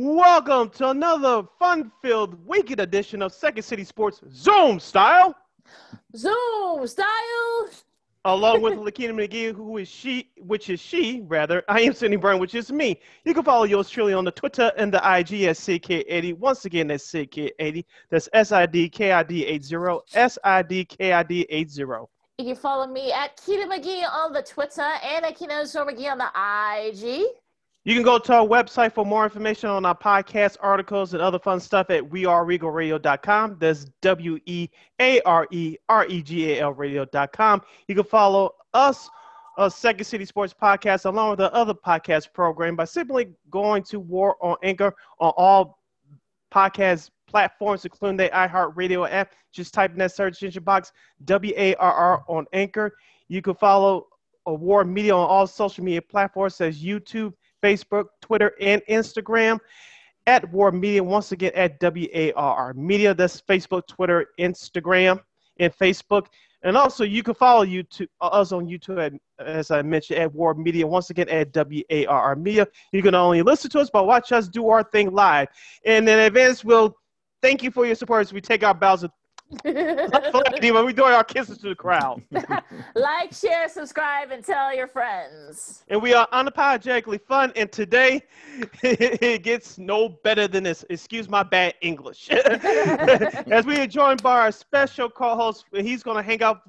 [0.00, 5.34] Welcome to another fun-filled weekend edition of Second City Sports Zoom Style.
[6.14, 7.68] Zoom style.
[8.24, 11.64] Along with Lakina McGee, who is she, which is she, rather.
[11.68, 13.00] I am Cindy Byrne, which is me.
[13.24, 16.38] You can follow yours truly on the Twitter and the IG at SidKid80.
[16.38, 17.84] Once again, that's SidKid80.
[18.08, 22.06] That's S-I-D-K-I-D-80, S-I-D-K-I-D-80.
[22.38, 26.18] You can follow me at Keita McGee on the Twitter and at underscore McGee on
[26.18, 26.30] the
[26.86, 27.26] IG.
[27.84, 31.38] You can go to our website for more information on our podcast, articles, and other
[31.38, 33.56] fun stuff at weareregalradio.com.
[33.58, 34.68] That's W E
[35.00, 37.62] A R E R E G A L radio.com.
[37.86, 39.08] You can follow us,
[39.56, 44.00] uh, Second City Sports Podcast, along with the other podcast program by simply going to
[44.00, 45.78] WARR on Anchor on all
[46.52, 49.34] podcast platforms, including the iHeartRadio app.
[49.52, 50.92] Just type in that search engine box
[51.24, 52.96] W A R R on Anchor.
[53.28, 54.08] You can follow
[54.46, 59.58] Award Media on all social media platforms, as YouTube, Facebook, Twitter, and Instagram
[60.26, 61.02] at WARR Media.
[61.02, 63.14] Once again, at W A R R Media.
[63.14, 65.20] That's Facebook, Twitter, Instagram,
[65.58, 66.26] and Facebook.
[66.62, 70.54] And also, you can follow YouTube, uh, us on YouTube, as I mentioned, at WARR
[70.54, 70.86] Media.
[70.86, 72.66] Once again, at W A R R Media.
[72.92, 75.48] You can only listen to us, but watch us do our thing live.
[75.84, 76.96] And in advance, we'll
[77.42, 79.12] thank you for your support as we take our bows of
[79.62, 82.22] when we doing our kisses to the crowd.
[82.94, 85.84] like, share, subscribe, and tell your friends.
[85.88, 87.52] And we are unapologetically fun.
[87.56, 88.22] And today,
[88.82, 90.84] it gets no better than this.
[90.90, 92.28] Excuse my bad English.
[92.30, 96.60] As we are joined by our special co-host, he's going to hang out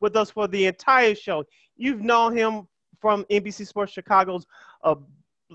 [0.00, 1.44] with us for the entire show.
[1.76, 2.68] You've known him
[3.00, 4.46] from NBC Sports Chicago's
[4.84, 4.94] uh,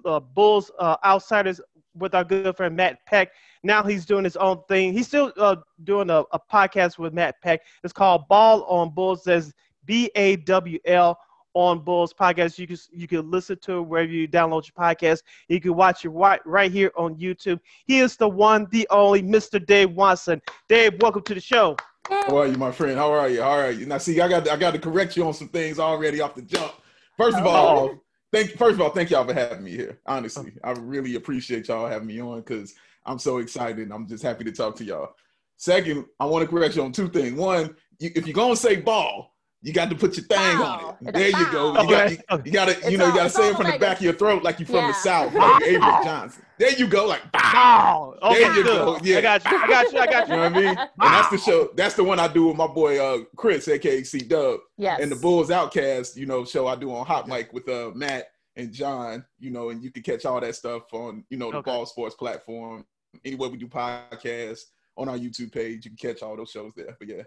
[0.03, 1.61] uh, Bulls uh, Outsiders
[1.95, 3.31] with our good friend Matt Peck.
[3.65, 4.93] Now he's doing his own thing.
[4.93, 7.61] He's still uh, doing a, a, podcast with Matt Peck.
[7.83, 9.23] It's called Bawl on Bulls.
[9.23, 9.53] There's
[9.85, 11.17] B A W L
[11.55, 12.59] on Bulls podcast.
[12.59, 15.23] You can you can listen to it wherever you download your podcast.
[15.49, 17.59] You can watch it right right here on YouTube.
[17.85, 19.65] He is the one, the only, Mr.
[19.65, 20.43] Dave Watson.
[20.69, 21.75] Dave, welcome to the show.
[22.07, 22.99] How are you, my friend?
[22.99, 23.41] How are you?
[23.41, 23.87] How are you?
[23.87, 26.43] Now, see, I got I got to correct you on some things already off the
[26.43, 26.71] jump.
[27.17, 28.01] First of all, oh.
[28.31, 29.99] thank first of all, thank y'all for having me here.
[30.05, 33.91] Honestly, I really appreciate y'all having me on because I'm so excited.
[33.91, 35.15] I'm just happy to talk to y'all.
[35.57, 37.33] Second, I want to correct you on two things.
[37.33, 39.35] One, you, if you're gonna say ball,
[39.65, 41.11] you got to put your thing on it.
[41.11, 41.81] There you go.
[41.81, 43.79] You got, you, you got to, you know, you got to say it from the
[43.79, 44.87] back of your throat like you're from yeah.
[44.89, 46.43] the South, like Avery Johnson.
[46.59, 48.15] There you go, like bow.
[48.21, 48.99] Okay, there you go.
[49.01, 49.57] Yeah, I got you.
[49.57, 49.99] I got you.
[49.99, 50.35] I got you.
[50.35, 50.77] you know what I mean?
[50.77, 51.69] And that's the show.
[51.75, 54.59] That's the one I do with my boy uh, Chris, aka C Dub.
[54.77, 54.99] Yes.
[55.01, 58.27] And the Bulls Outcast, you know, show I do on Hot Mic with uh, Matt
[58.55, 59.25] and John.
[59.39, 61.71] You know, and you can catch all that stuff on you know the okay.
[61.71, 62.85] Ball Sports platform.
[63.23, 64.65] Anywhere we do podcasts
[64.97, 66.95] on our YouTube page, you can catch all those shows there.
[66.97, 67.23] But yeah.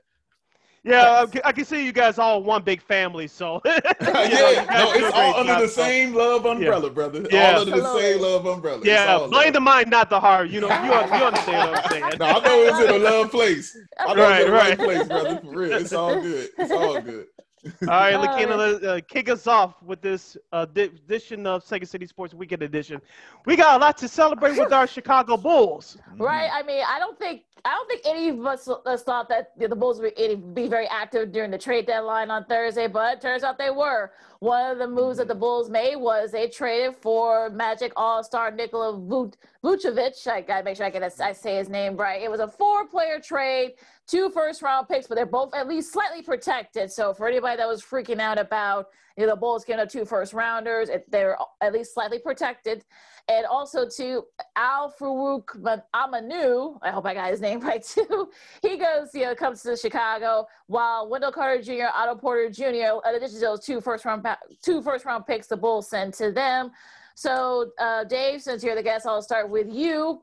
[0.85, 1.27] Yeah.
[1.45, 3.27] I can see you guys all one big family.
[3.27, 6.93] So yeah, no, it's all under the same love umbrella, yeah.
[6.93, 7.27] brother.
[7.31, 7.55] Yeah.
[7.55, 8.83] All under the same love umbrella.
[8.85, 9.53] Yeah, blame love.
[9.53, 10.51] the mind, not the heart.
[10.51, 12.13] You know, you, you understand what I'm saying.
[12.19, 13.77] no, I know it's in a love place.
[13.99, 15.41] I know right, it's in a right place, brother.
[15.43, 16.49] For real, it's all good.
[16.59, 17.27] It's all good.
[17.83, 22.07] All right, Lakina, let's uh, kick us off with this uh, edition of Second City
[22.07, 23.01] Sports Weekend Edition.
[23.47, 25.97] We got a lot to celebrate with our Chicago Bulls.
[26.19, 26.51] Right.
[26.53, 28.65] I mean, I don't think I don't think any of us
[29.03, 33.15] thought that the Bulls would be very active during the trade deadline on Thursday, but
[33.15, 34.11] it turns out they were.
[34.41, 38.53] One of the moves that the Bulls made was they traded for Magic All Star
[38.53, 38.97] Nikola
[39.65, 40.27] Vucevic.
[40.29, 42.23] I gotta make sure I get I say his name right.
[42.23, 43.73] It was a four player trade,
[44.07, 46.93] two first round picks, but they're both at least slightly protected.
[46.93, 48.87] So for anybody that was freaking out about
[49.19, 52.85] you know, the Bulls getting two first rounders, they're at least slightly protected
[53.29, 54.23] and also to
[54.55, 55.45] Al-Farouq
[55.95, 56.79] Aminu.
[56.83, 58.31] I hope I got his name right too.
[58.63, 63.15] He goes, you know, comes to Chicago while Wendell Carter Jr., Otto Porter Jr., in
[63.17, 64.25] addition to those two first round
[64.65, 66.71] two first round picks, the Bulls send to them.
[67.17, 70.23] So, uh, Dave, since you're the guest, I'll start with you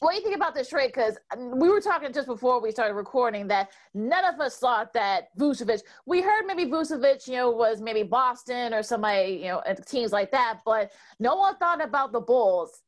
[0.00, 0.88] what do you think about this trade?
[0.88, 4.92] Because um, we were talking just before we started recording that none of us thought
[4.94, 5.82] that Vucevic.
[6.06, 10.30] We heard maybe Vucevic, you know, was maybe Boston or somebody, you know, teams like
[10.32, 12.82] that, but no one thought about the Bulls.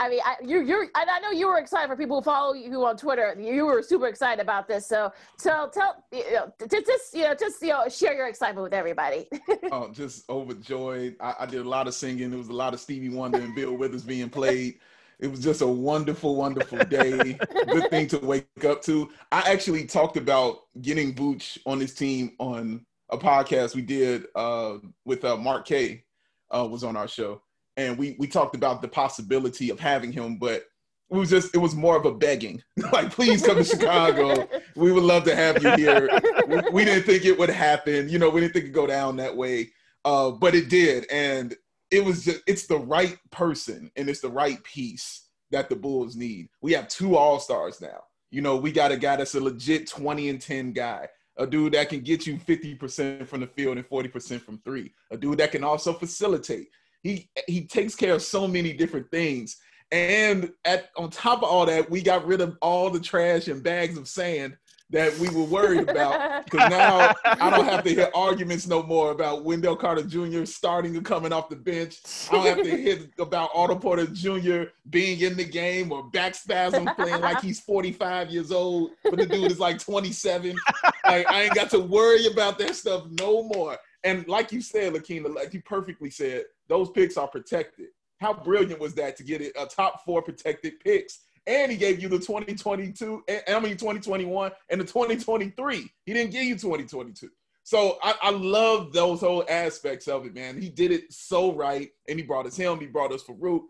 [0.00, 2.54] I mean, I, you're, you're, and I know you were excited for people who follow
[2.54, 3.36] you on Twitter.
[3.38, 4.86] You were super excited about this.
[4.86, 8.62] So tell, tell, you know, just, just, you know, just, you know, share your excitement
[8.62, 9.28] with everybody.
[9.70, 11.16] oh, just overjoyed.
[11.20, 12.30] I, I, did a lot of singing.
[12.30, 14.78] There was a lot of Stevie Wonder and Bill Withers being played.
[15.20, 17.38] It was just a wonderful, wonderful day.
[17.66, 19.10] Good thing to wake up to.
[19.30, 24.78] I actually talked about getting Vooch on this team on a podcast we did uh,
[25.04, 26.04] with uh, Mark K.
[26.50, 27.42] Uh, was on our show,
[27.76, 30.64] and we we talked about the possibility of having him, but
[31.10, 32.62] it was just it was more of a begging,
[32.92, 34.48] like please come to Chicago.
[34.74, 36.08] We would love to have you here.
[36.48, 38.30] We, we, didn't think it would happen, you know.
[38.30, 39.70] We didn't think it'd go down that way,
[40.04, 41.54] uh, but it did, and
[41.90, 46.16] it was just it's the right person and it's the right piece that the Bulls
[46.16, 46.48] need.
[46.60, 48.04] We have two All Stars now.
[48.30, 51.74] You know, we got a guy that's a legit 20 and 10 guy, a dude
[51.74, 55.50] that can get you 50% from the field and 40% from three, a dude that
[55.50, 56.68] can also facilitate.
[57.02, 59.56] He he takes care of so many different things.
[59.90, 63.62] And at on top of all that, we got rid of all the trash and
[63.62, 64.56] bags of sand
[64.90, 69.12] that we were worried about because now I don't have to hear arguments no more
[69.12, 70.44] about Wendell Carter Jr.
[70.44, 72.00] starting and coming off the bench.
[72.30, 74.70] I don't have to hear about Otto Porter Jr.
[74.90, 79.26] being in the game or back spasms playing like he's 45 years old, but the
[79.26, 80.56] dude is like 27.
[81.04, 83.78] Like I ain't got to worry about that stuff no more.
[84.02, 87.88] And like you said, Lakina, like you perfectly said, those picks are protected.
[88.20, 91.20] How brilliant was that to get it a top four protected picks?
[91.46, 95.90] And he gave you the 2022, and, I mean 2021 and the 2023.
[96.04, 97.28] He didn't give you 2022.
[97.62, 100.60] So I, I, love those whole aspects of it, man.
[100.60, 102.80] He did it so right, and he brought us him.
[102.80, 103.62] He brought us Farouq,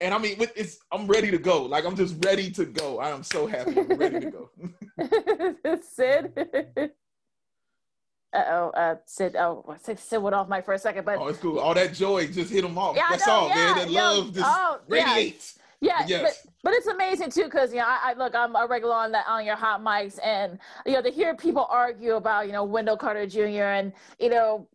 [0.00, 1.62] and I mean, it's I'm ready to go.
[1.64, 2.98] Like I'm just ready to go.
[2.98, 3.78] I am so happy.
[3.78, 4.50] I'm ready to go.
[5.82, 6.92] Sid.
[8.34, 11.58] Uh-oh, uh Sid oh Sid went off my for a second, but Oh, it's cool.
[11.58, 12.96] All that joy just hit him off.
[12.96, 13.76] Yeah, That's all, yeah, man.
[13.76, 15.58] That love just oh, radiates.
[15.82, 16.04] Yeah.
[16.06, 16.22] Yes.
[16.44, 19.10] but, but it's amazing too because you know I, I, look I'm a regular on
[19.12, 22.62] that on your hot mics and you know to hear people argue about you know
[22.62, 23.72] Wendell Carter Jr.
[23.74, 24.68] and you know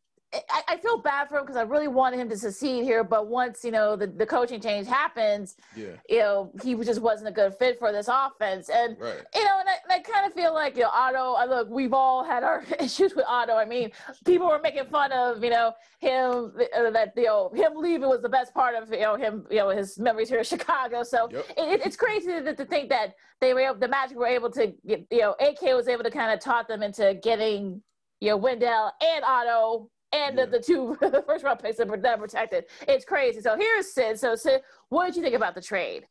[0.50, 3.28] I, I, feel bad for him because I really wanted him to succeed here, but
[3.28, 7.31] once you know the, the coaching change happens, yeah, you know he just wasn't a
[7.31, 9.22] good fit for this offense, and right.
[9.34, 11.34] you know, and I, and I kind of feel like you know Otto.
[11.34, 13.56] I look, we've all had our issues with Otto.
[13.56, 13.92] I mean,
[14.25, 18.22] people were making fun of you know him uh, that you know him leaving was
[18.22, 21.04] the best part of you know him you know his memories here in Chicago.
[21.04, 21.45] So yep.
[21.57, 24.74] it, it's crazy to, to think that they were able, the Magic were able to
[24.84, 27.81] you know AK was able to kind of talk them into getting
[28.19, 30.45] you know Wendell and Otto and yeah.
[30.45, 32.65] the, the two the first round picks that are protected.
[32.88, 33.42] It's crazy.
[33.42, 34.19] So here's Sid.
[34.19, 36.07] So Sid, what did you think about the trade?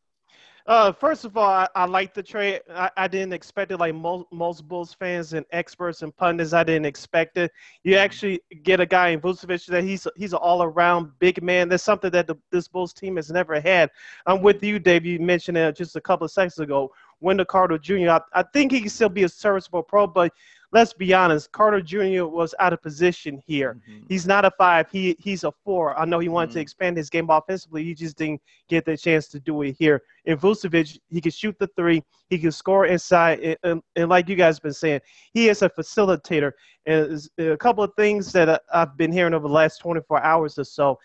[0.66, 2.60] Uh, first of all, I, I like the trade.
[2.69, 6.52] I, I, didn't expect it like most, most Bulls fans and experts and pundits.
[6.52, 7.52] I didn't expect it.
[7.84, 8.04] You mm-hmm.
[8.04, 11.69] actually get a guy in Vucevic that he's he's an all around big man.
[11.69, 13.90] That's something that the, this Bulls team has never had.
[14.26, 15.06] I'm with you, Dave.
[15.06, 16.90] You mentioned it just a couple of seconds ago.
[17.20, 18.10] Wendell Carter Jr.
[18.10, 20.32] I, I think he can still be a serviceable pro, but
[20.72, 22.24] let's be honest, Carter Jr.
[22.24, 23.74] was out of position here.
[23.74, 24.06] Mm-hmm.
[24.08, 24.90] He's not a five.
[24.90, 25.98] He he's a four.
[25.98, 26.54] I know he wanted mm-hmm.
[26.54, 27.84] to expand his game offensively.
[27.84, 30.02] He just didn't get the chance to do it here.
[30.24, 32.02] In Vucevic, he can shoot the three.
[32.30, 33.40] He can score inside.
[33.40, 35.00] And, and, and like you guys have been saying,
[35.32, 36.52] he is a facilitator.
[36.86, 40.64] And a couple of things that I've been hearing over the last 24 hours or
[40.64, 40.98] so.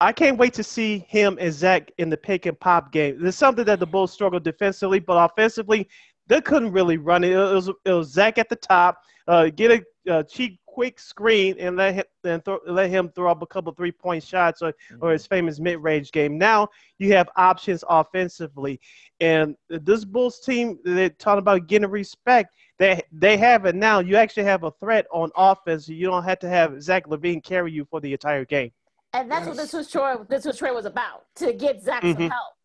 [0.00, 3.20] I can't wait to see him and Zach in the pick and pop game.
[3.20, 5.88] There's something that the Bulls struggle defensively, but offensively,
[6.28, 7.32] they couldn't really run it.
[7.32, 11.56] It was, it was Zach at the top, uh, get a, a cheap quick screen
[11.58, 14.70] and let him then throw, let him throw up a couple three point shots or,
[14.70, 14.98] mm-hmm.
[15.02, 16.38] or his famous mid range game.
[16.38, 16.68] Now
[17.00, 18.78] you have options offensively,
[19.18, 22.54] and this Bulls team they're talking about getting respect.
[22.78, 23.98] They they have it now.
[23.98, 25.88] You actually have a threat on offense.
[25.88, 28.70] You don't have to have Zach LaVine carry you for the entire game.
[29.14, 29.48] And that's yes.
[29.48, 30.16] what this was Troy.
[30.28, 32.22] This was Troy was about to get Zach mm-hmm.
[32.22, 32.57] some help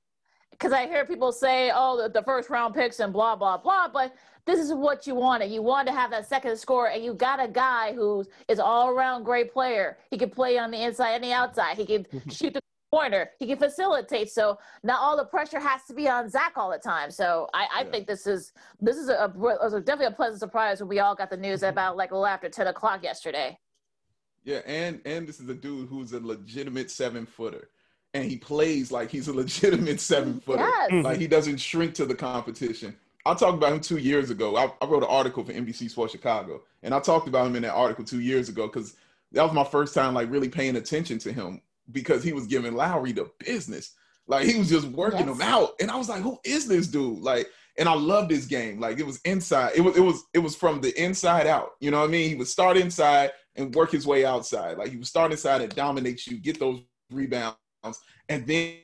[0.64, 3.90] because I hear people say, "Oh, the, the, first round picks and blah blah blah,"
[3.90, 4.16] but
[4.46, 5.52] this is what you wanted.
[5.52, 8.88] You wanted to have that second score, and you got a guy who is all
[8.88, 9.98] around great player.
[10.10, 11.76] He can play on the inside and the outside.
[11.76, 12.30] He can mm-hmm.
[12.30, 13.32] shoot the corner.
[13.40, 14.32] He can facilitate.
[14.32, 17.12] So not all the pressure has to be on Zach all the time.
[17.12, 17.92] So I, I yeah.
[17.92, 21.30] think this is this is a, a, definitely a pleasant surprise when we all got
[21.30, 21.72] the news mm-hmm.
[21.72, 23.60] about like a little after ten o'clock yesterday.
[24.46, 27.70] Yeah, and and this is a dude who's a legitimate seven footer
[28.14, 30.70] and he plays like he's a legitimate seven footer.
[30.90, 31.04] Yes.
[31.04, 32.96] Like he doesn't shrink to the competition.
[33.26, 34.58] I talked about him two years ago.
[34.58, 37.62] I, I, wrote an article for NBC Sports Chicago, and I talked about him in
[37.62, 38.96] that article two years ago because
[39.32, 42.76] that was my first time like really paying attention to him because he was giving
[42.76, 43.94] Lowry the business.
[44.28, 45.36] Like he was just working yes.
[45.36, 48.46] him out, and I was like, "Who is this dude?" Like, and I loved this
[48.46, 48.80] game.
[48.80, 49.72] Like it was inside.
[49.76, 51.72] It was it was it was from the inside out.
[51.80, 52.30] You know what I mean?
[52.30, 54.78] He would start inside and work his way outside.
[54.78, 57.58] Like he would start inside and dominate you, get those rebounds
[58.30, 58.78] and then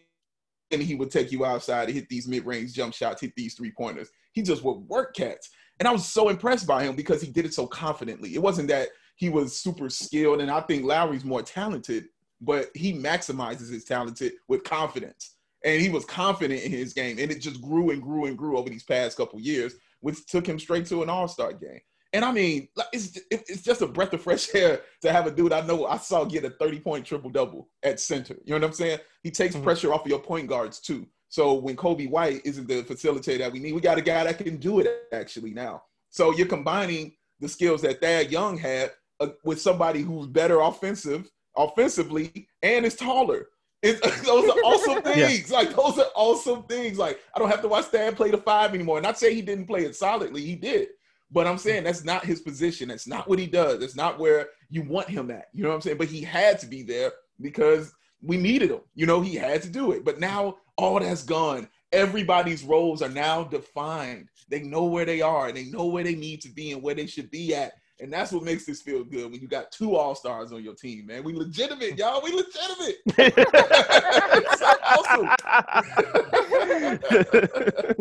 [0.70, 4.10] he would take you outside to hit these mid-range jump shots, hit these three pointers.
[4.34, 5.50] He just would work cats.
[5.80, 8.36] And I was so impressed by him because he did it so confidently.
[8.36, 12.06] It wasn't that he was super skilled, and I think Lowry's more talented,
[12.42, 15.36] but he maximizes his talented with confidence.
[15.66, 18.58] And he was confident in his game, and it just grew and grew and grew
[18.58, 21.82] over these past couple years, which took him straight to an all-star game.
[22.12, 25.54] And I mean, it's it's just a breath of fresh air to have a dude
[25.54, 28.36] I know I saw get a 30 point triple double at center.
[28.44, 29.00] You know what I'm saying?
[29.24, 29.64] He takes mm-hmm.
[29.64, 31.06] pressure off of your point guards too.
[31.30, 34.40] So when Coby White isn't the facilitator that we need, we got a guy that
[34.40, 35.84] can do it actually now.
[36.10, 41.30] So you're combining the skills that Thad Young had uh, with somebody who's better offensive,
[41.56, 43.48] offensively, and is taller.
[43.84, 45.52] It's, those are awesome things.
[45.52, 45.58] Yeah.
[45.58, 46.98] Like those are awesome things.
[46.98, 48.98] Like I don't have to watch Thad play the five anymore.
[48.98, 50.42] And not say he didn't play it solidly.
[50.42, 50.90] He did.
[51.32, 52.90] But I'm saying that's not his position.
[52.90, 53.80] That's not what he does.
[53.80, 55.48] That's not where you want him at.
[55.54, 55.98] You know what I'm saying?
[55.98, 58.82] But he had to be there because we needed him.
[58.96, 60.04] You know, he had to do it.
[60.04, 61.68] But now all that's gone.
[61.92, 64.30] Everybody's roles are now defined.
[64.50, 65.52] They know where they are.
[65.52, 67.74] They know where they need to be and where they should be at.
[68.02, 70.74] And that's what makes this feel good when you got two all stars on your
[70.74, 71.22] team, man.
[71.22, 72.22] We legitimate, y'all.
[72.24, 72.96] We legitimate.
[73.18, 75.30] it's so awesome.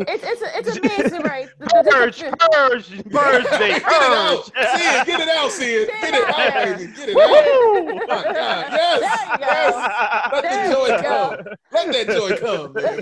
[0.07, 1.49] it's it's it's amazing, right?
[1.59, 4.45] Purge, purge, purge, they purge.
[4.45, 7.29] See it, get it out, see it, get it out, baby, get it out.
[7.29, 9.01] Oh, my God, yes,
[9.39, 9.73] yes.
[10.31, 11.31] Let there the joy come.
[11.71, 12.99] Let that joy come, man.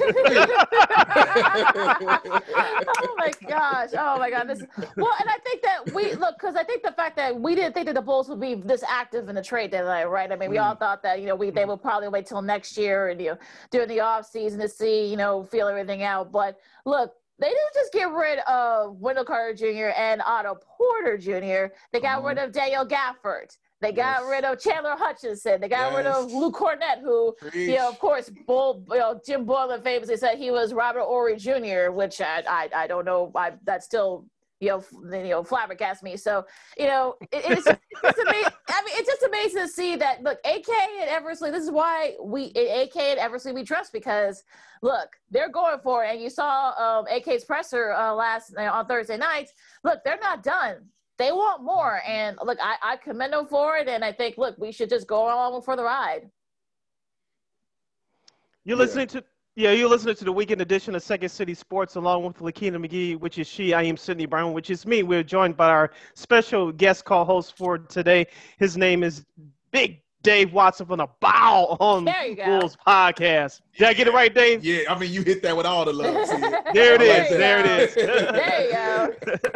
[2.99, 3.89] oh my gosh!
[3.97, 4.47] Oh my God!
[4.47, 4.63] This
[4.95, 7.73] well, and I think that we look because I think the fact that we didn't
[7.73, 10.31] think that the Bulls would be this active in the trade deadline, right?
[10.31, 10.63] I mean, we mm.
[10.63, 13.31] all thought that you know we they would probably wait till next year and you
[13.31, 13.37] know
[13.71, 16.31] during the off season to see you know feel everything out.
[16.31, 19.91] But look, they didn't just get rid of Wendell Carter Jr.
[19.97, 21.73] and Otto Porter Jr.
[21.91, 22.27] They got mm-hmm.
[22.27, 23.55] rid of Daniel Gafford.
[23.79, 24.29] They got yes.
[24.29, 25.61] rid of Chandler Hutchinson.
[25.61, 25.97] They got yes.
[25.97, 27.53] rid of Luke Kornet, who, Preach.
[27.53, 31.35] you know, of course, Bull, you know, Jim Boylen famously said he was Robert Horry
[31.35, 33.31] Jr., which I, I, I don't know.
[33.35, 34.25] I, that's still
[34.59, 34.83] you know,
[35.15, 36.17] you know, flabbergast me.
[36.17, 36.45] So,
[36.77, 38.51] you know, it, it's, it's amazing.
[38.69, 40.23] I mean, it's just amazing to see that.
[40.23, 41.51] Look, AK and Eversley.
[41.51, 44.43] This is why we AK and Eversley we trust because
[44.81, 46.13] look, they're going for it.
[46.13, 49.49] And you saw um, AK's presser uh, last uh, on Thursday night.
[49.83, 50.77] Look, they're not done.
[51.17, 53.87] They want more, and look, I, I commend them for it.
[53.87, 56.29] And I think, look, we should just go along for the ride.
[58.65, 59.23] You're listening to
[59.57, 63.19] yeah, you're listening to the weekend edition of Second City Sports along with Lakina McGee,
[63.19, 63.73] which is she.
[63.73, 65.01] I am Sydney Brown, which is me.
[65.01, 68.27] We're joined by our special guest co host for today.
[68.59, 69.25] His name is
[69.71, 73.61] Big Dave Watson from the Bow on the Bulls podcast.
[73.77, 74.65] Did I get it right, Dave?
[74.65, 76.27] Yeah, I mean you hit that with all the love.
[76.73, 77.29] there it is.
[77.29, 77.95] There, it is.
[77.95, 78.71] there you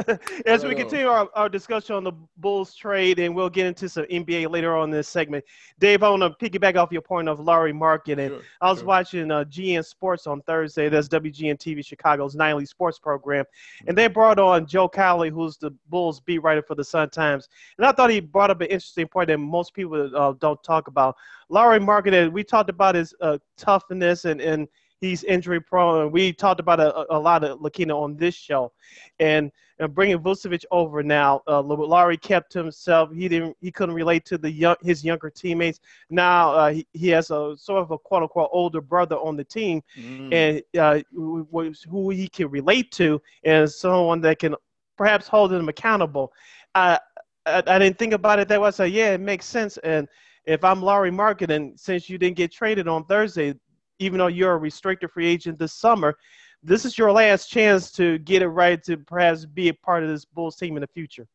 [0.07, 0.17] go.
[0.45, 4.05] As we continue our, our discussion on the Bulls trade, and we'll get into some
[4.05, 5.43] NBA later on in this segment.
[5.79, 8.19] Dave, I want to piggyback off your point of Lauri Markkanen.
[8.19, 8.87] And sure, I was sure.
[8.87, 10.87] watching uh, GN Sports on Thursday.
[10.87, 13.45] That's WGN TV Chicago's nightly sports program,
[13.87, 17.49] and they brought on Joe Cowley, who's the Bulls beat writer for the Sun Times.
[17.77, 20.87] And I thought he brought up an interesting point that most people uh, don't talk
[20.87, 21.15] about.
[21.49, 24.67] Lauri Markkanen, we talked about his uh, toughness and, and
[25.01, 26.11] he's injury prone.
[26.11, 28.71] We talked about a, a lot of Lakina on this show,
[29.19, 31.41] and, and bringing Vucevic over now.
[31.47, 33.11] Uh, kept himself.
[33.11, 33.57] He didn't.
[33.59, 35.79] He couldn't relate to the young, his younger teammates.
[36.09, 39.43] Now uh, he, he has a sort of a quote unquote older brother on the
[39.43, 40.33] team, mm.
[40.33, 44.55] and uh, who he can relate to, and someone that can
[44.97, 46.31] perhaps hold him accountable.
[46.75, 46.99] I,
[47.47, 48.67] I, I didn't think about it that way.
[48.67, 50.07] I said, yeah, it makes sense, and
[50.45, 53.55] if I'm Lauri Markkanen, since you didn't get traded on Thursday,
[53.99, 56.17] even though you're a restricted free agent this summer,
[56.63, 60.09] this is your last chance to get it right to perhaps be a part of
[60.09, 61.27] this Bulls team in the future.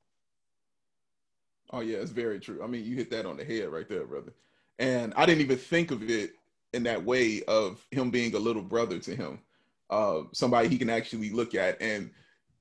[1.70, 2.62] Oh yeah, it's very true.
[2.62, 4.32] I mean, you hit that on the head right there, brother.
[4.78, 6.32] And I didn't even think of it
[6.72, 9.40] in that way of him being a little brother to him,
[9.90, 11.80] uh, somebody he can actually look at.
[11.80, 12.10] And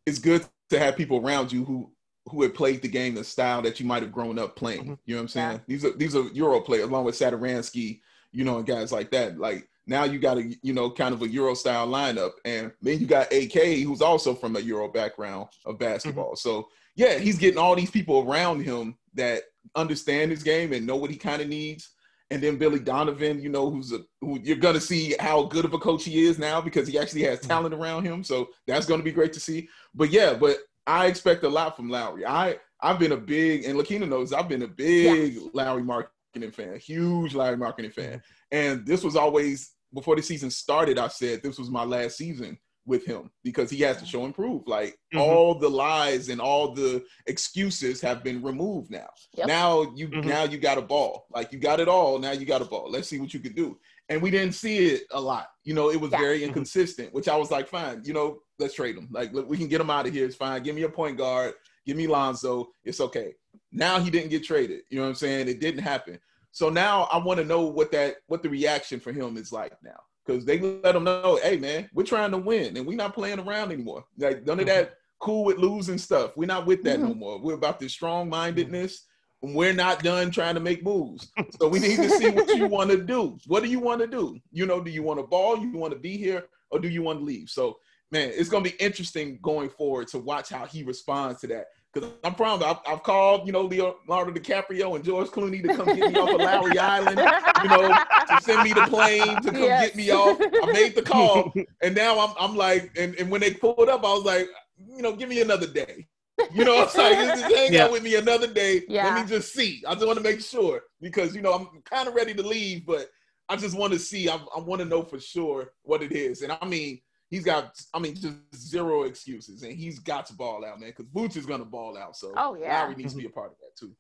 [0.06, 1.92] it's good to have people around you who
[2.28, 4.82] who had played the game the style that you might have grown up playing.
[4.82, 4.94] Mm-hmm.
[5.06, 5.52] You know what I'm saying?
[5.52, 5.60] Yeah.
[5.68, 8.02] These are these are Euro players along with Satoransky,
[8.32, 9.38] you know, and guys like that.
[9.38, 13.00] Like now you got a you know kind of a Euro style lineup, and then
[13.00, 16.34] you got AK who's also from a Euro background of basketball.
[16.34, 16.50] Mm-hmm.
[16.50, 19.44] So yeah, he's getting all these people around him that
[19.76, 21.92] understand his game and know what he kind of needs.
[22.32, 25.74] And then Billy Donovan, you know, who's a who you're gonna see how good of
[25.74, 27.50] a coach he is now because he actually has mm-hmm.
[27.50, 28.24] talent around him.
[28.24, 29.70] So that's gonna be great to see.
[29.94, 32.26] But yeah, but I expect a lot from Lauri.
[32.26, 35.42] I I've been a big and Lakina knows I've been a big yeah.
[35.54, 38.22] Lauri Markkanen fan, huge Lauri Markkanen fan.
[38.52, 41.00] And this was always before the season started.
[41.00, 44.68] I said this was my last season with him because he has to show improve.
[44.68, 45.20] Like mm-hmm.
[45.20, 49.10] all the lies and all the excuses have been removed now.
[49.36, 49.48] Yep.
[49.48, 50.28] Now you mm-hmm.
[50.28, 51.26] now you got a ball.
[51.32, 52.20] Like you got it all.
[52.20, 52.90] Now you got a ball.
[52.90, 53.80] Let's see what you can do.
[54.10, 55.48] And we didn't see it a lot.
[55.64, 56.20] You know, it was yeah.
[56.20, 56.50] very mm-hmm.
[56.50, 58.04] inconsistent, which I was like, fine.
[58.06, 59.08] You know, let's trade him.
[59.12, 60.26] Like, look, we can get him out of here.
[60.26, 60.64] It's fine.
[60.64, 61.54] Give me a point guard.
[61.86, 62.70] Give me Lonzo.
[62.84, 63.34] It's okay.
[63.72, 64.82] Now he didn't get traded.
[64.90, 65.48] You know what I'm saying?
[65.48, 66.20] It didn't happen.
[66.52, 69.74] So now I want to know what that what the reaction for him is like
[69.84, 70.00] now.
[70.26, 73.40] Because they let him know, hey man, we're trying to win and we're not playing
[73.40, 74.06] around anymore.
[74.18, 76.32] Like none of that cool with losing stuff.
[76.36, 77.10] We're not with that mm-hmm.
[77.10, 77.40] no more.
[77.40, 79.06] We're about this strong mindedness.
[79.42, 81.32] We're not done trying to make moves.
[81.60, 83.38] So we need to see what you want to do.
[83.46, 84.40] What do you want to do?
[84.52, 85.60] You know, do you want to ball?
[85.60, 86.46] You want to be here?
[86.72, 87.50] Or do you want to leave?
[87.50, 87.78] So
[88.12, 91.66] man, it's gonna be interesting going forward to watch how he responds to that.
[91.94, 92.62] Because I'm proud.
[92.62, 96.30] I've, I've, called, you know, Leonardo DiCaprio and George Clooney to come get me off
[96.30, 97.18] of Lauri Island,
[97.64, 99.86] you know, to send me the plane to come yes.
[99.86, 100.38] get me off.
[100.42, 104.04] I made the call, and now I'm, I'm like, and, and when they pulled up,
[104.04, 104.50] I was like,
[104.94, 106.06] you know, give me another day.
[106.54, 107.86] You know, it's like just hang yeah.
[107.86, 108.84] out with me another day.
[108.90, 109.06] Yeah.
[109.06, 109.82] Let me just see.
[109.88, 112.86] I just want to make sure because you know I'm kind of ready to leave,
[112.86, 113.10] but
[113.48, 114.28] I just want to see.
[114.28, 116.42] I, I want to know for sure what it is.
[116.42, 117.00] And I mean,
[117.36, 120.90] he's got, I mean, just zero excuses, and he's got to ball out, man.
[120.90, 122.16] Because Vooch is gonna ball out.
[122.16, 123.94] So oh yeah, Lauri needs to be a part of that too.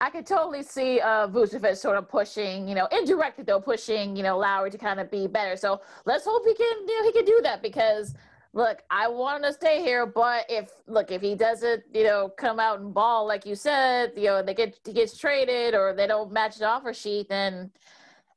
[0.00, 4.22] I could totally see uh, Vucevic sort of pushing, you know, indirectly though, pushing, you
[4.22, 5.56] know, Lauri to kind of be better.
[5.56, 8.14] So let's hope he can, you know, he can do that because
[8.54, 12.30] look, I want him to stay here, but if look, if he doesn't, you know,
[12.30, 15.92] come out and ball like you said, you know, they get he gets traded or
[15.94, 17.70] they don't match the offer sheet, then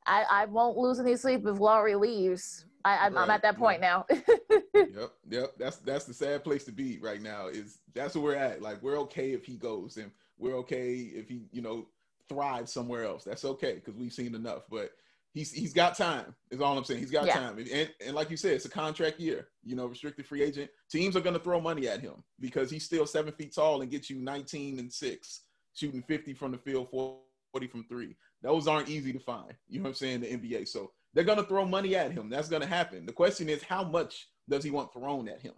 [0.06, 2.66] I, I won't lose any sleep if Lauri leaves.
[2.86, 3.30] I, am right.
[3.30, 4.06] at that point now.
[4.74, 5.54] yep, yep.
[5.58, 7.48] That's that's the sad place to be right now.
[7.48, 8.62] Is that's where we're at.
[8.62, 11.88] Like we're okay if he goes, and we're okay if he, you know,
[12.28, 13.24] thrives somewhere else.
[13.24, 14.64] That's okay because we've seen enough.
[14.70, 14.92] But
[15.34, 16.36] he's he's got time.
[16.52, 17.00] Is all I'm saying.
[17.00, 17.36] He's got yeah.
[17.36, 19.48] time, and, and and like you said, it's a contract year.
[19.64, 22.86] You know, restricted free agent teams are going to throw money at him because he's
[22.86, 25.42] still seven feet tall and gets you 19 and six,
[25.74, 28.16] shooting 50 from the field, 40 from three.
[28.42, 29.54] Those aren't easy to find.
[29.70, 30.22] You know what I'm saying?
[30.22, 30.68] The NBA.
[30.68, 32.30] So they're going to throw money at him.
[32.30, 33.06] That's going to happen.
[33.06, 35.54] The question is, how much does he want thrown at him?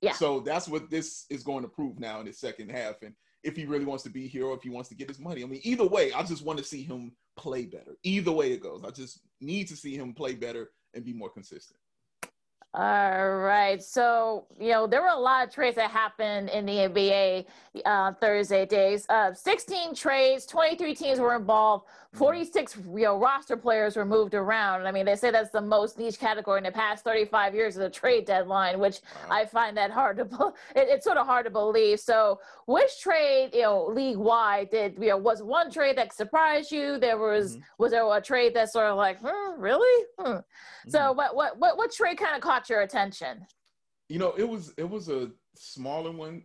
[0.00, 0.12] Yeah.
[0.12, 3.02] So that's what this is going to prove now in the second half.
[3.02, 5.18] And if he really wants to be here or if he wants to get his
[5.18, 5.42] money.
[5.42, 7.96] I mean, either way, I just want to see him play better.
[8.02, 11.30] Either way it goes, I just need to see him play better and be more
[11.30, 11.78] consistent.
[12.78, 13.82] All right.
[13.82, 17.46] So, you know, there were a lot of trades that happened in the NBA
[17.84, 19.04] uh, Thursday days.
[19.08, 21.86] Uh, 16 trades, 23 teams were involved.
[22.14, 24.86] 46 you know, roster players were moved around.
[24.86, 27.82] I mean, they say that's the most niche category in the past 35 years of
[27.82, 29.36] the trade deadline, which wow.
[29.38, 30.22] I find that hard to,
[30.76, 31.98] it, it's sort of hard to believe.
[32.00, 36.70] So which trade, you know, league wide did, you know, was one trade that surprised
[36.72, 36.98] you?
[36.98, 37.62] There was, mm-hmm.
[37.76, 40.04] was there a trade that sort of like, hmm, really?
[40.18, 40.28] Hmm.
[40.88, 40.90] Mm-hmm.
[40.90, 43.46] So what, what, what, what trade kind of caught your attention?
[44.08, 46.42] You know, it was, it was a smaller one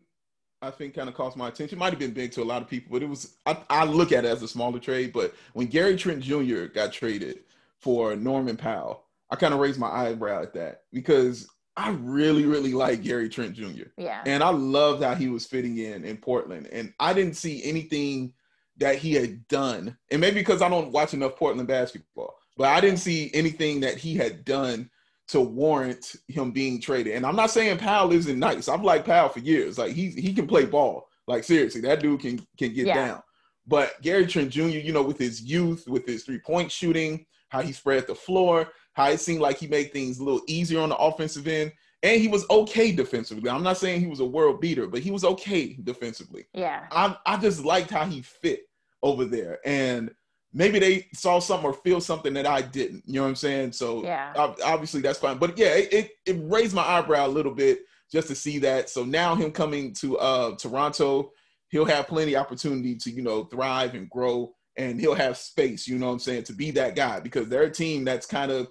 [0.64, 1.78] I think kind of caught my attention.
[1.78, 4.14] Might have been big to a lot of people, but it was I, I, look
[4.14, 5.12] at it as a smaller trade.
[5.12, 6.66] But when Gary Trent Jr.
[6.66, 7.40] got traded
[7.80, 12.74] for Norman Powell, I kind of raised my eyebrow at that because I really, really
[12.74, 13.90] like Gary Trent Jr.
[13.98, 14.24] Yeah.
[14.26, 16.70] And I loved how he was fitting in in Portland.
[16.72, 18.34] And I didn't see anything
[18.78, 19.98] that he had done.
[20.12, 23.98] And maybe because I don't watch enough Portland basketball, but I didn't see anything that
[23.98, 24.90] he had done
[25.30, 27.16] to warrant him being traded.
[27.16, 28.68] And I'm not saying Powell isn't nice.
[28.68, 29.78] I've liked Powell for years.
[29.78, 31.08] Like he he can play ball.
[31.28, 33.08] Like seriously, that dude can can get yeah.
[33.08, 33.24] down.
[33.66, 37.62] But Gary Trent Jr., you know, with his youth, with his three point shooting, how
[37.62, 40.90] he spread the floor, how it seemed like he made things a little easier on
[40.90, 41.72] the offensive end.
[42.02, 43.50] And he was okay defensively.
[43.50, 46.46] I'm not saying he was a world beater, but he was okay defensively.
[46.54, 46.88] Yeah.
[46.92, 48.64] I, I just liked how he fit
[49.02, 49.60] over there.
[49.66, 50.12] And
[50.54, 53.04] maybe they saw something or feel something that I didn't.
[53.06, 53.72] You know what I'm saying?
[53.74, 55.38] So yeah, obviously that's fine.
[55.38, 57.80] But yeah, it, it, it raised my eyebrow a little bit
[58.12, 58.90] just to see that.
[58.90, 61.32] So now him coming to uh Toronto,
[61.70, 65.88] he'll have plenty opportunity to you know thrive and grow, and he'll have space.
[65.88, 68.52] You know what I'm saying to be that guy because they're a team that's kind
[68.52, 68.68] of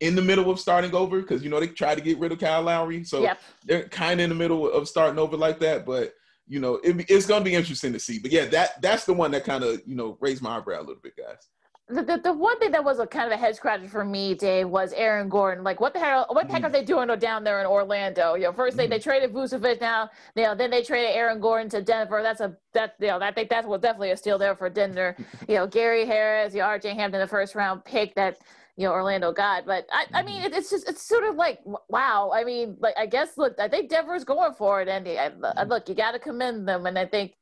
[0.00, 2.40] in the middle of starting over because you know they tried to get rid of
[2.40, 3.40] Kyle Lowry, so yep.
[3.64, 5.86] they're kind of in the middle of starting over like that.
[5.86, 6.14] But
[6.52, 8.18] you know, it, it's going to be interesting to see.
[8.18, 10.84] But yeah, that that's the one that kind of you know raised my eyebrow a
[10.84, 11.48] little bit, guys.
[11.88, 14.34] The, the, the, one thing that was a kind of a head scratcher for me,
[14.34, 15.64] Dave, was Aaron Gordon.
[15.64, 16.26] Like, what the hell?
[16.30, 16.72] What the heck are mm.
[16.72, 18.34] they doing down there in Orlando?
[18.34, 18.90] You know, first they, mm.
[18.90, 22.22] they traded Vucevic, now you know, then they traded Aaron Gordon to Denver.
[22.22, 25.16] That's a that you know, I think that was definitely a steal there for Denver.
[25.48, 26.94] you know, Gary Harris, you know, R.J.
[26.94, 28.38] Hampton, the first round pick that
[28.76, 29.66] you know Orlando got.
[29.66, 30.54] But I, I mean, mm-hmm.
[30.54, 32.32] it's just it's sort of like wow.
[32.34, 35.64] I mean, like I guess look, I think Denver's going for it, and I, I,
[35.64, 37.34] look, you got to commend them, and I think.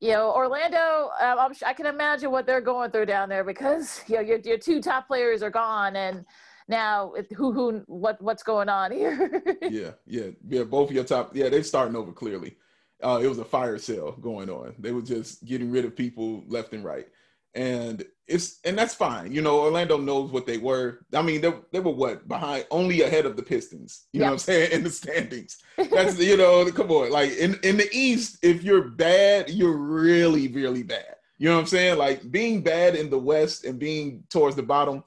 [0.00, 1.08] you know, Orlando.
[1.18, 4.58] Um, i can imagine what they're going through down there because you know your your
[4.58, 6.26] two top players are gone, and
[6.68, 9.42] now who who what what's going on here?
[9.62, 10.64] yeah, yeah, yeah.
[10.64, 12.58] Both of your top, yeah, they're starting over clearly.
[13.02, 14.74] Uh, it was a fire sale going on.
[14.78, 17.06] They were just getting rid of people left and right
[17.54, 19.32] and it's and that's fine.
[19.32, 21.00] You know, Orlando knows what they were.
[21.12, 24.06] I mean, they, they were what behind, only ahead of the Pistons.
[24.12, 24.26] You yep.
[24.26, 25.58] know what I'm saying in the standings.
[25.76, 30.48] That's you know, come on, like in in the East, if you're bad, you're really
[30.48, 31.16] really bad.
[31.38, 31.98] You know what I'm saying?
[31.98, 35.02] Like being bad in the West and being towards the bottom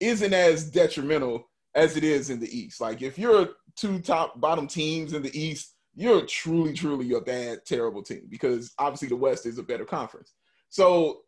[0.00, 2.80] isn't as detrimental as it is in the East.
[2.80, 7.64] Like if you're two top bottom teams in the East, you're truly truly a bad
[7.64, 10.34] terrible team because obviously the West is a better conference.
[10.68, 11.22] So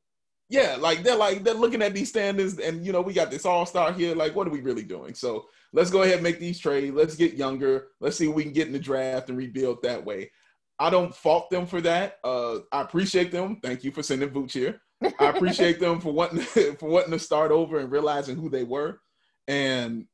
[0.51, 3.47] yeah, like they're like they're looking at these standards, and you know we got this
[3.47, 4.17] all star here.
[4.17, 5.15] Like, what are we really doing?
[5.15, 6.95] So let's go ahead and make these trades.
[6.95, 7.87] Let's get younger.
[8.01, 10.33] Let's see if we can get in the draft and rebuild that way.
[10.77, 12.19] I don't fault them for that.
[12.25, 13.61] Uh, I appreciate them.
[13.63, 14.83] Thank you for sending Vooch here.
[15.21, 16.41] I appreciate them for wanting
[16.79, 19.01] for wanting to start over and realizing who they were.
[19.47, 20.07] And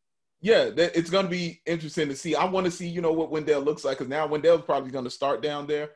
[0.42, 2.34] yeah, that, it's going to be interesting to see.
[2.34, 5.04] I want to see, you know, what Wendell looks like because now Wendell's probably going
[5.04, 5.92] to start down there.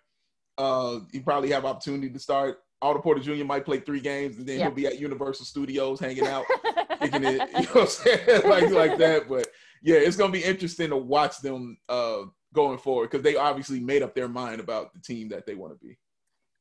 [0.56, 2.58] Uh, he probably have opportunity to start.
[2.82, 3.44] Otto Porter Jr.
[3.44, 4.64] might play three games and then yeah.
[4.66, 6.44] he'll be at Universal Studios hanging out,
[7.00, 9.28] kicking it, you know what I'm saying, like like that.
[9.28, 9.48] But
[9.82, 12.22] yeah, it's going to be interesting to watch them uh,
[12.54, 15.72] going forward because they obviously made up their mind about the team that they want
[15.72, 15.98] to be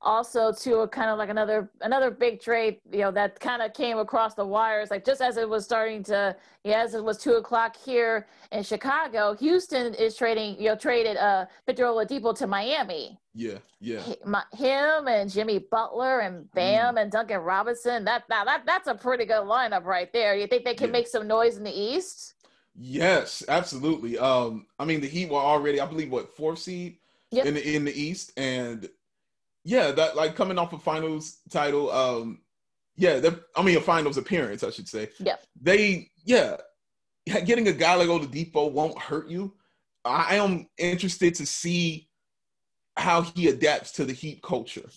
[0.02, 3.74] also to a kind of like another another big trade you know that kind of
[3.74, 7.18] came across the wires like just as it was starting to yeah, as it was
[7.18, 12.48] two o'clock here in chicago houston is trading you know traded uh victor oladipo to
[12.48, 14.02] miami yeah yeah
[14.54, 17.02] him and jimmy butler and bam mm.
[17.02, 20.64] and duncan robinson that, that that that's a pretty good lineup right there you think
[20.64, 20.94] they can yeah.
[20.94, 22.36] make some noise in the east
[22.76, 26.98] yes absolutely um i mean the heat were already i believe what fourth seed
[27.32, 27.46] yep.
[27.46, 28.90] in the in the east and
[29.70, 32.42] yeah, that like coming off a finals title, um,
[32.98, 33.22] yeah,
[33.56, 35.10] I mean a finals appearance, I should say.
[35.20, 35.36] Yeah.
[35.62, 36.58] They, yeah,
[37.46, 39.54] getting a guy like Oladipo won't hurt you.
[40.04, 42.10] I am interested to see
[42.98, 44.90] how he adapts to the Heat culture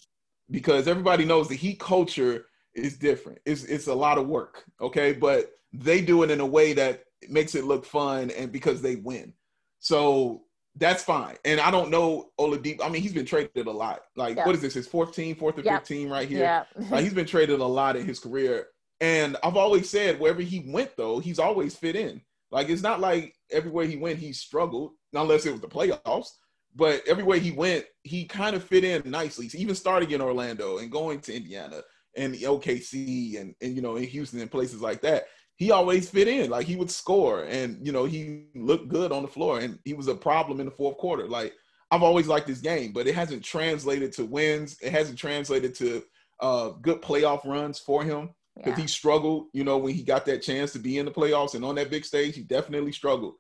[0.51, 3.41] because everybody knows the Heat culture is different.
[3.45, 7.05] It's it's a lot of work, okay, but they do it in a way that
[7.29, 9.35] makes it look fun and because they win.
[9.81, 10.45] So
[10.77, 11.37] that's fine.
[11.45, 12.85] And I don't know Oladipo.
[12.85, 14.03] I mean, he's been traded a lot.
[14.17, 14.75] Like, what is this?
[14.75, 16.41] His 14, fourth or 15 right here.
[16.41, 16.65] Yeah.
[16.91, 18.69] like, he's been traded a lot in his career.
[19.01, 22.23] And I've always said wherever he went, though, he's always fit in.
[22.51, 26.29] Like, it's not like everywhere he went, he struggled, unless it was the playoffs.
[26.75, 29.49] But everywhere he went, he kind of fit in nicely.
[29.49, 31.83] So even starting in Orlando and going to Indiana
[32.17, 35.25] and the OKC and, and you know in Houston and places like that,
[35.63, 36.51] he always fit in.
[36.51, 39.95] Like he would score and you know, he looked good on the floor and he
[39.95, 41.29] was a problem in the fourth quarter.
[41.29, 41.55] Like
[41.93, 44.77] I've always liked this game, but it hasn't translated to wins.
[44.83, 46.03] It hasn't translated to
[46.41, 48.83] uh, good playoff runs for him because yeah.
[48.83, 51.65] he struggled, you know, when he got that chance to be in the playoffs and
[51.65, 53.35] on that big stage, he definitely struggled.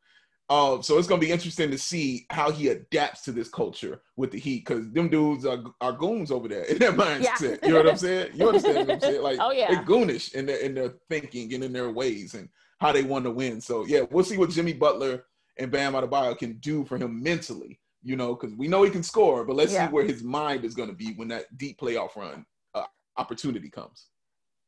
[0.48, 4.30] Uh, so it's gonna be interesting to see how he adapts to this culture with
[4.30, 7.58] the Heat, because them dudes are, are goons over there in their mindset.
[7.62, 7.68] Yeah.
[7.68, 8.30] You know what I'm saying?
[8.34, 9.22] You understand what I'm saying?
[9.22, 12.48] Like, oh yeah, they're goonish in their in their thinking and in their ways and
[12.80, 13.60] how they want to win.
[13.60, 15.24] So yeah, we'll see what Jimmy Butler
[15.58, 17.78] and Bam Adebayo can do for him mentally.
[18.04, 19.86] You know, because we know he can score, but let's yeah.
[19.86, 22.82] see where his mind is going to be when that deep playoff run uh,
[23.16, 24.08] opportunity comes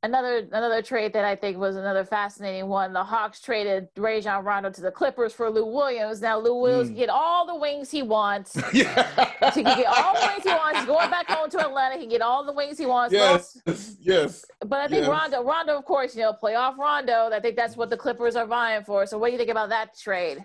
[0.05, 2.93] another another trade that I think was another fascinating one.
[2.93, 6.21] The Hawks traded Rajon Rondo to the Clippers for Lou Williams.
[6.21, 6.97] Now Lou Williams mm.
[6.97, 8.55] get all the wings he wants.
[8.73, 9.51] yeah.
[9.55, 10.79] he can get all the wings he wants.
[10.81, 11.95] He's going back home to Atlanta.
[11.95, 13.13] He can get all the wings he wants.
[13.13, 13.59] Yes.
[13.99, 14.45] yes.
[14.61, 15.11] But I think yes.
[15.11, 17.31] Rondo, Rondo, of course, you know, playoff Rondo.
[17.33, 19.07] I think that's what the Clippers are vying for.
[19.07, 20.45] So what do you think about that trade?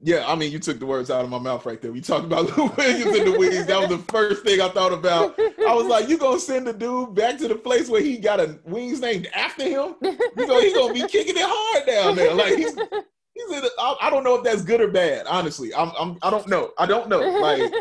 [0.00, 1.90] Yeah, I mean, you took the words out of my mouth right there.
[1.90, 3.66] We talked about Lou Williams and the wings.
[3.66, 5.38] That was the first thing I thought about.
[5.38, 8.38] I was like, you gonna send the dude back to the place where he got
[8.38, 9.94] a wings named after him?
[10.02, 12.34] You know, he's gonna be kicking it hard down there.
[12.34, 13.64] Like he's he's in.
[13.78, 15.26] I don't know if that's good or bad.
[15.26, 16.72] Honestly, I'm, I'm I don't know.
[16.78, 17.20] I don't know.
[17.20, 17.72] Like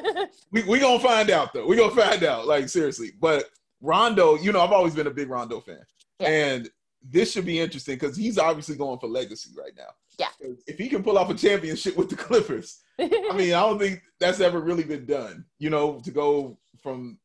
[0.51, 1.67] we we gonna find out though.
[1.67, 2.47] We gonna find out.
[2.47, 3.49] Like seriously, but
[3.81, 5.83] Rondo, you know, I've always been a big Rondo fan,
[6.19, 6.27] yeah.
[6.29, 6.69] and
[7.03, 9.89] this should be interesting because he's obviously going for legacy right now.
[10.19, 10.27] Yeah.
[10.67, 14.01] If he can pull off a championship with the Clippers, I mean, I don't think
[14.19, 15.45] that's ever really been done.
[15.59, 17.17] You know, to go from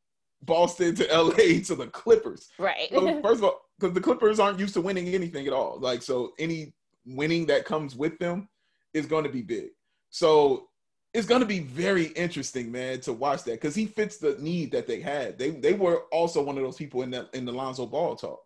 [0.43, 1.33] Boston to LA
[1.67, 2.49] to the Clippers.
[2.59, 2.89] Right.
[2.91, 5.79] So first of all, because the Clippers aren't used to winning anything at all.
[5.81, 6.75] Like, so any
[7.07, 8.49] winning that comes with them
[8.93, 9.69] is going to be big.
[10.11, 10.69] So
[11.15, 14.73] it's going to be very interesting, man, to watch that because he fits the need
[14.73, 15.39] that they had.
[15.39, 18.41] They they were also one of those people in that in the Lonzo Ball talk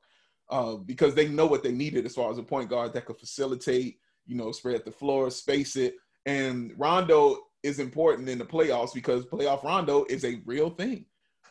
[0.51, 3.19] uh, because they know what they needed as far as a point guard that could
[3.19, 5.97] facilitate, you know, spread the floor, space it.
[6.27, 11.07] And Rondo is important in the playoffs because playoff Rondo is a real thing.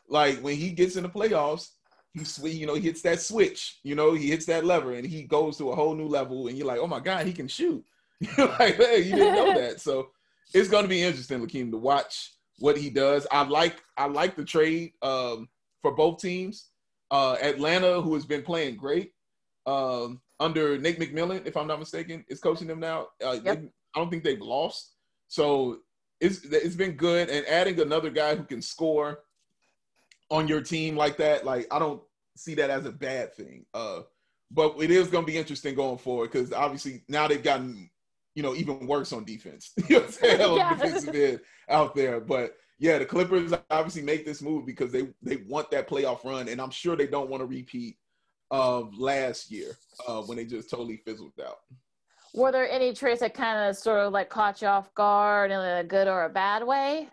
[0.08, 1.70] Like when he gets in the playoffs,
[2.14, 5.06] he sweet, you know, he hits that switch, you know, he hits that lever and
[5.06, 6.48] he goes to a whole new level.
[6.48, 7.84] And you're like, oh my God, he can shoot.
[8.38, 9.82] Like, hey, you didn't know that.
[9.82, 10.10] So
[10.54, 13.28] it's gonna be interesting, Lakeem, to watch what he does.
[13.32, 15.50] I like I like the trade um,
[15.82, 16.70] for both teams.
[17.12, 19.12] Uh, Atlanta, who has been playing great,
[19.66, 23.08] um, under Nate McMillan, if I'm not mistaken, is coaching them now.
[23.24, 23.44] Uh, yep.
[23.44, 23.52] they,
[23.96, 24.96] I don't think they've lost,
[25.28, 25.80] so
[26.20, 27.30] it's it's been good.
[27.30, 29.20] And adding another guy who can score
[30.30, 32.02] on your team like that, like I don't
[32.36, 33.66] see that as a bad thing.
[33.74, 34.02] Uh,
[34.52, 37.90] but it is going to be interesting going forward because obviously now they've gotten
[38.36, 39.72] you know even worse on defense.
[39.88, 40.56] you know what I'm saying?
[40.58, 40.74] yeah.
[40.76, 45.38] defensive end out there, but yeah, the Clippers obviously make this move because they they
[45.48, 47.98] want that playoff run, and I'm sure they don't want to repeat
[48.54, 49.76] of last year
[50.08, 51.58] uh, when they just totally fizzled out.
[52.36, 55.60] Were there any trades that kind of sort of like caught you off guard in
[55.60, 57.10] a good or a bad way?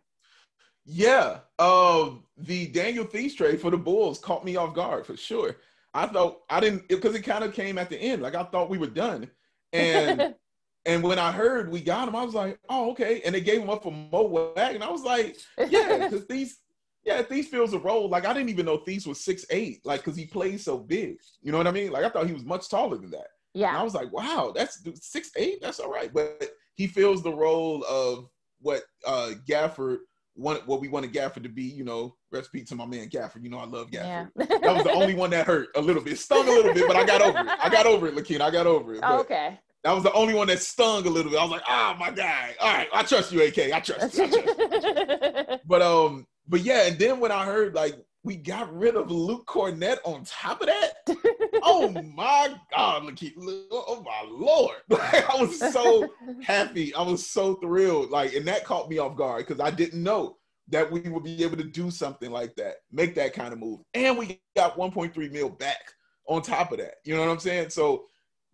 [0.84, 5.56] Yeah, uh, the Daniel Theis trade for the Bulls caught me off guard for sure.
[5.94, 8.22] I thought I didn't because it, it kind of came at the end.
[8.22, 9.30] Like I thought we were done,
[9.72, 10.34] and
[10.84, 13.22] and when I heard we got him, I was like, oh okay.
[13.24, 14.74] And they gave him up for Mo Wagner.
[14.74, 15.36] And I was like,
[15.68, 16.58] yeah, because these
[17.04, 18.08] yeah, Theis fills a role.
[18.08, 21.16] Like I didn't even know Theis was six eight, like because he plays so big.
[21.42, 21.92] You know what I mean?
[21.92, 23.28] Like I thought he was much taller than that.
[23.54, 23.68] Yeah.
[23.68, 25.60] And I was like, wow, that's six eight.
[25.60, 26.12] That's all right.
[26.12, 28.28] But he fills the role of
[28.60, 29.98] what uh Gafford
[30.36, 33.42] want what we wanted Gafford to be, you know, recipe to my man Gafford.
[33.42, 34.30] You know, I love Gafford.
[34.36, 34.46] Yeah.
[34.46, 36.18] that was the only one that hurt a little bit.
[36.18, 37.46] Stung a little bit, but I got over it.
[37.46, 38.42] I got over it, Lakina.
[38.42, 39.00] I got over it.
[39.02, 39.58] Oh, okay.
[39.82, 41.40] That was the only one that stung a little bit.
[41.40, 42.54] I was like, ah, oh, my guy.
[42.60, 43.72] All right, I trust you, AK.
[43.72, 44.24] I trust you.
[44.24, 45.58] I trust you.
[45.66, 49.46] but um, but yeah, and then when I heard like we got rid of Luke
[49.46, 50.92] Kornet on top of that,
[51.62, 53.32] oh my God, Lakeith,
[53.70, 54.76] oh my Lord.
[54.90, 56.08] Like, I was so
[56.42, 56.94] happy.
[56.94, 58.10] I was so thrilled.
[58.10, 60.36] Like, and that caught me off guard because I didn't know
[60.68, 63.80] that we would be able to do something like that, make that kind of move.
[63.94, 65.92] And we got 1.3 mil back
[66.26, 66.94] on top of that.
[67.04, 67.70] You know what I'm saying?
[67.70, 68.04] So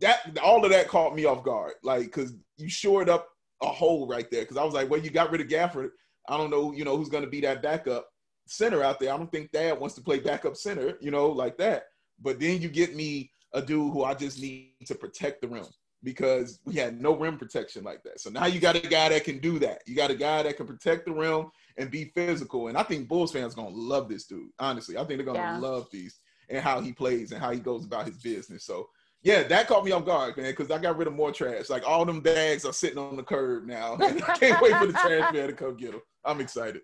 [0.00, 1.72] that all of that caught me off guard.
[1.82, 3.28] Like, because you shored up
[3.62, 4.42] a hole right there.
[4.42, 5.90] Because I was like, well, you got rid of Gafford.
[6.28, 8.08] I don't know, you know, who's gonna be that backup
[8.46, 9.12] center out there.
[9.12, 11.84] I don't think Thad wants to play backup center, you know, like that.
[12.20, 15.66] But then you get me a dude who I just need to protect the rim
[16.02, 18.20] because we had no rim protection like that.
[18.20, 19.82] So now you got a guy that can do that.
[19.86, 22.68] You got a guy that can protect the rim and be physical.
[22.68, 24.50] And I think Bulls fans gonna love this dude.
[24.58, 25.58] Honestly, I think they're gonna yeah.
[25.58, 28.64] love these and how he plays and how he goes about his business.
[28.64, 28.88] So
[29.26, 31.68] yeah, that caught me off guard, man, because I got rid of more trash.
[31.68, 34.86] Like all them bags are sitting on the curb now, and I can't wait for
[34.86, 36.02] the trash man to come get them.
[36.24, 36.82] I'm excited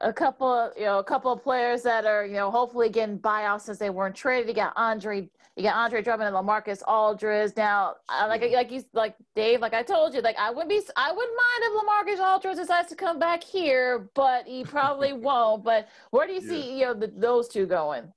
[0.00, 3.62] a couple, you know, a couple of players that are, you know, hopefully getting buyouts
[3.62, 4.48] since they weren't traded.
[4.48, 7.52] You got Andre, you got Andre Drummond and LaMarcus Aldridge.
[7.56, 11.12] Now, like like you like Dave, like I told you, like I wouldn't be, I
[11.12, 15.64] wouldn't mind if LaMarcus Aldridge decides to come back here, but he probably won't.
[15.64, 18.12] But where do you see, you know, the, those two going?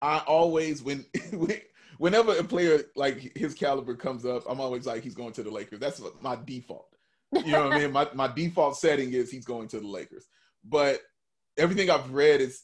[0.00, 1.04] I always when.
[1.98, 5.50] Whenever a player like his caliber comes up, I'm always like he's going to the
[5.50, 5.80] Lakers.
[5.80, 6.86] That's my default.
[7.32, 7.92] You know what I mean?
[7.92, 10.26] My my default setting is he's going to the Lakers.
[10.64, 11.00] But
[11.56, 12.62] everything I've read is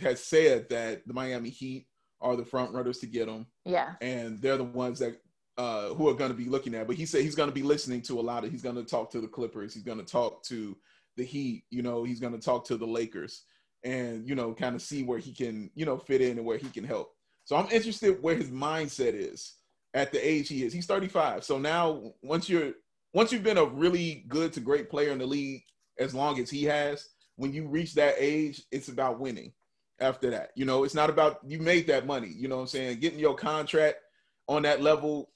[0.00, 1.86] has said that the Miami Heat
[2.20, 3.46] are the front runners to get him.
[3.64, 3.94] Yeah.
[4.00, 5.20] And they're the ones that
[5.56, 6.86] uh, who are going to be looking at.
[6.86, 8.50] But he said he's going to be listening to a lot of.
[8.50, 9.74] He's going to talk to the Clippers.
[9.74, 10.76] He's going to talk to
[11.16, 11.64] the Heat.
[11.70, 13.42] You know, he's going to talk to the Lakers,
[13.84, 16.58] and you know, kind of see where he can you know fit in and where
[16.58, 17.12] he can help.
[17.48, 19.54] So I'm interested where his mindset is
[19.94, 20.72] at the age he is.
[20.74, 21.44] He's 35.
[21.44, 22.74] So now once you're
[23.14, 25.62] once you've been a really good to great player in the league
[25.98, 29.54] as long as he has, when you reach that age, it's about winning
[29.98, 30.50] after that.
[30.56, 33.00] You know, it's not about you made that money, you know what I'm saying?
[33.00, 33.96] Getting your contract
[34.46, 35.30] on that level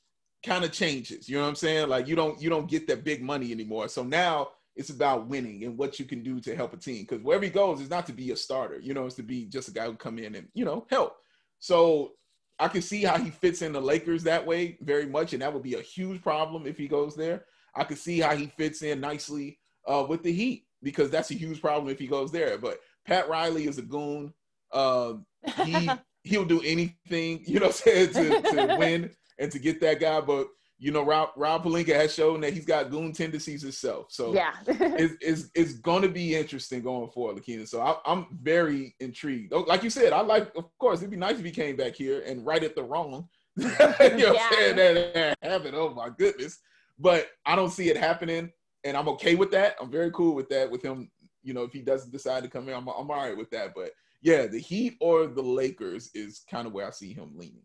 [0.44, 1.30] kind of changes.
[1.30, 1.88] You know what I'm saying?
[1.88, 3.88] Like you don't you don't get that big money anymore.
[3.88, 7.06] So now it's about winning and what you can do to help a team.
[7.08, 9.46] Because wherever he goes is not to be a starter, you know, it's to be
[9.46, 11.16] just a guy who come in and, you know, help.
[11.62, 12.14] So
[12.58, 15.52] I can see how he fits in the Lakers that way very much, and that
[15.52, 17.44] would be a huge problem if he goes there.
[17.76, 21.34] I could see how he fits in nicely uh, with the Heat because that's a
[21.34, 22.58] huge problem if he goes there.
[22.58, 24.34] But Pat Riley is a goon.
[24.72, 25.14] Uh,
[25.62, 25.88] he
[26.24, 30.20] he'll do anything, you know, to, to, to win and to get that guy.
[30.20, 30.48] But
[30.82, 34.06] you know, Rob Rob Pelinka has shown that he's got goon tendencies himself.
[34.10, 37.68] So yeah, it's, it's, it's going to be interesting going forward, Lakina.
[37.68, 39.52] So I, am very intrigued.
[39.52, 41.94] Oh, like you said, I like, of course, it'd be nice if he came back
[41.94, 43.28] here and right at the wrong.
[43.56, 44.50] you know, yeah.
[44.50, 45.76] saying that, that happened.
[45.76, 46.58] Oh my goodness,
[46.98, 48.50] but I don't see it happening
[48.82, 49.76] and I'm okay with that.
[49.80, 50.68] I'm very cool with that.
[50.68, 51.12] With him,
[51.44, 53.72] you know, if he doesn't decide to come in, I'm, I'm all right with that.
[53.72, 57.62] But yeah, the Heat or the Lakers is kind of where I see him leaning.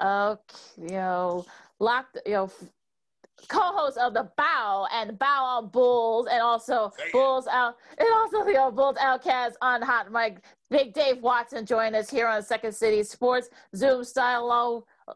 [0.00, 1.44] Okay, know,
[1.80, 2.50] locked, you know,
[3.48, 7.12] co-host of the Bow and Bow on Bulls, and also Damn.
[7.12, 10.38] Bulls out, and also the old Bulls Outcast on Hot Mic.
[10.70, 14.46] Big Dave Watson joined us here on Second City Sports Zoom style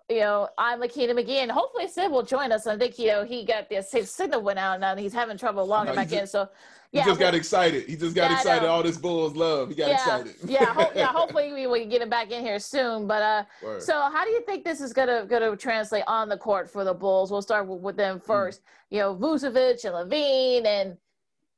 [0.09, 2.67] you know, I'm Lakina McGee, and hopefully Sid will join us.
[2.67, 5.95] I think, you know, he got the signal went out and he's having trouble logging
[5.95, 6.27] no, back just, in.
[6.27, 6.49] So,
[6.93, 7.03] yeah.
[7.05, 7.87] He just got excited.
[7.87, 8.69] He just got yeah, excited.
[8.69, 9.71] All this Bulls love.
[9.71, 10.35] He got yeah, excited.
[10.47, 10.65] yeah.
[10.67, 11.07] Ho- yeah.
[11.13, 13.07] Hopefully we, we can get him back in here soon.
[13.07, 13.83] But, uh, Word.
[13.83, 16.71] so how do you think this is going to, going to translate on the court
[16.71, 17.31] for the Bulls?
[17.31, 18.23] We'll start with, with them mm.
[18.23, 18.61] first.
[18.61, 18.65] Mm.
[18.91, 20.97] You know, Vucevic and LaVine and,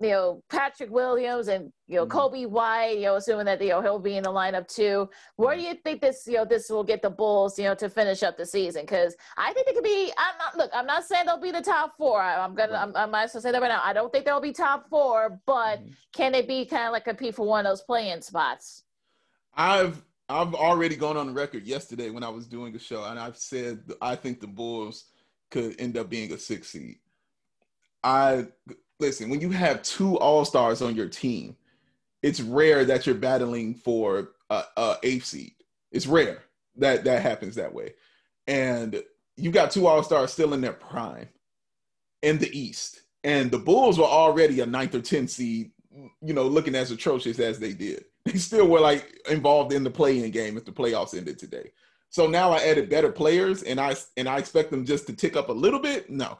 [0.01, 2.19] you know Patrick Williams and you know mm-hmm.
[2.19, 5.09] Coby White, you know, assuming that you know he'll be in the lineup too.
[5.37, 7.89] Where do you think this you know this will get the Bulls you know to
[7.89, 8.83] finish up the season?
[8.83, 10.13] Because I think they could be.
[10.17, 10.71] I'm not look.
[10.75, 12.21] I'm not saying they'll be the top four.
[12.21, 12.73] I, am gonna.
[12.73, 12.83] Right.
[12.83, 13.83] I'm, I might as well say that right now.
[13.85, 15.91] I don't think they'll be top four, but mm-hmm.
[16.15, 18.85] can they be kind of like compete for one of those playing spots?
[19.55, 23.19] I've I've already gone on the record yesterday when I was doing a show, and
[23.19, 25.07] I've said I think the Bulls
[25.51, 26.97] could end up being a six seed.
[28.03, 28.47] I
[29.01, 31.57] listen, when you have two all stars on your team,
[32.23, 35.55] it's rare that you're battling for a, a eighth seed.
[35.91, 36.43] It's rare
[36.77, 37.95] that that happens that way.
[38.47, 39.03] And
[39.37, 41.29] you've got two all stars still in their prime
[42.23, 45.71] in the East, and the Bulls were already a ninth or tenth seed.
[46.23, 49.91] You know, looking as atrocious as they did, they still were like involved in the
[49.91, 51.73] play-in game if the playoffs ended today.
[52.11, 55.37] So now I added better players, and I and I expect them just to tick
[55.37, 56.11] up a little bit.
[56.11, 56.39] No,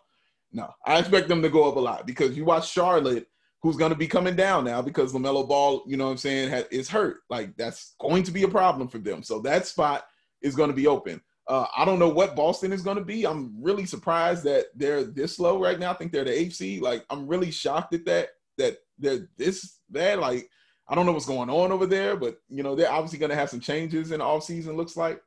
[0.53, 3.27] no, I expect them to go up a lot because you watch Charlotte,
[3.63, 6.65] who's going to be coming down now because LaMelo Ball, you know what I'm saying,
[6.71, 7.19] is hurt.
[7.29, 9.23] Like that's going to be a problem for them.
[9.23, 10.07] So that spot
[10.43, 11.21] is going to be open.
[11.47, 13.27] Uh, I don't know what Boston is going to be.
[13.27, 15.91] I'm really surprised that they're this low right now.
[15.91, 16.81] I think they're the AFC.
[16.81, 18.29] Like I'm really shocked at that.
[18.59, 20.19] That they're this bad.
[20.19, 20.49] Like
[20.89, 23.37] I don't know what's going on over there, but you know they're obviously going to
[23.37, 25.21] have some changes in the offseason, Looks like.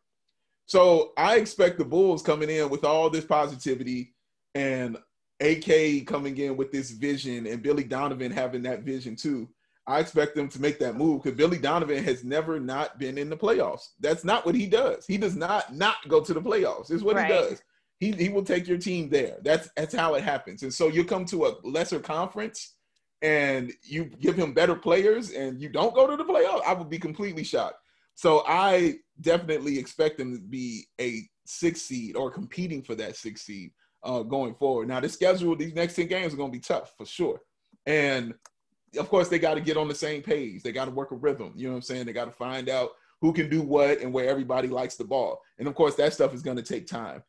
[0.66, 4.14] So I expect the Bulls coming in with all this positivity
[4.56, 4.98] and
[5.44, 9.50] AK coming in with this vision and Billy Donovan having that vision too.
[9.86, 13.30] I expect them to make that move because Billy Donovan has never not been in
[13.30, 13.90] the playoffs.
[14.00, 15.06] That's not what he does.
[15.06, 16.90] He does not not go to the playoffs.
[16.90, 17.28] Is what right.
[17.28, 17.62] he does.
[18.00, 19.38] He he will take your team there.
[19.44, 20.64] That's that's how it happens.
[20.64, 22.76] And so you come to a lesser conference
[23.22, 26.64] and you give him better players and you don't go to the playoffs.
[26.66, 27.78] I would be completely shocked.
[28.16, 33.42] So I definitely expect them to be a six seed or competing for that six
[33.42, 33.72] seed
[34.04, 34.88] uh, going forward.
[34.88, 37.42] Now the schedule, these next 10 games are going to be tough for sure.
[37.86, 38.34] And
[38.98, 40.63] of course, they got to get on the same page.
[40.63, 41.54] They got to work a rhythm.
[41.56, 42.06] You know what I'm saying?
[42.06, 45.42] They got to find out who can do what and where everybody likes the ball.
[45.58, 47.24] And of course, that stuff is going to take time.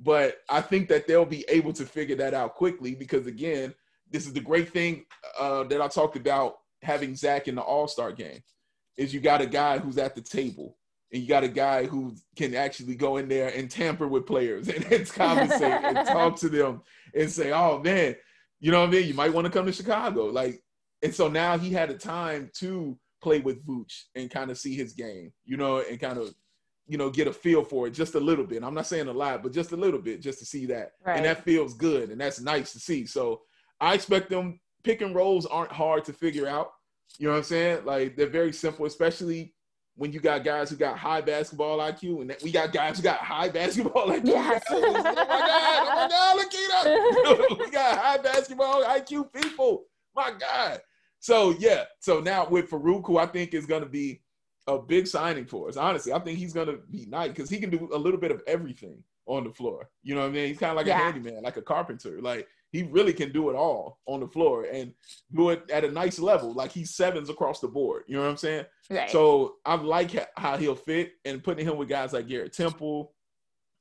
[0.00, 3.74] But I think that they'll be able to figure that out quickly because, again,
[4.10, 5.04] this is the great thing
[5.38, 8.40] uh, that I talked about having Zach in the All Star game
[8.96, 10.76] is you got a guy who's at the table
[11.12, 14.68] and you got a guy who can actually go in there and tamper with players
[14.68, 16.82] and, and conversate and talk to them
[17.14, 18.16] and say, "Oh man,
[18.60, 19.08] you know what I mean?
[19.08, 20.62] You might want to come to Chicago." Like
[21.02, 24.74] and so now he had a time to play with Vooch and kind of see
[24.74, 26.34] his game, you know, and kind of,
[26.86, 28.62] you know, get a feel for it just a little bit.
[28.62, 30.92] I'm not saying a lot, but just a little bit just to see that.
[31.04, 31.16] Right.
[31.16, 33.06] And that feels good and that's nice to see.
[33.06, 33.42] So
[33.80, 36.72] I expect them pick and rolls aren't hard to figure out.
[37.18, 37.84] You know what I'm saying?
[37.84, 39.54] Like they're very simple, especially
[39.98, 43.18] when you got guys who got high basketball IQ, and we got guys who got
[43.18, 44.26] high basketball IQ.
[44.26, 44.62] Yes.
[44.70, 46.10] oh my god!
[46.12, 46.86] Oh my god!
[46.86, 49.84] Oh Look at we got high basketball IQ people.
[50.14, 50.80] My God.
[51.18, 54.22] So yeah, so now with Farouq, who I think is going to be
[54.68, 55.76] a big signing for us.
[55.76, 58.30] Honestly, I think he's going to be nice because he can do a little bit
[58.30, 59.90] of everything on the floor.
[60.04, 60.48] You know what I mean?
[60.48, 61.00] He's kind of like yeah.
[61.00, 62.20] a handyman, like a carpenter.
[62.20, 64.92] Like he really can do it all on the floor and
[65.34, 66.52] do it at a nice level.
[66.52, 68.04] Like he's sevens across the board.
[68.06, 68.66] You know what I'm saying?
[68.90, 69.10] Right.
[69.10, 73.14] So I like how he'll fit and putting him with guys like Garrett Temple.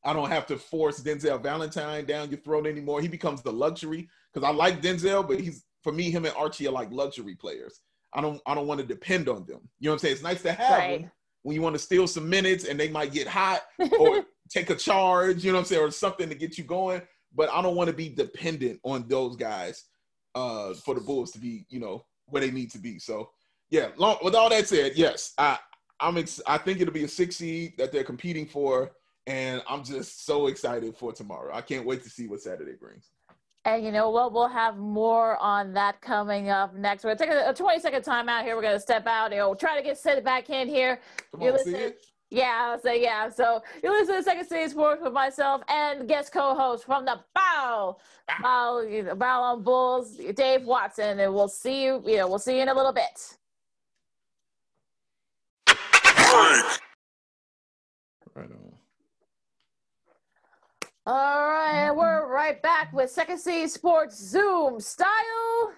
[0.04, 3.02] I don't have to force Denzel Valentine down your throat anymore.
[3.02, 6.68] He becomes the luxury because I like Denzel, but he's for me, him and Archie
[6.68, 7.82] are like luxury players.
[8.14, 9.62] I don't I don't want to depend on them.
[9.80, 10.14] You know what I'm saying?
[10.14, 11.02] It's nice to have right.
[11.02, 11.12] them
[11.44, 13.62] when you want to steal some minutes and they might get hot
[14.00, 17.02] or take a charge, you know what I'm saying, or something to get you going.
[17.36, 19.86] But I don't want to be dependent on those guys
[20.36, 23.00] uh, for the Bulls to be, you know, where they need to be.
[23.00, 23.30] So
[23.70, 25.58] yeah, long, with all that said, yes, I
[26.00, 28.92] I'm ex- I think it'll be a six seed that they're competing for,
[29.26, 31.54] and I'm just so excited for tomorrow.
[31.54, 33.10] I can't wait to see what Saturday brings.
[33.66, 34.32] And you know what?
[34.32, 37.04] We'll have more on that coming up next.
[37.04, 38.56] We're gonna take a, a 20 second time out here.
[38.56, 39.32] We're gonna step out.
[39.32, 41.02] You know, try to get set back in here.
[41.32, 42.06] Come you on, listen, see it.
[42.30, 43.30] Yeah, so yeah.
[43.30, 47.98] So you listen to Second City Sports with myself and guest co-host from the Bow,
[48.42, 52.04] Bow, Bawl on Bulls, Dave Watson, and we'll see you.
[52.06, 53.38] You know, we'll see you in a little bit.
[58.36, 58.74] Right on.
[61.06, 65.72] All right, we're right back with Second City Sports Zoom style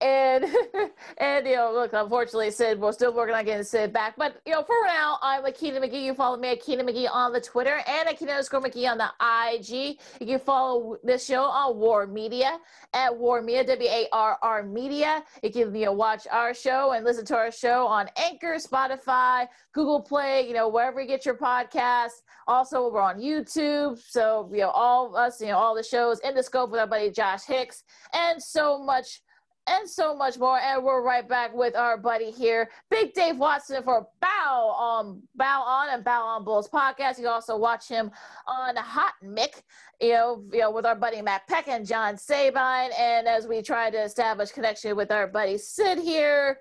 [0.00, 0.44] and
[1.18, 4.14] and you know, look, unfortunately, Sid, we're still working on getting Sid back.
[4.16, 6.02] But you know, for now, I'm Akina McGee.
[6.02, 9.10] You follow me Akina McGee on the Twitter and Akina underscore McGee on the
[9.54, 9.98] IG.
[10.20, 12.58] You can follow this show on WARR Media
[12.94, 15.24] at WARR Media, W A R R Media.
[15.42, 19.46] You can you know watch our show and listen to our show on Anchor, Spotify,
[19.72, 22.22] Google Play, you know, wherever you get your podcasts.
[22.48, 23.98] Also, we're on YouTube.
[23.98, 26.80] So, you know, all of us, you know, all the shows in the scope with
[26.80, 27.82] our buddy Josh Hicks
[28.14, 29.20] and so much
[29.68, 30.58] and so much more.
[30.58, 35.62] And we're right back with our buddy here, Big Dave Watson, for Bow on Bow
[35.62, 37.18] On and Bawl On Bulls podcast.
[37.18, 38.10] You can also watch him
[38.46, 39.62] on Hot Mic,
[40.00, 42.90] you know, you know, with our buddy Matt Peck and John Sabine.
[42.98, 46.58] And as we try to establish connection with our buddy Sid here,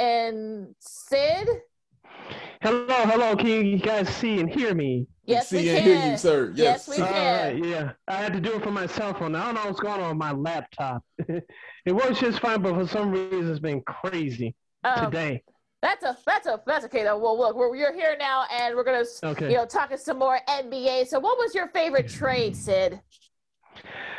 [0.00, 1.48] and Sid.
[2.62, 3.36] Hello, hello.
[3.36, 5.06] Can you guys see and hear me?
[5.24, 5.86] Yes, see we and can.
[5.86, 6.52] hear you, sir.
[6.54, 7.54] Yes, yes we can.
[7.54, 9.34] Right, yeah, I had to do it for my cell phone.
[9.34, 11.04] I don't know what's going on with my laptop.
[11.18, 14.54] it works just fine, but for some reason it's been crazy.
[14.84, 15.42] um, today.
[15.82, 17.16] That's a that's a that's okay though.
[17.16, 19.50] Well, look, we're you're here now, and we're gonna okay.
[19.50, 21.06] you know talking some more NBA.
[21.06, 23.00] So, what was your favorite trade, Sid?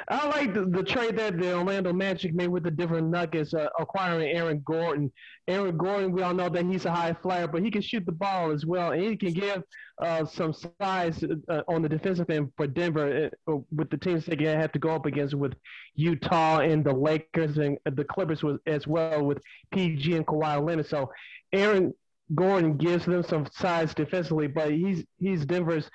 [0.07, 3.69] I like the, the, trade that the Orlando Magic made with the Denver Nuggets, uh,
[3.79, 5.11] acquiring Aaron Gordon.
[5.47, 8.11] Aaron Gordon, we all know that he's a high flyer, but he can shoot the
[8.11, 9.63] ball as well, and he can give
[10.01, 14.35] uh, some size uh, on the defensive end for Denver uh, with the teams they
[14.43, 15.53] have to go up against with
[15.95, 19.39] Utah and the Lakers and the Clippers as well with
[19.73, 20.87] PG and Kawhi Leonard.
[20.87, 21.11] So
[21.53, 21.93] Aaron
[22.33, 25.89] Gordon gives them some size defensively, but he's he's Denver's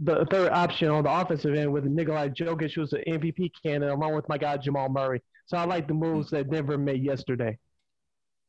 [0.00, 4.14] the third option on the offensive end with Nikola Jokic, who's an MVP candidate, along
[4.14, 5.22] with my guy Jamal Murray.
[5.46, 7.58] So I like the moves that Denver made yesterday.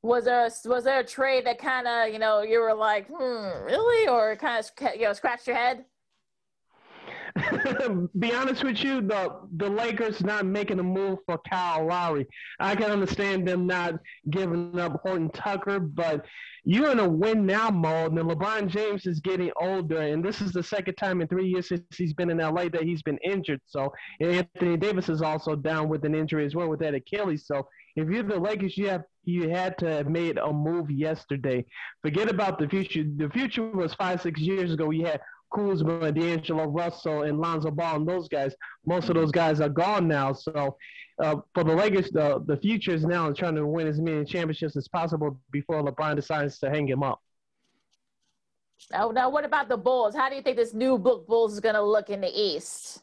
[0.04, 3.08] Was there a, was there a trade that kind of you know you were like,
[3.08, 5.86] hmm, really, or kind of you know scratched your head?
[8.20, 12.28] be honest with you, the the Lakers not making a move for Kyle Lowry.
[12.60, 13.96] I can understand them not
[14.30, 16.26] giving up Horton Tucker, but
[16.64, 18.14] you're in a win now mode.
[18.14, 21.70] And LeBron James is getting older, and this is the second time in three years
[21.70, 23.62] since he's been in LA that he's been injured.
[23.66, 27.46] So Anthony Davis is also down with an injury as well with that Achilles.
[27.46, 31.66] So if you're the Lakers, you have you had to have made a move yesterday.
[32.02, 33.04] Forget about the future.
[33.04, 34.90] The future was five, six years ago.
[34.92, 35.20] You had
[35.54, 38.56] Kuzma, D'Angelo Russell, and Lonzo Ball, and those guys.
[38.86, 40.34] Most of those guys are gone now.
[40.34, 40.78] So
[41.22, 44.76] uh, for the Lakers, the, the future is now trying to win as many championships
[44.76, 47.22] as possible before LeBron decides to hang him up.
[48.94, 50.16] Oh, now what about the Bulls?
[50.16, 53.02] How do you think this new book Bulls is going to look in the East?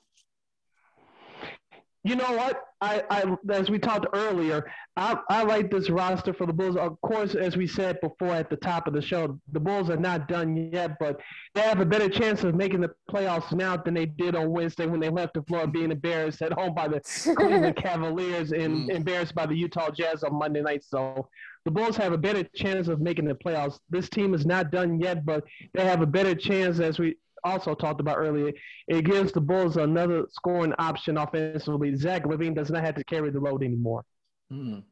[2.04, 2.62] You know what?
[2.82, 6.76] I, I as we talked earlier, I, I like this roster for the Bulls.
[6.76, 9.96] Of course, as we said before at the top of the show, the Bulls are
[9.96, 11.18] not done yet, but
[11.54, 14.84] they have a better chance of making the playoffs now than they did on Wednesday
[14.84, 17.00] when they left the floor being embarrassed at home by the
[17.36, 18.94] Cleveland Cavaliers and mm.
[18.94, 20.84] embarrassed by the Utah Jazz on Monday night.
[20.84, 21.26] So
[21.64, 23.78] the Bulls have a better chance of making the playoffs.
[23.88, 25.42] This team is not done yet, but
[25.72, 28.52] they have a better chance as we also talked about earlier,
[28.88, 31.94] it gives the Bulls another scoring option offensively.
[31.96, 34.04] Zach LaVine does not have to carry the load anymore.
[34.52, 34.82] Mm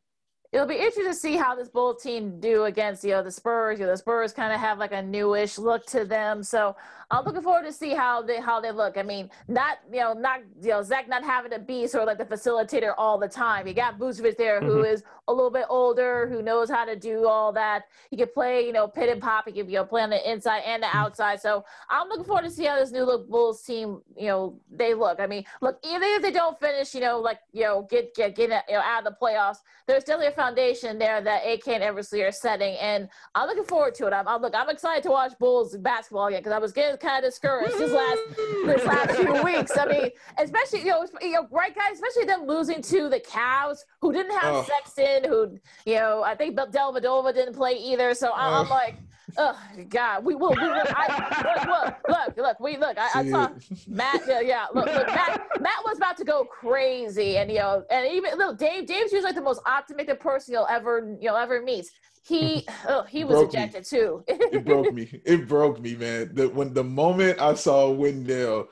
[0.52, 3.78] it'll be interesting to see how this Bull team do against you know the Spurs.
[3.78, 6.76] You know, the Spurs kind of have like a newish look to them, so
[7.12, 8.96] I'm looking forward to see how they how they look.
[8.96, 12.06] I mean, not you know not you know Zach not having to be sort of
[12.06, 13.66] like the facilitator all the time.
[13.66, 14.68] You got Vucevic there, mm-hmm.
[14.68, 17.84] who is a little bit older, who knows how to do all that.
[18.10, 19.46] He can play you know pick and pop.
[19.46, 20.96] He can you know play on the inside and the mm-hmm.
[20.96, 21.42] outside.
[21.42, 24.94] So I'm looking forward to see how this new look Bulls team you know they
[24.94, 25.20] look.
[25.20, 28.34] I mean, look even if they don't finish, you know like you know get get
[28.34, 31.82] get you know out of the playoffs, there's definitely a foundation there that AK and
[31.82, 34.14] Eversley are setting, and I'm looking forward to it.
[34.14, 37.24] I'm, I'm look, I'm excited to watch Bulls basketball again because I was getting kind
[37.24, 38.20] of discouraged this last
[38.64, 39.76] this last few weeks.
[39.76, 43.78] I mean, especially you know, you know, right guys, especially them losing to the Cavs,
[44.00, 44.62] who didn't have oh.
[44.64, 48.14] Sexton, who you know, I think Dellavedova didn't play either.
[48.14, 48.96] So I'm, I'm like.
[49.38, 50.50] Oh God, we will.
[50.50, 50.84] We will.
[50.88, 52.60] I, look, look, look, look.
[52.60, 52.98] We look.
[52.98, 53.48] I, I saw
[53.88, 54.20] Matt.
[54.28, 54.66] Yeah, yeah.
[54.74, 55.06] Look, look.
[55.06, 55.40] Matt.
[55.58, 58.84] Matt was about to go crazy, and you know, and even look, Dave.
[58.84, 61.86] Dave's usually like the most optimistic person you'll ever you'll ever meet.
[62.22, 63.98] He, oh, he was ejected me.
[63.98, 64.24] too.
[64.26, 65.20] it broke me.
[65.24, 66.34] It broke me, man.
[66.34, 68.68] The, when the moment I saw Wendell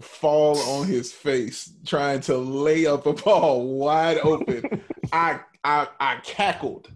[0.00, 4.82] fall on his face trying to lay up a ball wide open,
[5.12, 6.90] I, I, I cackled.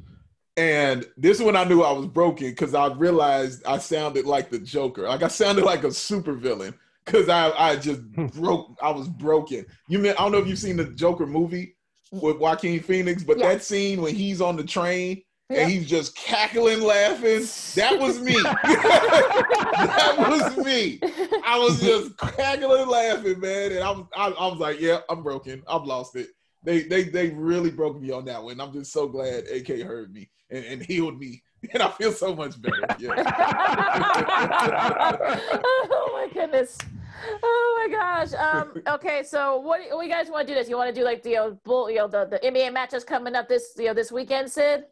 [0.57, 4.51] And this is when I knew I was broken because I realized I sounded like
[4.51, 5.09] the Joker.
[5.09, 6.75] Like I sounded like a supervillain
[7.05, 8.27] because I, I just hmm.
[8.27, 8.77] broke.
[8.83, 9.65] I was broken.
[9.89, 11.77] You mean I don't know if you've seen the Joker movie
[12.13, 12.23] mm.
[12.23, 13.49] with Joaquin Phoenix, but yeah.
[13.49, 15.23] that scene when he's on the train
[15.55, 17.47] and he's just cackling, laughing.
[17.77, 18.33] That was me.
[18.63, 21.01] that was me.
[21.45, 23.73] I was just cackling, laughing, man.
[23.73, 25.63] And I was, I, I was like, yeah, I'm broken.
[25.69, 26.29] I've lost it.
[26.65, 28.61] They, they, they really broke me on that one.
[28.61, 31.43] I'm just so glad AK heard me and, and healed me,
[31.73, 32.87] and I feel so much better.
[32.99, 33.11] Yeah.
[35.65, 36.79] oh my goodness.
[37.43, 38.33] Oh my gosh.
[38.35, 40.59] Um, okay, so what, what you guys want to do?
[40.59, 42.73] This you want to do like the you know, bull, you know the, the NBA
[42.73, 44.85] matches coming up this you know this weekend, Sid?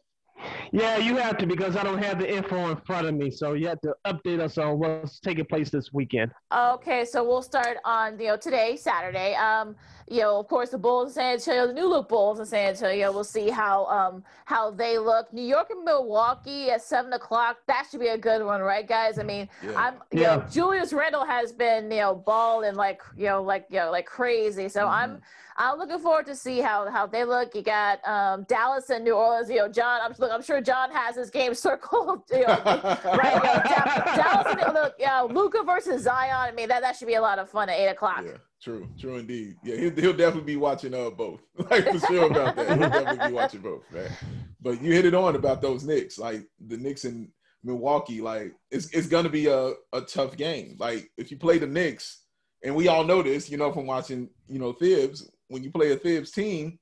[0.71, 3.29] Yeah, you have to because I don't have the info in front of me.
[3.29, 6.31] So you have to update us on what's taking place this weekend.
[6.55, 9.35] Okay, so we'll start on you know today, Saturday.
[9.35, 9.75] Um,
[10.11, 12.69] you know, of course, the Bulls in San Antonio, the new look Bulls in San
[12.69, 13.11] Antonio.
[13.11, 15.33] We'll see how um how they look.
[15.33, 17.57] New York and Milwaukee at seven o'clock.
[17.67, 19.17] That should be a good one, right, guys?
[19.17, 19.71] I mean, yeah.
[19.75, 20.35] I'm you yeah.
[20.35, 24.05] know Julius Randle has been you know balling like you know like you know like
[24.05, 24.69] crazy.
[24.69, 24.93] So mm-hmm.
[24.93, 25.21] I'm
[25.57, 27.55] I'm looking forward to see how how they look.
[27.55, 29.49] You got um, Dallas and New Orleans.
[29.49, 30.01] You know, John.
[30.03, 30.31] I'm look.
[30.31, 32.23] I'm sure sure John has his game circled.
[32.31, 32.61] You know,
[33.05, 33.63] right?
[33.65, 36.35] You know, Dallas, you know, Luka versus Zion.
[36.35, 38.23] I mean, that, that should be a lot of fun at eight o'clock.
[38.25, 38.31] Yeah,
[38.61, 39.55] true, true indeed.
[39.63, 41.41] Yeah, he'll, he'll definitely be watching uh both.
[41.69, 42.67] like for sure about that.
[42.67, 44.11] He'll definitely be watching both, man.
[44.61, 47.31] But you hit it on about those Knicks, like the Knicks in
[47.63, 48.21] Milwaukee.
[48.21, 50.77] Like it's it's gonna be a a tough game.
[50.79, 52.23] Like if you play the Knicks,
[52.63, 55.29] and we all know this, you know, from watching, you know, Thibs.
[55.47, 56.79] When you play a Thibs team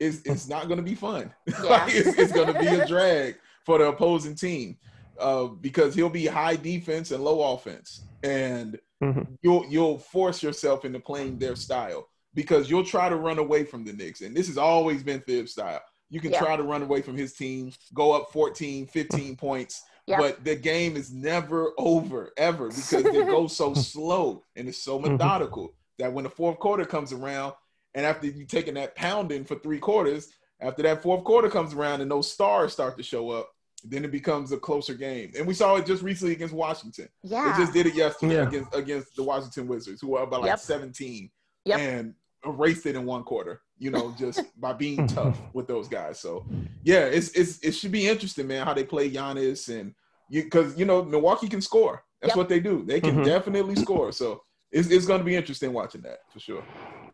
[0.00, 1.32] it's it's not going to be fun.
[1.48, 1.62] Yeah.
[1.62, 4.76] like it's, it's going to be a drag for the opposing team
[5.18, 9.34] uh, because he'll be high defense and low offense, and mm-hmm.
[9.42, 13.84] you'll you'll force yourself into playing their style because you'll try to run away from
[13.84, 15.80] the Knicks, and this has always been Thibs style.
[16.10, 16.38] You can yeah.
[16.38, 20.16] try to run away from his team, go up 14, 15 points, yeah.
[20.16, 24.98] but the game is never over ever because it goes so slow and it's so
[24.98, 25.12] mm-hmm.
[25.12, 27.52] methodical that when the fourth quarter comes around,
[27.94, 30.28] and after you taking that pounding for three quarters,
[30.60, 33.50] after that fourth quarter comes around and those stars start to show up,
[33.84, 35.32] then it becomes a closer game.
[35.36, 37.08] And we saw it just recently against Washington.
[37.22, 37.52] Yeah.
[37.52, 38.48] They just did it yesterday yeah.
[38.48, 40.58] against against the Washington Wizards, who were about like yep.
[40.58, 41.30] 17
[41.64, 41.78] yep.
[41.78, 42.14] and
[42.44, 46.18] erased it in one quarter, you know, just by being tough with those guys.
[46.18, 46.46] So
[46.82, 49.94] yeah, it's it's it should be interesting, man, how they play Giannis and
[50.28, 52.04] you because you know, Milwaukee can score.
[52.20, 52.36] That's yep.
[52.36, 52.84] what they do.
[52.84, 53.24] They can mm-hmm.
[53.24, 54.10] definitely score.
[54.10, 56.64] So it's, it's going to be interesting watching that for sure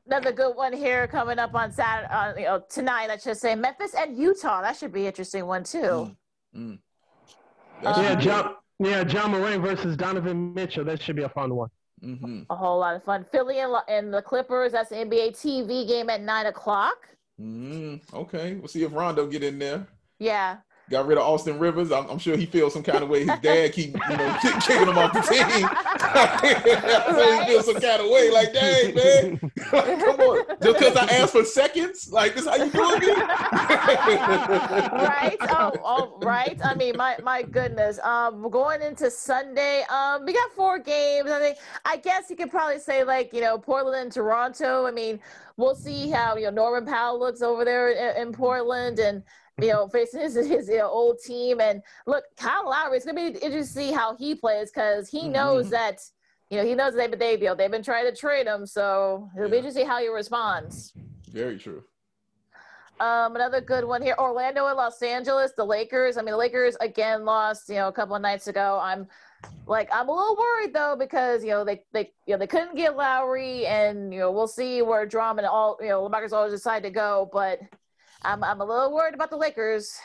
[0.07, 3.11] another good one here coming up on Saturday, uh, you know, tonight.
[3.11, 4.61] I should say Memphis and Utah.
[4.61, 6.15] That should be an interesting one too.
[6.57, 6.79] Mm.
[7.83, 8.55] Yeah, John.
[8.81, 10.85] Yeah, Ja Morant versus Donovan Mitchell.
[10.85, 11.69] That should be a fun one.
[12.03, 12.43] Mm-hmm.
[12.51, 13.25] A whole lot of fun.
[13.31, 14.73] Philly and, and the Clippers.
[14.73, 17.09] That's the NBA TV game at nine o'clock.
[17.41, 19.87] Mm, okay, we'll see if Rondo get in there.
[20.19, 20.59] Yeah,
[20.91, 21.91] got rid of Austin Rivers.
[21.91, 23.21] I'm, I'm, sure he feels some kind of way.
[23.21, 25.69] His dad keep you know kicking him off the team.
[27.17, 28.31] so he feels some kind of way.
[28.31, 29.39] Like, dang man,
[29.71, 33.09] come on, just because I asked for seconds, like this, how you doing me?
[35.03, 35.37] right?
[35.41, 36.59] Oh, oh, right.
[36.65, 37.99] I mean, my my goodness.
[38.01, 41.31] Um, going into Sunday, um, we got four games.
[41.31, 44.87] I think I guess you could probably say like you know Portland and Toronto.
[44.87, 45.21] I mean,
[45.57, 49.23] we'll see how you know Norman Powell looks over there in, in Portland and
[49.61, 51.61] you know, facing his his you know, old team.
[51.61, 55.29] And look, Kyle Lowry, it's gonna be interesting to see how he plays because he
[55.29, 55.73] knows mm-hmm.
[55.73, 56.01] that
[56.51, 59.29] you know he knows they they you know, they've been trying to trade him, so
[59.37, 59.51] it'll yeah.
[59.51, 60.93] be interesting to see how he responds.
[61.31, 61.83] Very true.
[63.01, 66.17] Um, another good one here: Orlando and Los Angeles, the Lakers.
[66.17, 68.79] I mean, the Lakers again lost, you know, a couple of nights ago.
[68.81, 69.09] I'm
[69.67, 72.77] like, I'm a little worried though because you know they they you know they couldn't
[72.77, 76.53] get Lowry, and you know we'll see where Drummond and all you know LaMarcus always
[76.53, 77.59] decide to go, but
[78.25, 79.99] I'm I'm a little worried about the Lakers.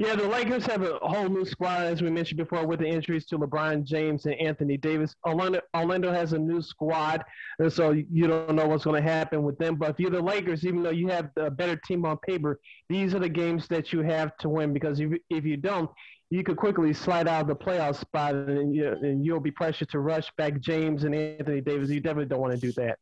[0.00, 3.26] Yeah, the Lakers have a whole new squad, as we mentioned before, with the injuries
[3.26, 5.16] to LeBron James and Anthony Davis.
[5.26, 7.24] Orlando, Orlando has a new squad,
[7.58, 9.74] and so you don't know what's going to happen with them.
[9.74, 13.12] But if you're the Lakers, even though you have a better team on paper, these
[13.12, 15.90] are the games that you have to win because if, if you don't,
[16.30, 19.88] you could quickly slide out of the playoff spot, and, you, and you'll be pressured
[19.88, 21.90] to rush back James and Anthony Davis.
[21.90, 23.00] You definitely don't want to do that.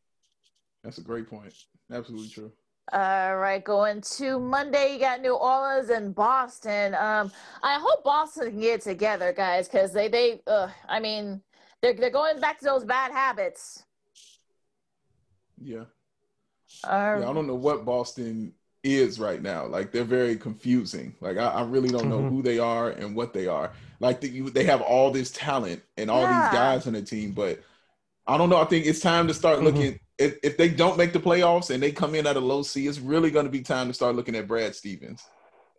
[0.82, 1.52] That's a great point.
[1.92, 2.52] Absolutely true.
[2.92, 4.92] All right, going to Monday.
[4.92, 6.94] You got New Orleans and Boston.
[6.94, 7.32] Um,
[7.62, 10.40] I hope Boston can get together, guys, because they they.
[10.46, 11.42] Uh, I mean,
[11.82, 13.84] they're they're going back to those bad habits.
[15.60, 15.84] Yeah.
[16.84, 19.66] Yeah I don't know what Boston is right now.
[19.66, 21.14] Like they're very confusing.
[21.20, 22.36] Like I, I really don't know mm-hmm.
[22.36, 23.72] who they are and what they are.
[24.00, 26.42] Like the, you, they have all this talent and all yeah.
[26.42, 27.60] these guys on the team, but
[28.26, 28.60] I don't know.
[28.60, 29.66] I think it's time to start mm-hmm.
[29.66, 32.62] looking if, if they don't make the playoffs and they come in at a low
[32.62, 35.22] C, it's really going to be time to start looking at Brad Stevens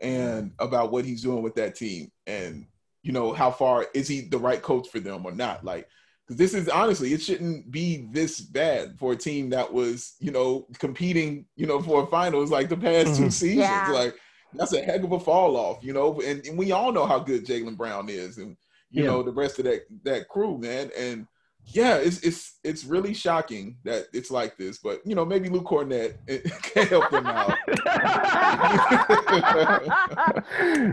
[0.01, 2.67] and about what he's doing with that team and
[3.03, 5.87] you know how far is he the right coach for them or not like
[6.25, 10.31] because this is honestly it shouldn't be this bad for a team that was you
[10.31, 13.29] know competing you know for a finals like the past two mm-hmm.
[13.29, 13.89] seasons yeah.
[13.91, 14.15] like
[14.53, 17.19] that's a heck of a fall off you know and, and we all know how
[17.19, 18.55] good Jaylen Brown is and
[18.91, 19.09] you yeah.
[19.09, 21.27] know the rest of that that crew man and
[21.69, 25.65] yeah, it's it's it's really shocking that it's like this, but you know, maybe Luke
[25.65, 26.15] Kornet
[26.63, 27.57] can help them out.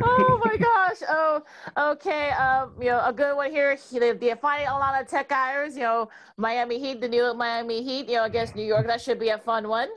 [0.05, 0.97] oh my gosh!
[1.09, 1.43] Oh,
[1.77, 2.31] okay.
[2.31, 3.79] Um, you know, a good one here.
[3.93, 5.77] They're finding a lot of tech hires.
[5.77, 8.09] You know, Miami Heat, the new Miami Heat.
[8.09, 9.89] You know, against New York, that should be a fun one.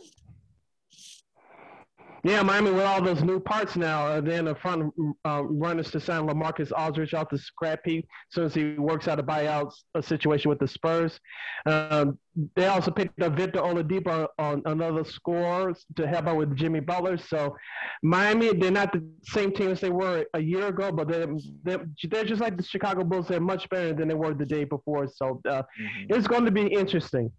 [2.27, 4.05] Yeah, Miami with all those new parts now.
[4.05, 8.35] Uh, then the front uh, runners to sign LaMarcus Aldridge off the scrap heap as
[8.35, 11.21] soon as he works out a buyout a situation with the Spurs.
[11.65, 12.19] Um,
[12.57, 17.17] they also picked up Victor Oladipo on another score to help out with Jimmy Butler.
[17.17, 17.55] So
[18.03, 21.27] Miami, they're not the same team as they were a year ago, but they're,
[21.63, 23.29] they're, they're just like the Chicago Bulls.
[23.29, 25.07] They're much better than they were the day before.
[25.07, 26.13] So uh, mm-hmm.
[26.13, 27.31] it's going to be interesting.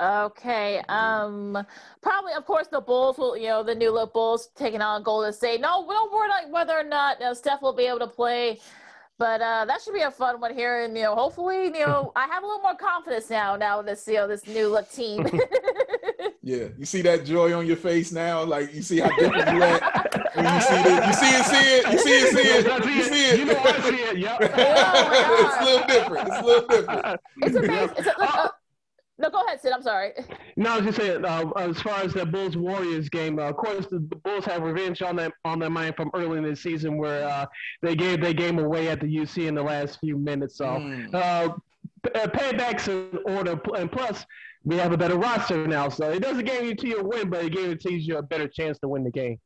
[0.00, 0.82] Okay.
[0.88, 1.66] Um.
[2.00, 3.36] Probably, of course, the Bulls will.
[3.36, 5.60] You know, the new look Bulls taking on Golden State.
[5.60, 8.06] No, we don't worry about whether or not you know, Steph will be able to
[8.06, 8.58] play.
[9.20, 12.10] But uh, that should be a fun one here, and you know, hopefully, you know,
[12.16, 13.54] I have a little more confidence now.
[13.54, 15.26] Now this, you know, this new look team.
[16.42, 18.42] yeah, you see that joy on your face now.
[18.42, 21.06] Like you see how different you act when you see it.
[21.06, 21.92] You see it, see it.
[21.92, 22.84] You see it, see it.
[22.90, 23.38] You see it.
[23.40, 24.18] You know I see it.
[24.18, 24.38] Yep.
[24.40, 26.28] Oh it's a little different.
[26.28, 27.20] It's a little different.
[27.36, 27.96] it's amazing.
[27.98, 28.48] It's a, look, uh,
[29.20, 29.72] no, go ahead, Sid.
[29.72, 30.12] I'm sorry.
[30.56, 31.24] No, I was just saying.
[31.24, 34.62] Uh, as far as the Bulls Warriors game, uh, of course, the, the, Bulls have
[34.62, 37.46] revenge on them on their mind from early in the season, where uh,
[37.82, 40.56] they gave their game away at the UC in the last few minutes.
[40.56, 41.14] So, mm.
[41.14, 41.54] uh,
[42.04, 44.24] payback's in order, and plus,
[44.64, 45.88] we have a better roster now.
[45.88, 48.88] So it doesn't guarantee you a win, but it guarantees you a better chance to
[48.88, 49.38] win the game.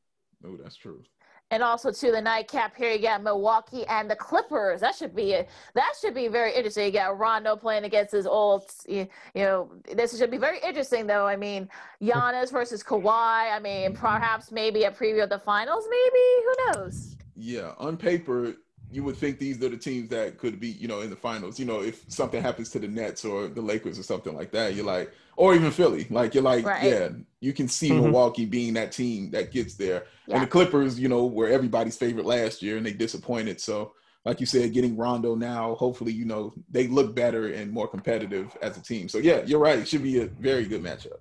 [0.44, 1.02] Oh, that's true.
[1.50, 4.80] And also to the nightcap here, you got Milwaukee and the Clippers.
[4.80, 6.86] That should be a, that should be very interesting.
[6.86, 11.06] You got Rondo playing against his old, you, you know, this should be very interesting
[11.06, 11.26] though.
[11.26, 11.68] I mean,
[12.02, 13.54] Giannis versus Kawhi.
[13.54, 15.86] I mean, perhaps maybe a preview of the finals.
[15.88, 17.16] Maybe who knows?
[17.36, 18.54] Yeah, on paper,
[18.94, 21.58] you would think these are the teams that could be, you know, in the finals.
[21.58, 24.74] You know, if something happens to the Nets or the Lakers or something like that,
[24.74, 26.84] you're like, or even Philly, like you're like, right.
[26.84, 27.08] yeah,
[27.40, 28.04] you can see mm-hmm.
[28.04, 30.04] Milwaukee being that team that gets there.
[30.28, 30.36] Yeah.
[30.36, 33.60] And the Clippers, you know, were everybody's favorite last year and they disappointed.
[33.60, 37.88] So, like you said, getting Rondo now, hopefully, you know, they look better and more
[37.88, 39.08] competitive as a team.
[39.08, 39.78] So, yeah, you're right.
[39.78, 41.18] It should be a very good matchup.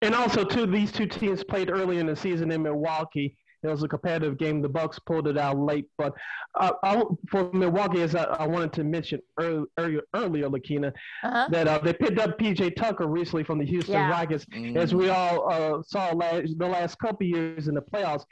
[0.00, 3.36] And also, too, these two teams played early in the season in Milwaukee
[3.66, 4.62] it was a competitive game.
[4.62, 6.14] The Bucks pulled it out late, but
[6.58, 10.92] uh, I, for Milwaukee, as I, I, wanted to mention earlier, earlier, earlier Lakina,
[11.24, 11.48] uh-huh.
[11.50, 14.10] that uh, they picked up PJ Tucker recently from the Houston yeah.
[14.10, 14.44] Rockets.
[14.46, 14.76] Mm-hmm.
[14.76, 18.24] As we all uh, saw last, the last couple years in the playoffs,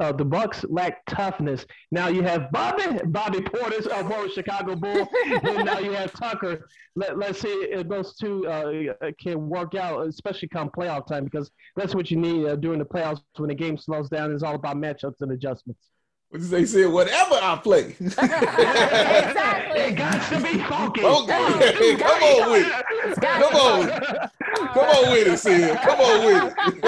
[0.00, 1.64] uh, the Bucks lack toughness.
[1.90, 6.68] Now you have Bobby Bobby Portis, a former Chicago Bull, and now you have Tucker.
[6.96, 11.50] Let, let's see if those two uh, can work out, especially come playoff time, because
[11.76, 14.32] that's what you need uh, during the playoffs when the game slows down.
[14.32, 15.88] It's all about matchups and adjustments.
[16.30, 16.86] What they say?
[16.86, 17.96] Whatever I play.
[18.00, 19.80] exactly.
[19.80, 21.02] It got to be funky.
[21.02, 21.34] Okay.
[21.34, 23.20] Oh, come on with it.
[23.20, 23.90] Come on.
[24.68, 25.76] Come on with it, Sid.
[25.78, 26.54] Come on with it.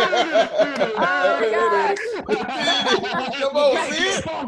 [0.95, 1.43] oh,
[3.37, 4.25] Come on, Sid.
[4.27, 4.47] All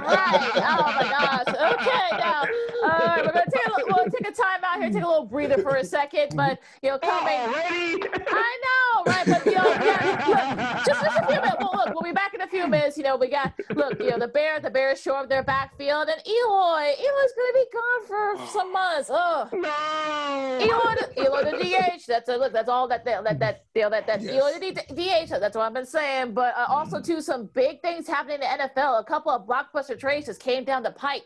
[0.00, 0.50] right.
[0.56, 1.48] Oh my gosh.
[1.48, 2.42] Okay, now.
[2.82, 5.24] All right, we're gonna take a we'll take a time out here, take a little
[5.26, 7.32] breather for a second, but you know, coming.
[7.32, 9.26] I know, right?
[9.26, 11.56] But you know, yeah, just, just a few minutes.
[11.60, 14.10] Well, look, we'll be back in a few minutes, you know, we got look, you
[14.10, 18.06] know, the bear, the Bears show up their backfield, and Eloy, Eloy's gonna be gone
[18.06, 19.10] for some months.
[19.12, 20.94] Oh no, Eloy,
[21.24, 22.06] Eloy the DH.
[22.08, 22.52] That's a look.
[22.52, 24.34] That's all that that that that you know, that that yes.
[24.34, 25.28] Eloy the DH.
[25.28, 26.32] That's what I've been saying.
[26.32, 29.00] But uh, also, too, some big things happening in the NFL.
[29.00, 31.24] A couple of blockbuster trades just came down the pike.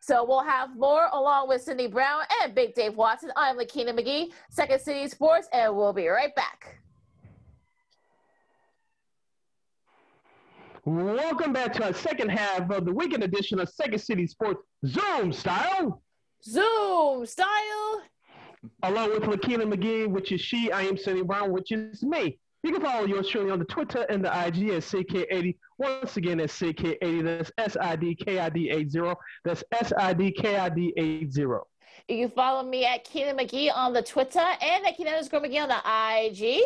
[0.00, 3.30] So we'll have more along with Cindy Brown and Big Dave Watson.
[3.36, 6.81] I'm Lakina McGee, Second City Sports, and we'll be right back.
[10.84, 15.32] Welcome back to our second half of the weekend edition of Second City Sports Zoom
[15.32, 16.02] Style.
[16.42, 18.02] Zoom Style.
[18.82, 22.36] Along with Lakina McGee, which is she, I am Cindy Brown, which is me.
[22.64, 25.56] You can follow yours truly on the Twitter and the IG at CK80.
[25.78, 27.22] Once again, that's CK80.
[27.22, 29.14] That's S I D K I D 80.
[29.44, 31.42] That's S I D K I D 80.
[32.08, 35.62] You can follow me at Keenan McGee on the Twitter and at Keenan underscore McGee
[35.62, 35.78] on the
[36.26, 36.60] IG.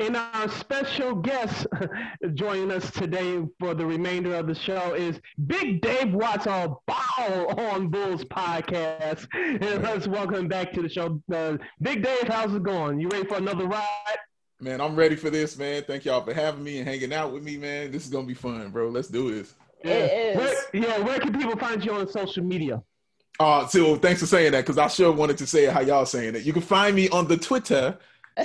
[0.00, 1.66] And our special guest
[2.34, 7.60] joining us today for the remainder of the show is Big Dave Watts on Bawl
[7.60, 9.26] on Bulls podcast.
[9.34, 11.20] And let's welcome back to the show.
[11.32, 13.00] Uh, Big Dave, how's it going?
[13.00, 14.18] You ready for another ride?
[14.60, 15.84] Man, I'm ready for this, man.
[15.86, 17.92] Thank y'all for having me and hanging out with me, man.
[17.92, 18.88] This is gonna be fun, bro.
[18.88, 19.54] Let's do this.
[19.84, 20.36] Yeah.
[20.36, 22.82] Where, yeah, where can people find you on social media?
[23.38, 26.06] Uh, so thanks for saying that because I sure wanted to say it how y'all
[26.06, 26.42] saying it.
[26.42, 27.96] You can find me on the Twitter
[28.38, 28.44] you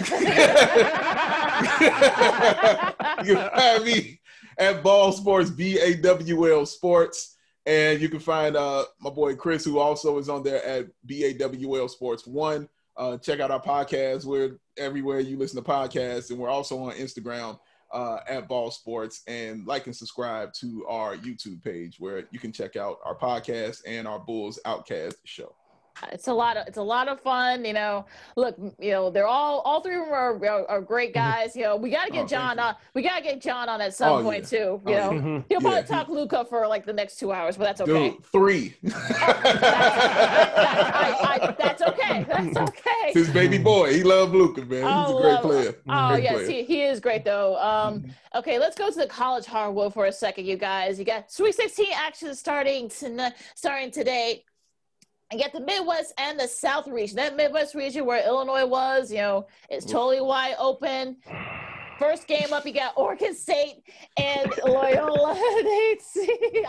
[3.35, 4.19] can find me
[4.57, 7.37] at Bawl Sports, B A W L Sports.
[7.65, 11.25] And you can find uh, my boy Chris, who also is on there at B
[11.25, 12.67] A W L Sports One.
[12.97, 14.25] Uh, check out our podcast.
[14.25, 17.59] We're everywhere you listen to podcasts, and we're also on Instagram
[17.91, 19.21] uh, at Bawl Sports.
[19.27, 23.81] And like and subscribe to our YouTube page where you can check out our podcast
[23.85, 25.55] and our Bulls Outcast show
[26.11, 28.05] it's a lot of it's a lot of fun you know.
[28.35, 31.41] Look you know they're all all three of them are, are, are great mm-hmm.
[31.41, 31.75] guys you know.
[31.75, 34.19] We got to get oh, john on we got to get john on at some
[34.19, 34.59] oh, point yeah.
[34.59, 35.35] too you oh, know.
[35.35, 35.41] yeah.
[35.49, 35.85] he'll probably yeah.
[35.85, 38.09] talk Luka for like the next two hours but that's okay.
[38.11, 38.75] Dude, three.
[38.83, 39.01] That's,
[41.23, 43.11] I, I, that's okay that's okay.
[43.13, 44.83] His baby boy he loves Luka man.
[44.83, 45.75] He's a great player.
[45.89, 47.57] oh great yes He, he is great though.
[47.57, 48.37] Um mm-hmm.
[48.39, 50.99] okay let's go to the college hardwood for a second you guys.
[50.99, 54.43] You got sweet 16 action starting tonight starting today
[55.33, 57.15] and get the Midwest and the South region.
[57.15, 61.17] That Midwest region where Illinois was, you know, it's totally wide open.
[61.97, 63.81] First game up, you got Oregon State
[64.15, 65.33] and Loyola.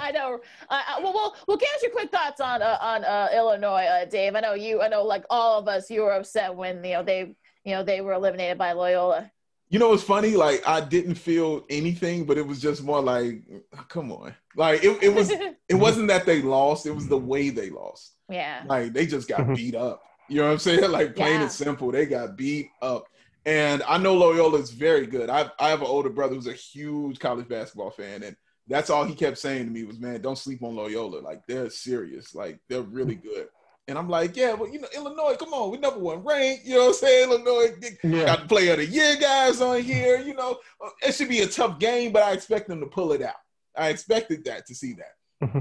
[0.01, 0.41] I know.
[0.71, 4.07] Uh, well, well, well, give us your quick thoughts on uh, on uh, Illinois, uh,
[4.07, 4.35] Dave.
[4.35, 4.81] I know you.
[4.81, 7.35] I know, like all of us, you were upset when you know they,
[7.65, 9.31] you know, they were eliminated by Loyola.
[9.69, 10.37] You know, it's funny.
[10.37, 13.43] Like I didn't feel anything, but it was just more like,
[13.89, 14.35] come on.
[14.57, 15.31] Like it, it was.
[15.69, 16.87] it wasn't that they lost.
[16.87, 18.14] It was the way they lost.
[18.29, 18.63] Yeah.
[18.67, 20.03] Like they just got beat up.
[20.29, 20.91] You know what I'm saying?
[20.91, 21.43] Like plain Yeah.
[21.43, 23.05] and simple, they got beat up.
[23.47, 25.29] And I know Loyola is very good.
[25.29, 28.35] I I have an older brother who's a huge college basketball fan, and
[28.69, 31.19] that's all he kept saying to me was, "Man, don't sleep on Loyola.
[31.21, 32.35] Like they're serious.
[32.35, 33.49] Like they're really good."
[33.87, 36.65] And I'm like, "Yeah, but you know, Illinois, come on, we number one ranked.
[36.65, 37.31] You know what I'm saying?
[37.31, 38.25] Illinois Yeah.
[38.25, 40.17] got the player of the year guys on here.
[40.21, 43.13] You know, Uh, it should be a tough game, but I expect them to pull
[43.13, 43.37] it out.
[43.77, 45.13] I expected that to see that.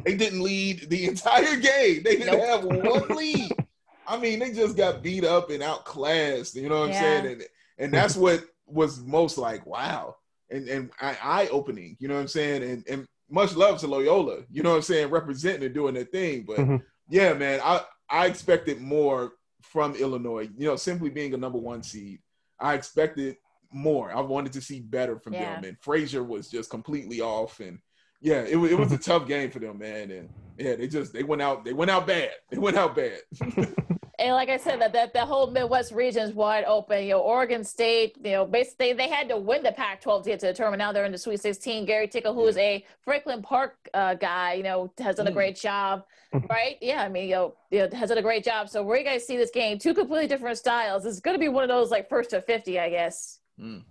[0.05, 2.03] They didn't lead the entire game.
[2.03, 2.45] They didn't Nope.
[2.45, 3.57] have one lead.
[4.05, 6.55] I mean, they just got beat up and outclassed.
[6.55, 7.26] You know what I'm saying?
[7.26, 7.43] And
[7.78, 10.15] and that's what was most like, wow,
[10.49, 11.95] and and eye opening.
[11.99, 12.63] You know what I'm saying?
[12.63, 14.41] And and much love to Loyola.
[14.51, 15.09] You know what I'm saying?
[15.09, 16.43] Representing and doing their thing.
[16.45, 16.84] But Mhm.
[17.09, 20.49] yeah, man, I I expected more from Illinois.
[20.57, 22.19] You know, simply being a number one seed,
[22.59, 23.38] I expected
[23.71, 24.11] more.
[24.15, 25.55] I wanted to see better from Yeah.
[25.55, 25.63] them.
[25.63, 27.59] And Frazier was just completely off.
[27.61, 27.80] And
[28.24, 30.09] yeah, it, wa- it was a tough game for them, man.
[30.09, 32.32] And yeah, they just they went out they went out bad.
[32.49, 33.19] They went out bad.
[34.19, 37.03] And like I said, that that the whole Midwest region is wide open.
[37.03, 38.15] You know, Oregon State.
[38.24, 40.78] You know, basically they had to win the Pac-12 to get to the tournament.
[40.80, 41.86] Now they're in the Sweet 16.
[41.86, 45.34] Gary Tickle, who is a Franklin Park uh, guy, you know, has done a Mm.
[45.34, 46.05] great job,
[46.47, 46.78] right?
[46.80, 48.69] Yeah, I mean, you know, you know, has done a great job.
[48.69, 49.78] So where you guys see this game?
[49.80, 51.05] Two completely different styles.
[51.05, 53.39] It's going to be one of those like first to 50, I guess.
[53.59, 53.82] Mm.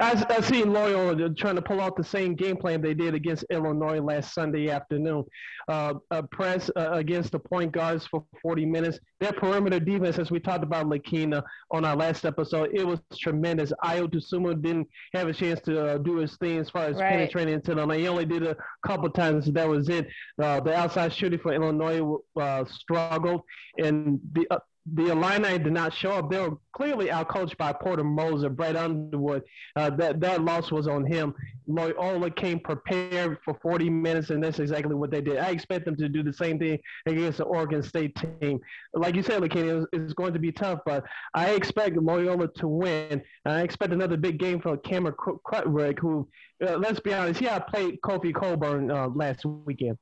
[0.00, 3.44] I, I see Loyola trying to pull out the same game plan they did against
[3.50, 5.24] Illinois last Sunday afternoon.
[5.68, 8.98] Uh, uh, press uh, against the point guards for 40 minutes.
[9.20, 13.72] Their perimeter defense, as we talked about Lakina on our last episode, it was tremendous.
[13.84, 17.10] Ayo Dosunmu didn't have a chance to uh, do his thing as far as Right.
[17.10, 17.90] penetrating into them.
[17.90, 18.56] He only did a
[18.86, 19.46] couple times.
[19.52, 20.08] That was it.
[20.40, 23.42] Uh, the outside shooting for Illinois uh, struggled,
[23.78, 24.58] and the uh,
[24.94, 26.30] the Illini did not show up.
[26.30, 29.42] They were clearly outcoached by Porter Moser, Brad Underwood.
[29.76, 31.34] Uh, that that loss was on him.
[31.66, 35.38] Loyola came prepared for 40 minutes, and that's exactly what they did.
[35.38, 38.60] I expect them to do the same thing against the Oregon State team.
[38.94, 43.22] Like you said, Lakini, it's, going to be tough, but I expect Loyola to win.
[43.44, 46.26] I expect another big game for Cameron Krutwig, who,
[46.66, 49.98] uh, let's be honest, he outplayed Kofi Cockburn uh, last weekend.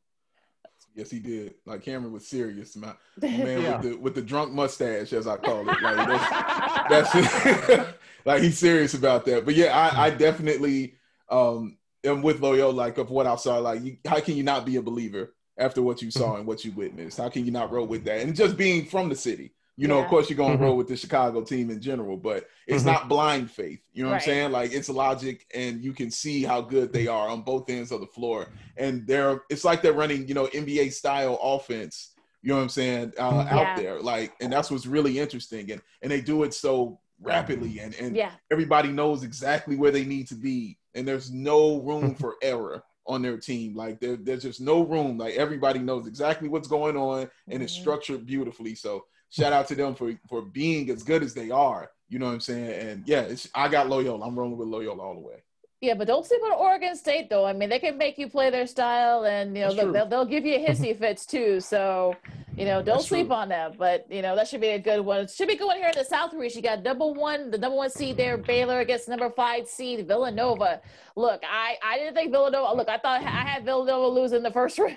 [0.96, 1.54] Yes, he did.
[1.66, 2.94] Like Cameron was serious, my,
[3.30, 3.70] my man Yeah.
[3.72, 5.80] with the with the drunk mustache, as I call it.
[5.82, 6.06] Like
[6.88, 7.94] that's, that's
[8.24, 9.44] like he's serious about that.
[9.44, 10.94] But yeah, I, I definitely
[11.28, 12.72] um am with Loyola.
[12.72, 15.82] Like of what I saw, like you, how can you not be a believer after
[15.82, 17.18] what you saw and what you witnessed?
[17.18, 18.22] How can you not roll with that?
[18.22, 20.60] And just being from the city, you know, of course you're gonna Mhm.
[20.62, 22.86] roll with the Chicago team in general, but it's Mhm.
[22.86, 23.80] not blind faith.
[23.92, 24.22] You know what Right.
[24.22, 24.52] I'm saying?
[24.52, 28.00] Like it's logic, and you can see how good they are on both ends of
[28.00, 32.12] the floor and they're it's like they're running you know NBA style offense.
[32.42, 33.58] You know what I'm saying uh, Yeah.
[33.58, 37.80] out there, like, and that's what's really interesting, and and they do it so rapidly,
[37.80, 38.30] and and Yeah.
[38.50, 43.22] everybody knows exactly where they need to be, and there's no room for error on
[43.22, 43.74] their team.
[43.74, 45.16] Like there, there's just no room.
[45.18, 47.80] Like everybody knows exactly what's going on, and it's Mhm.
[47.80, 48.74] structured beautifully.
[48.74, 51.90] So shout out to them for for being as good as they are.
[52.08, 52.88] You know what I'm saying?
[52.88, 54.26] And yeah, it's, I got Loyola.
[54.26, 55.42] I'm rolling with Loyola all the way.
[55.82, 57.44] Yeah, but don't sleep on Oregon State though.
[57.44, 60.06] I mean, they can make you play their style, and you know That's they'll, they'll,
[60.08, 61.60] they'll give you hissy fits too.
[61.60, 62.14] So,
[62.56, 63.36] you know, don't That's sleep true.
[63.36, 63.74] on them.
[63.76, 65.20] But you know that should be a good one.
[65.20, 66.62] It should be a good one here in the South region.
[66.62, 70.80] You got number one, the number one seed there, Baylor against number five seed Villanova.
[71.14, 72.74] Look, I I didn't think Villanova.
[72.74, 74.96] Look, I thought I had Villanova lose in the first round.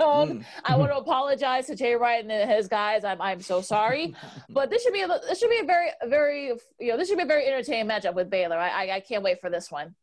[0.00, 0.44] Mm.
[0.64, 3.04] I want to apologize to Jay Wright and his guys.
[3.04, 4.14] I'm I'm so sorry,
[4.48, 7.18] but this should be a, this should be a very very you know this should
[7.18, 8.56] be a very entertaining matchup with Baylor.
[8.58, 9.94] I I, I can't wait for this one.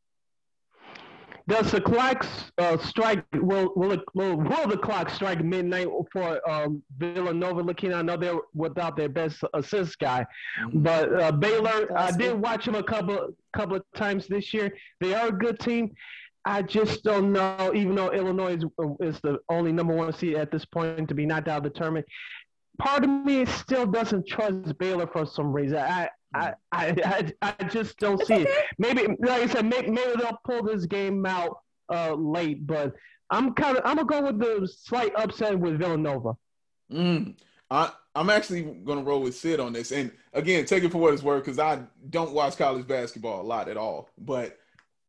[1.47, 2.25] Does the clock
[2.57, 3.23] uh, strike?
[3.33, 7.61] Will will, it, will will the clock strike midnight for um, Villanova?
[7.61, 10.25] Looking, I know they're without their best assist guy,
[10.61, 10.83] Mhm.
[10.83, 11.97] but uh, Baylor.
[11.97, 14.75] I did watch them a couple couple of times this year.
[14.99, 15.93] They are a good team.
[16.47, 17.73] I just don't know.
[17.75, 18.63] Even though Illinois is,
[19.01, 21.77] is the only number one seed at this point to be knocked out of the
[21.77, 22.05] tournament,
[22.79, 25.77] part of me still doesn't trust Baylor for some reason.
[25.77, 26.95] I I I,
[27.41, 30.63] I, I just don't It's see it maybe like I said, maybe, maybe they'll pull
[30.63, 31.59] this game out
[31.93, 32.93] uh, late, but
[33.29, 36.37] I'm kind of I'm gonna go with the slight upset with Villanova.
[36.89, 37.35] Mm.
[37.69, 41.13] I I'm actually gonna roll with Sid on this, and again, take it for what
[41.13, 44.09] it's worth, because I don't watch college basketball a lot at all.
[44.17, 44.57] But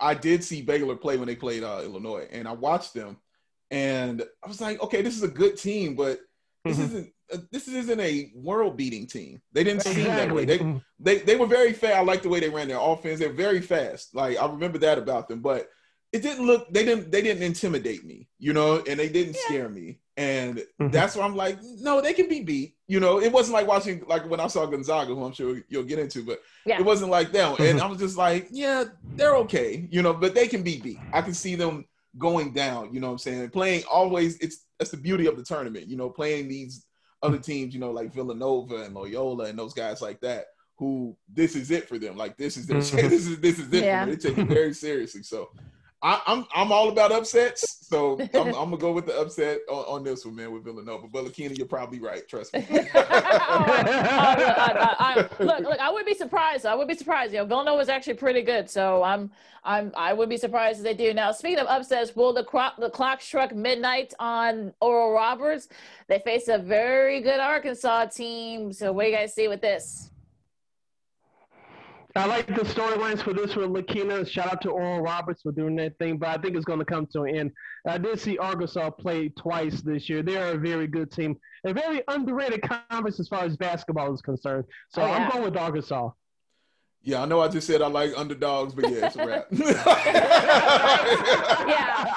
[0.01, 3.17] I did see Baylor play when they played uh, Illinois, and I watched them,
[3.71, 6.21] and I was like, okay, this is a good team, but
[6.65, 6.85] this mm-hmm.
[6.85, 9.41] isn't uh, this isn't a world beating team.
[9.53, 10.05] They didn't exactly.
[10.05, 10.45] seem that way.
[10.45, 10.79] They, mm-hmm.
[10.99, 11.97] they they were very fast.
[11.97, 13.19] I like the way they ran their offense.
[13.19, 14.15] They're very fast.
[14.15, 15.69] Like I remember that about them, but
[16.13, 19.43] it didn't look they didn't they didn't intimidate me, you know, and they didn't yeah.
[19.47, 19.99] scare me.
[20.17, 20.91] And mm-hmm.
[20.91, 22.75] that's why I'm like, no, they can be beat.
[22.89, 25.85] You know, it wasn't like watching like when I saw Gonzaga, who I'm sure you'll
[25.85, 26.79] get into, but yeah.
[26.79, 27.53] it wasn't like that.
[27.53, 27.63] Mm-hmm.
[27.63, 28.85] And I was just like, yeah,
[29.15, 30.99] they're okay, you know, but they can be beat.
[31.13, 31.85] I can see them
[32.17, 33.51] going down, you know what I'm saying?
[33.51, 36.87] Playing always it's that's the beauty of the tournament, you know, playing these
[37.23, 40.47] other teams, you know, like Villanova and Loyola and those guys like that,
[40.79, 42.17] who this is it for them.
[42.17, 43.09] Like this is their mm-hmm.
[43.09, 43.85] this is this is it.
[43.85, 44.05] Yeah.
[44.07, 45.23] They take it very seriously.
[45.23, 45.51] So
[46.01, 49.63] I, am I'm, I'm all about upsets, so I'm, I'm, gonna go with the upset
[49.69, 51.09] on, on, this one, man, with Villanova.
[51.09, 52.27] But Lakina, you're probably right.
[52.29, 52.65] Trust me.
[52.71, 52.87] oh,
[55.01, 56.67] I, look, look, I would be surprised.
[56.67, 57.33] I would be surprised.
[57.33, 59.29] You know, Villanova is actually pretty good, so I'm,
[59.65, 61.13] I'm, I would be surprised if they do.
[61.13, 65.69] Now, speaking of upsets, will the clock, the clock struck midnight on Oral Roberts?
[66.07, 68.73] They face a very good Arkansas team.
[68.73, 70.11] So, what do you guys see with this?
[72.19, 74.29] I like the storylines for this one, Lakina.
[74.29, 76.85] Shout out to Oral Roberts for doing that thing, but I think it's going to
[76.85, 77.53] come to an end.
[77.87, 80.25] I did see Arkansas play twice this year.
[80.25, 84.21] They are a very good team, a very underrated conference as far as basketball is
[84.21, 84.65] concerned.
[84.89, 85.13] So oh, yeah.
[85.13, 86.11] I'm going with Arkansas.
[87.03, 89.47] Yeah, I know I just said I like underdogs, but yeah, it's a wrap.
[89.53, 89.75] yeah,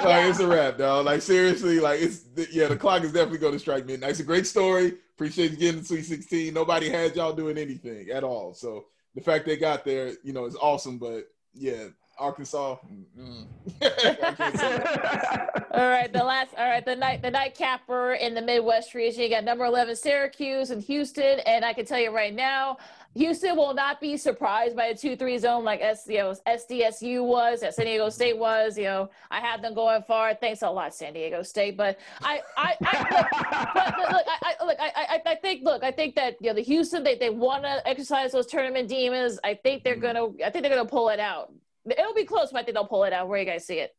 [0.04, 1.06] like it's a wrap, dog.
[1.06, 4.10] Like seriously, like it's yeah, the clock is definitely going to strike midnight.
[4.10, 4.96] It's a great story.
[5.14, 6.52] Appreciate you getting to Sweet 16.
[6.52, 8.86] Nobody had y'all doing anything at all, so
[9.16, 10.98] the fact they got there, you know, is awesome.
[10.98, 11.88] But yeah,
[12.18, 12.78] Arkansas.
[13.18, 13.46] Mm,
[15.72, 16.54] all right, the last.
[16.58, 19.24] All right, the night the night capper in the Midwest region.
[19.24, 22.78] You got number eleven Syracuse and Houston, and I can tell you right now,
[23.16, 27.62] Houston will not be surprised by a two-three zone like S, you know, SDSU was,
[27.62, 28.78] at San Diego State was.
[28.78, 30.34] You know, I had them going far.
[30.34, 31.76] Thanks a lot, San Diego State.
[31.76, 33.28] But I, I, I look,
[33.74, 36.54] but, look, I, I, look, I, I, I think, look, I think that you know
[36.54, 39.40] the Houston they they want to exercise those tournament demons.
[39.44, 41.54] I think they're gonna, I think they're gonna pull it out.
[41.86, 43.28] It'll be close, but I think they'll pull it out.
[43.28, 43.94] Where you guys see it?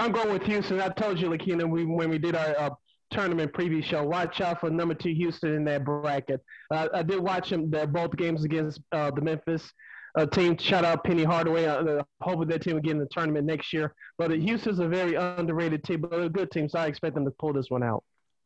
[0.00, 0.80] I'm going with Houston.
[0.80, 2.70] I told you, Lakina, we when we did our uh,
[3.10, 4.04] tournament preview show.
[4.04, 6.42] Watch out for number two Houston in that bracket.
[6.70, 9.70] Uh, I did watch them the, both games against uh, the Memphis
[10.16, 10.56] uh, team.
[10.58, 11.66] Shout out Penny Hardaway.
[11.66, 13.94] Uh, hoping that team will get in the tournament next year.
[14.18, 17.30] But Houston's a very underrated team, but a good team, so I expect them to
[17.32, 18.02] pull this one out.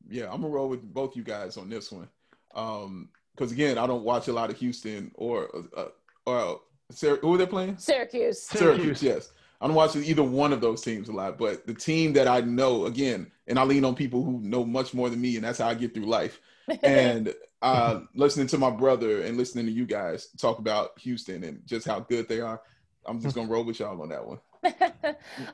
[0.09, 2.09] Yeah, I'm gonna roll with both you guys on this one.
[2.55, 5.85] Um, because again, I don't watch a lot of Houston or uh,
[6.27, 7.79] or uh, who are they playing?
[7.79, 8.43] Syracuse.
[8.43, 8.99] Syracuse.
[8.99, 9.33] Syracuse, yes.
[9.61, 12.41] I don't watch either one of those teams a lot, but the team that I
[12.41, 15.59] know, again, and I lean on people who know much more than me, and that's
[15.59, 16.41] how I get through life.
[16.85, 21.67] And uh, listening to my brother and listening to you guys talk about Houston and
[21.67, 22.63] just how good they are,
[23.07, 24.39] I'm just gonna roll with y'all on that one.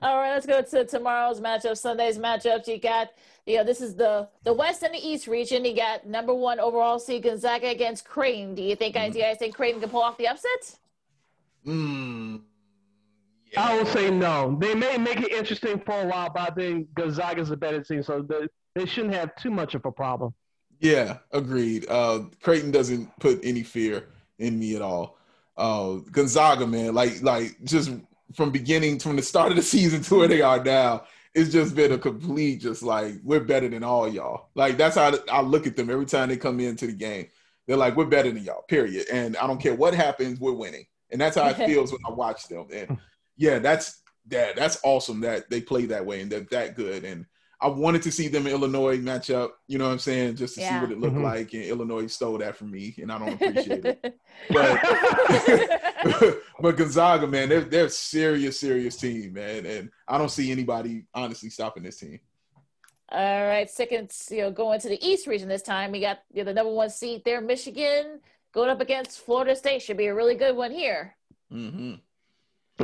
[0.03, 2.67] All right, let's go to tomorrow's matchup, Sunday's matchups.
[2.67, 3.13] You got,
[3.47, 5.65] you know, this is the the West and the East region.
[5.65, 8.55] You got number one overall seed Gonzaga against Creighton.
[8.55, 9.13] Do you think mm-hmm.
[9.13, 10.77] do you guys think Creighton can pull off the upset?
[11.65, 12.37] Hmm.
[13.53, 13.63] Yeah.
[13.63, 14.57] I will say no.
[14.61, 18.03] They may make it interesting for a while, but I think Gonzaga's a better team,
[18.03, 20.35] so they, they shouldn't have too much of a problem.
[20.81, 21.87] Yeah, agreed.
[21.89, 25.19] Uh, Creighton doesn't put any fear in me at all.
[25.57, 27.91] Uh, Gonzaga, man, like like just
[28.35, 31.75] from beginning from the start of the season to where they are now, it's just
[31.75, 34.49] been a complete just like we're better than all y'all.
[34.55, 37.29] Like that's how I look at them every time they come into the game.
[37.67, 39.07] They're like we're better than y'all, period.
[39.11, 40.87] And I don't care what happens, we're winning.
[41.11, 42.67] And that's how it feels when I watch them.
[42.73, 42.99] And
[43.37, 47.05] yeah, that's that that's awesome that they play that way and they're that good.
[47.05, 47.27] And
[47.61, 50.57] I wanted to see them in Illinois match up, you know what I'm saying, just
[50.57, 50.79] to yeah.
[50.79, 51.25] see what it looked mm-hmm.
[51.25, 51.55] like.
[51.55, 54.19] And Illinois stole that from me, and I don't appreciate it.
[54.51, 54.81] But
[56.61, 59.65] but Gonzaga, man, they're they're a serious, serious team, man.
[59.65, 62.21] And I don't see anybody honestly stopping this team.
[63.09, 65.93] All right, second, you know, going to the East region this time.
[65.93, 68.21] We got you know, the number one seed there, Michigan,
[68.53, 69.81] going up against Florida State.
[69.81, 71.17] Should be a really good one here.
[71.53, 71.95] Mm-hmm.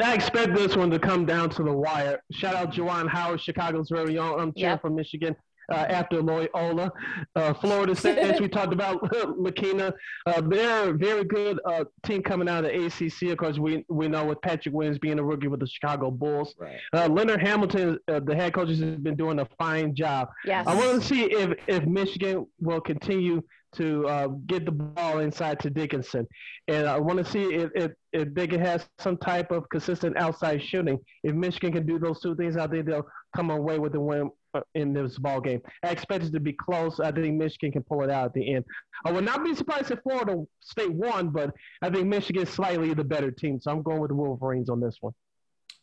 [0.01, 2.23] I expect this one to come down to the wire.
[2.33, 4.41] Shout out Juwan Howard, Chicago's very own.
[4.41, 4.81] I'm cheering yep.
[4.81, 5.37] from Michigan.
[5.71, 6.91] Uh, after Loyola,
[7.37, 9.01] uh, Florida State, as we talked about,
[9.39, 9.93] Lakina,
[10.27, 13.31] uh, they're a very good uh, team coming out of the ACC.
[13.31, 16.55] Of course, we we know with Patrick Williams being a rookie with the Chicago Bulls.
[16.59, 16.79] Right.
[16.93, 20.29] Uh, Leonard Hamilton, uh, the head coach, has been doing a fine job.
[20.45, 20.67] Yes.
[20.67, 23.41] I want to see if if Michigan will continue
[23.77, 26.27] to uh, get the ball inside to Dickinson.
[26.69, 30.17] And I want to see if, if, if they can have some type of consistent
[30.17, 30.99] outside shooting.
[31.23, 34.31] If Michigan can do those two things, I think they'll come away with the win
[34.55, 35.63] uh, in this ball game.
[35.83, 37.01] I expect it to be close.
[37.01, 38.65] I think Michigan can pull it out at the end.
[39.05, 42.93] I would not be surprised if Florida State won, but I think Michigan is slightly
[42.95, 43.61] the better team.
[43.61, 45.15] So I'm going with the Wolverines on this one.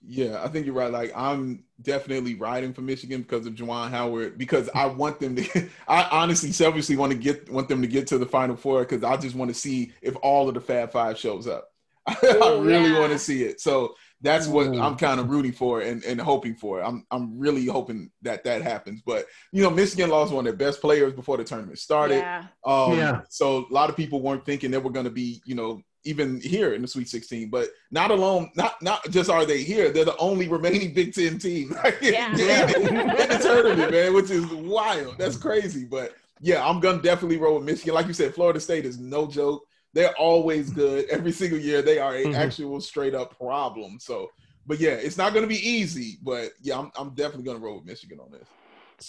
[0.02, 0.92] Yeah, I think you're right.
[0.92, 5.70] Like I'm definitely riding for Michigan because of Juwan Howard because I want them to.
[5.88, 9.04] I honestly, selfishly want to get want them to get to the Final Four because
[9.04, 11.70] I just want to see if all of the Fab Five shows up.
[12.08, 13.00] I really yeah.
[13.00, 13.60] want to see it.
[13.60, 14.80] So that's what Ooh.
[14.80, 16.82] I'm kind of rooting for and, and hoping for.
[16.82, 19.02] I'm I'm really hoping that that happens.
[19.06, 22.18] But you know, Michigan lost one of their best players before the tournament started.
[22.18, 22.46] Yeah.
[22.66, 23.22] Um, Yeah.
[23.30, 26.40] So a lot of people weren't thinking they were going to be, you know, even
[26.42, 27.50] here in the Sweet 16.
[27.50, 31.38] But not alone, not not just are they here, they're the only remaining Big Ten
[31.40, 32.34] team in, Yeah.
[32.78, 35.18] in- in the tournament, man, which is wild.
[35.18, 35.86] That's crazy.
[35.86, 37.94] But yeah, I'm gonna definitely roll with Michigan.
[37.94, 39.64] Like you said, Florida State is no joke.
[39.94, 41.06] They're always good.
[41.10, 42.36] Every single year, they are a Mhm.
[42.36, 43.98] actual straight up problem.
[44.00, 44.30] So,
[44.68, 46.18] but yeah, it's not gonna be easy.
[46.22, 48.48] But yeah, I'm, I'm definitely gonna roll with Michigan on this.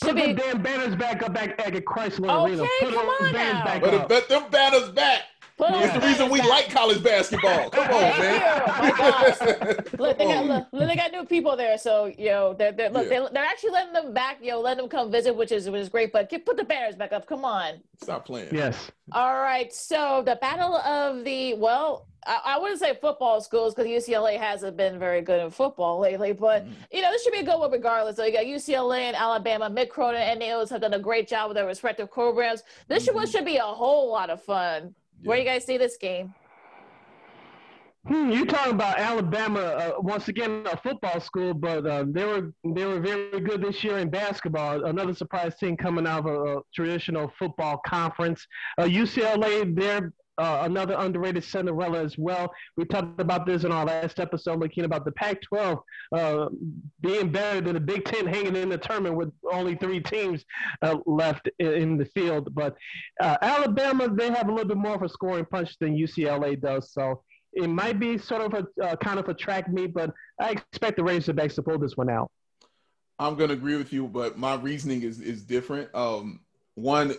[0.00, 0.26] Put be.
[0.28, 2.62] the damn banners back up back at Crisler Arena.
[2.62, 3.64] Okay, Put come those on banners now.
[3.64, 4.08] back But up.
[4.08, 5.22] bet them banners back.
[5.60, 7.70] Put It's the the reason we banners like college basketball.
[7.70, 8.40] Come on, man.
[8.40, 9.98] you.
[9.98, 12.90] Look, they got look, look, they got new people there, so you know they're they're
[12.90, 13.20] look, Yeah.
[13.20, 15.80] they, they're actually letting them back, you know, letting them come visit, which is which
[15.82, 16.12] is great.
[16.12, 17.26] But get, put the banners back up.
[17.26, 17.80] Come on.
[18.02, 18.48] Stop playing.
[18.54, 18.90] yes.
[19.12, 23.90] All right, so the battle of the well, I, I wouldn't say football schools because
[23.90, 26.72] UCLA hasn't been very good in football lately, but Mhm.
[26.92, 28.16] you know this should be a good one regardless.
[28.16, 31.48] So you got UCLA and Alabama, Mick Cronin and Nails have done a great job
[31.48, 32.62] with their respective programs.
[32.88, 34.94] This should one should be a whole lot of fun.
[35.22, 35.44] Where Yeah.
[35.44, 36.34] you guys see this game?
[38.06, 42.54] Hmm, you talking about Alabama uh, once again a football school, but uh, they were
[42.64, 44.86] they were very good this year in basketball.
[44.86, 48.46] Another surprise team coming out of a, a traditional football conference.
[48.78, 52.50] Uh, UCLA, they're uh, another underrated Cinderella as well.
[52.76, 55.82] We talked about this in our last episode, looking about the Pac-12
[56.16, 56.48] uh,
[57.02, 60.44] being better than the Big Ten, hanging in the tournament with only three teams
[60.80, 62.54] uh, left in, in the field.
[62.54, 62.74] But
[63.20, 66.90] uh, Alabama, they have a little bit more of a scoring punch than UCLA does.
[66.90, 67.22] So
[67.52, 70.96] it might be sort of a uh, kind of a track meet, but I expect
[70.96, 72.30] the Razorbacks to pull this one out.
[73.18, 75.94] I'm gonna agree with you, but my reasoning is is different.
[75.94, 76.40] Um,
[76.74, 77.14] one,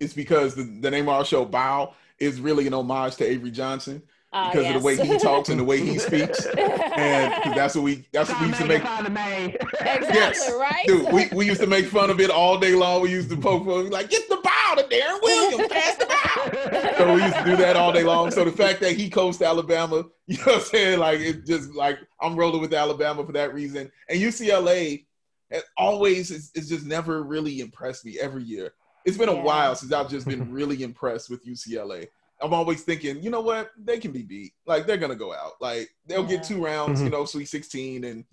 [0.00, 3.50] it's because the, the name of our show, Bawl, is really an homage to Avery
[3.50, 4.02] Johnson
[4.32, 7.84] Ah, because of the way he talks and the way he speaks, and that's what
[7.84, 8.82] we that's what we used to make.
[8.82, 10.52] fun of exactly Yes.
[10.58, 10.86] right.
[10.86, 13.02] Dude, we, we used to make fun of it all day long.
[13.02, 16.96] We used to poke fun, like, get the ball to Deron Williams, pass the ball.
[16.98, 18.30] So we used to do that all day long.
[18.30, 20.98] So the fact that he coached Alabama, you know what I'm saying?
[20.98, 23.90] Like it just like I'm rolling with Alabama for that reason.
[24.10, 25.06] And UCLA
[25.50, 28.72] has always is, is just never really impressed me every year.
[29.06, 32.08] It's been a while since I've just been really impressed with UCLA.
[32.42, 34.52] I'm always thinking, you know what, they can be beat.
[34.66, 35.52] Like they're gonna go out.
[35.60, 36.36] Like they'll Yeah.
[36.36, 37.12] get two rounds, you Mhm.
[37.12, 38.24] know, Sweet 16, and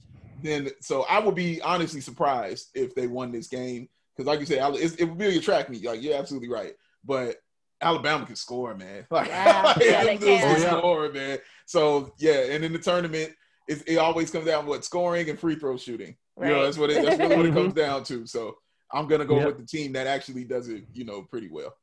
[0.42, 4.46] then so I would be honestly surprised if they won this game because, like you
[4.46, 5.86] said, it would be a track meet.
[5.86, 6.74] Like you're absolutely right,
[7.06, 7.38] but
[7.82, 9.06] Alabama can score, man.
[9.12, 10.54] Like, Yeah, like, yeah, they them dudes can.
[10.56, 10.78] can Yeah.
[10.80, 11.38] score, man.
[11.68, 13.32] So yeah, and in the tournament,
[13.68, 16.18] it, it always comes down to what scoring and free throw shooting.
[16.42, 17.56] You know, that's what it, that's really what it Mhm.
[17.56, 18.26] comes down to.
[18.26, 18.58] So
[18.94, 19.46] I'm gonna go Yep.
[19.48, 21.76] with the team that actually does it, you know, pretty well.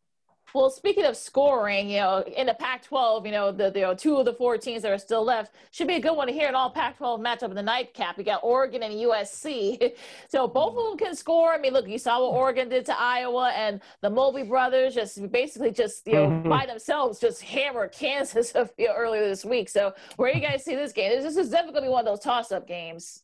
[0.53, 3.95] Well, speaking of scoring, you know, in the Pac-12, you know, the, the you know,
[3.95, 6.33] two of the four teams that are still left should be a good one to
[6.33, 8.19] hear an all Pac-12 matchup in the nightcap.
[8.19, 9.93] You got Oregon and USC,
[10.29, 11.53] so both of them can score.
[11.53, 15.31] I mean, look, you saw what Oregon did to Iowa, and the Mobley brothers just
[15.31, 16.49] basically just you know Mhm.
[16.49, 19.69] by themselves just hammered Kansas you know, earlier this week.
[19.69, 21.11] So where do you guys see this game?
[21.23, 23.23] This is definitely gonna be one of those toss-up games.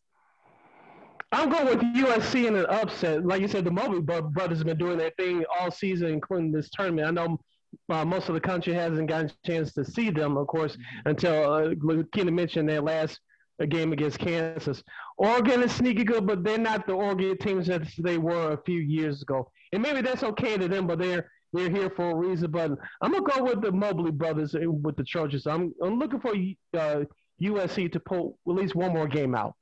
[1.33, 3.27] I'm going with USC in an upset.
[3.27, 6.71] Like you said, the Mobley brothers have been doing their thing all season, including this
[6.71, 7.09] tournament.
[7.09, 7.41] I know
[7.89, 11.53] uh, most of the country hasn't gotten a chance to see them, of course, until
[11.53, 13.19] uh, Keena mentioned their last
[13.61, 14.85] uh, game against Kansas.
[15.19, 18.79] Oregon is sneaky good, but they're not the Oregon teams that they were a few
[18.79, 19.51] years ago.
[19.73, 22.53] And maybe that's okay to them, but they're they're here for a reason.
[22.53, 22.73] But
[23.03, 25.47] I'm gonna go with the Mobley brothers with the Trojans.
[25.47, 26.35] I'm I'm looking for
[26.79, 27.05] uh,
[27.43, 29.55] USC to pull at least one more game out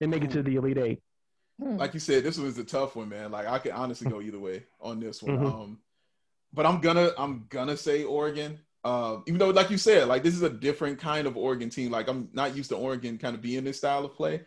[0.00, 1.02] and make it to the Elite Eight.
[1.60, 1.76] Hmm.
[1.76, 3.30] like you said, this was a tough one, man.
[3.30, 5.38] Like I could honestly go either way on this one.
[5.38, 5.46] Mhm.
[5.46, 5.78] Um,
[6.54, 8.58] but I'm gonna I'm gonna say Oregon.
[8.82, 11.90] Uh, even though, like you said, like this is a different kind of Oregon team.
[11.90, 14.40] Like I'm not used to Oregon kind of being this style of play.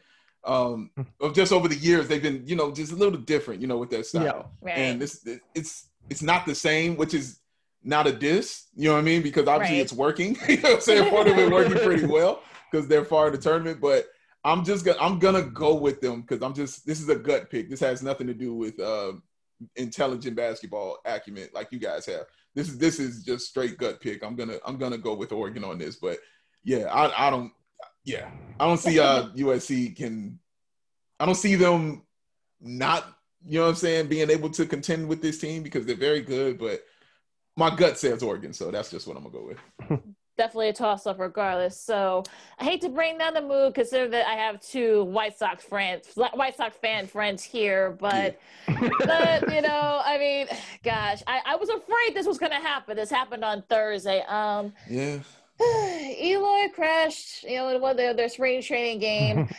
[0.43, 0.89] Um,
[1.22, 3.78] of just over the years, they've been you know just a little different, you know,
[3.78, 4.51] with their style.
[4.60, 4.76] Right.
[4.78, 7.39] And this it's it's not the same, which is
[7.84, 8.64] not a diss.
[8.76, 9.22] You know what I mean?
[9.22, 9.84] Because obviously Right.
[9.84, 10.36] it's working.
[10.49, 11.10] you know what I'm saying?
[11.12, 12.41] Part of it working pretty well
[12.72, 14.08] because they're far in the tournament, but.
[14.43, 17.49] I'm just gonna I'm gonna go with them because I'm just this is a gut
[17.49, 17.69] pick.
[17.69, 19.13] This has nothing to do with uh,
[19.75, 22.25] intelligent basketball acumen like you guys have.
[22.55, 24.23] This is this is just straight gut pick.
[24.23, 26.19] I'm gonna I'm gonna go with Oregon on this, but
[26.63, 27.51] yeah, I I don't
[28.03, 28.29] yeah
[28.59, 30.39] I don't see uh USC can
[31.19, 32.03] I don't see them
[32.59, 33.05] not
[33.45, 36.21] you know what I'm saying being able to contend with this team because they're very
[36.21, 36.83] good, but
[37.55, 39.99] my gut says Oregon, so that's just what I'm gonna go with.
[40.38, 41.79] definitely a toss up regardless.
[41.79, 42.23] So
[42.59, 46.09] I hate to bring down the mood, considering that I have two White Sox friends,
[46.15, 48.89] White Sox fan friends here, but, yeah.
[48.99, 50.47] but you know, I mean,
[50.84, 52.95] gosh, I, I was afraid this was going to happen.
[52.95, 54.21] This happened on Thursday.
[54.27, 55.19] Um, yeah.
[55.61, 59.47] Eloy crashed, you know, in one of their, their spring training game.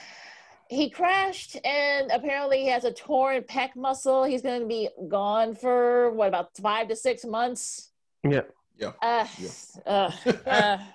[0.68, 4.24] he crashed and apparently he has a torn pec muscle.
[4.24, 7.90] He's going to be gone for what about five to six months?
[8.28, 8.42] Yeah.
[8.76, 8.92] Yeah.
[9.00, 10.10] Uh, yeah.
[10.46, 10.78] Uh,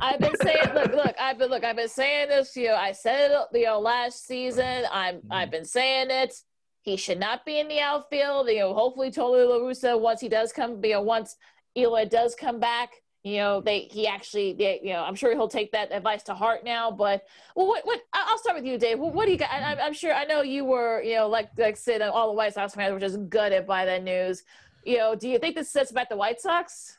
[0.00, 2.52] I've been saying, look, look, I've been, look, I've been saying this.
[2.52, 4.84] to You I said it, you know, last season.
[4.90, 5.32] I'm, mm-hmm.
[5.32, 6.34] I've been saying it.
[6.82, 8.48] He should not be in the outfield.
[8.48, 11.36] You know, hopefully, Tony La Russa, once he does come, you know, once
[11.74, 12.90] Eloy does come back,
[13.22, 16.34] you know, they, he actually, they, you know, I'm sure he'll take that advice to
[16.34, 16.90] heart now.
[16.90, 17.24] But,
[17.56, 18.00] well, what, what?
[18.12, 18.98] I'll start with you, Dave.
[18.98, 19.50] What, what do you got?
[19.50, 22.52] I, I'm sure, I know you were, you know, like, like said, all the White
[22.52, 24.42] Sox fans were just gutted by that news.
[24.84, 26.98] You know, do you think this sets back the White Sox?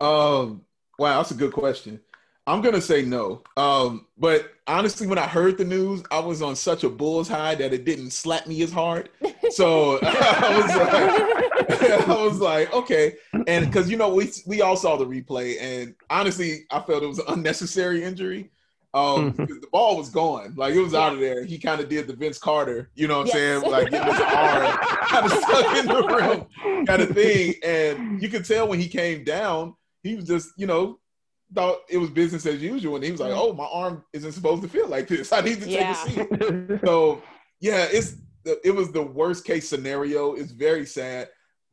[0.00, 0.62] Um,
[0.98, 2.00] wow, that's a good question.
[2.48, 3.42] I'm gonna say no.
[3.56, 7.56] Um, but honestly, when I heard the news, I was on such a bull's high
[7.56, 9.08] that it didn't slap me as hard.
[9.50, 13.16] So I was like, I was like, okay,
[13.48, 17.06] and because you know we we all saw the replay, and honestly, I felt it
[17.08, 18.50] was an unnecessary injury.
[18.94, 21.44] Um, the ball was gone, like it was out of there.
[21.44, 24.20] He kind of did the Vince Carter, you know what I'm saying, like getting his
[24.22, 24.78] arm
[25.08, 27.54] kind of stuck in the rim, kind of thing.
[27.62, 29.74] And you could tell when he came down
[30.06, 30.98] he was just, you know,
[31.54, 32.96] thought it was business as usual.
[32.96, 35.32] And he was like, oh, my arm isn't supposed to feel like this.
[35.32, 35.94] I need to yeah.
[36.04, 36.38] take a
[36.68, 36.80] seat.
[36.84, 37.22] so,
[37.60, 38.16] yeah, it's
[38.64, 40.34] it was the worst case scenario.
[40.34, 41.28] It's very sad.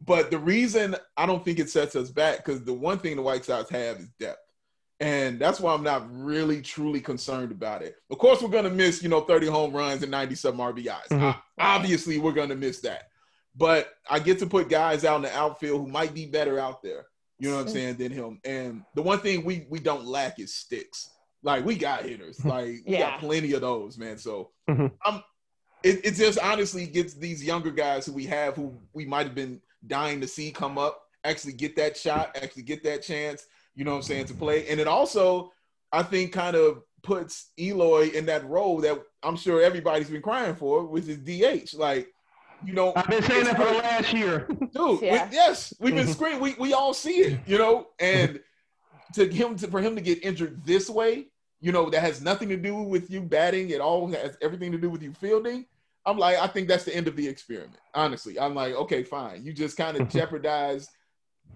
[0.06, 3.22] But the reason I don't think it sets us back, because the one thing the
[3.22, 4.40] White Sox have is depth.
[5.00, 7.96] And that's why I'm not really truly concerned about it.
[8.10, 11.10] Of course, we're going to miss, you know, 30 home runs and 90 some RBIs.
[11.10, 11.40] Mm-hmm.
[11.60, 13.04] Obviously, we're going to miss that.
[13.56, 16.82] But I get to put guys out in the outfield who might be better out
[16.82, 17.06] there.
[17.40, 17.98] You know what I'm saying?
[17.98, 18.40] Than him.
[18.46, 21.10] And the one thing we we don't lack is sticks.
[21.42, 22.40] Like we got hitters.
[22.46, 24.18] Like we got plenty of those, man.
[24.18, 24.88] So mm-hmm.
[25.04, 25.24] I'm
[25.84, 29.36] it, it just honestly gets these younger guys who we have who we might have
[29.36, 33.84] been dying to see come up, actually get that shot, actually get that chance, you
[33.84, 34.68] know what I'm saying, to play.
[34.70, 35.52] And it also,
[35.92, 40.56] I think, kind of puts Eloy in that role that I'm sure everybody's been crying
[40.56, 41.78] for, which is DH.
[41.78, 42.13] Like
[42.66, 45.02] you know, I've been saying that for the last year, dude.
[45.02, 45.28] Yeah.
[45.28, 46.14] We, yes, we've been mm-hmm.
[46.14, 46.42] screaming.
[46.42, 48.40] We we all see it, you know, and
[49.14, 51.28] to him to for him to get injured this way,
[51.62, 53.70] you know, that has nothing to do with you batting.
[53.70, 55.66] It all has everything to do with you fielding.
[56.06, 57.80] I'm like, I think that's the end of the experiment.
[57.94, 59.46] Honestly, I'm like, okay, fine.
[59.46, 60.90] You just kind of jeopardized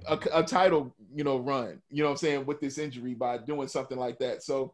[0.08, 1.82] a, a title, you know, run.
[1.89, 4.43] You know what I'm saying with this injury by doing something like that.
[4.43, 4.74] So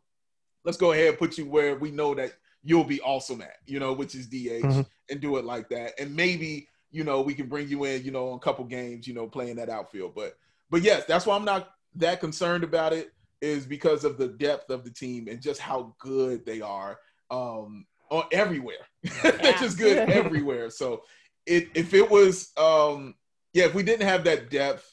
[0.64, 2.34] let's go ahead and put you where we know that
[2.64, 4.82] you'll be awesome at, you know, which is DH, mm-hmm.
[5.10, 6.00] and do it like that.
[6.00, 9.08] And maybe, you know, we can bring you in, you know, on a couple games,
[9.08, 10.16] you know, playing that outfield.
[10.16, 10.38] But
[10.70, 14.70] but yes, that's why I'm not that concerned about it, is because of the depth
[14.70, 16.98] of the team and just how good they are
[17.30, 18.86] um on everywhere.
[19.24, 20.70] They're just good everywhere.
[20.70, 21.04] So
[21.46, 23.16] it if it was um
[23.54, 24.90] yeah, if we didn't have that depth,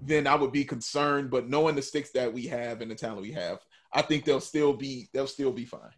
[0.00, 1.30] then I would be concerned.
[1.30, 3.60] But knowing the sticks that we have and the talent we have,
[3.92, 5.92] I think they'll still be they'll still be fine.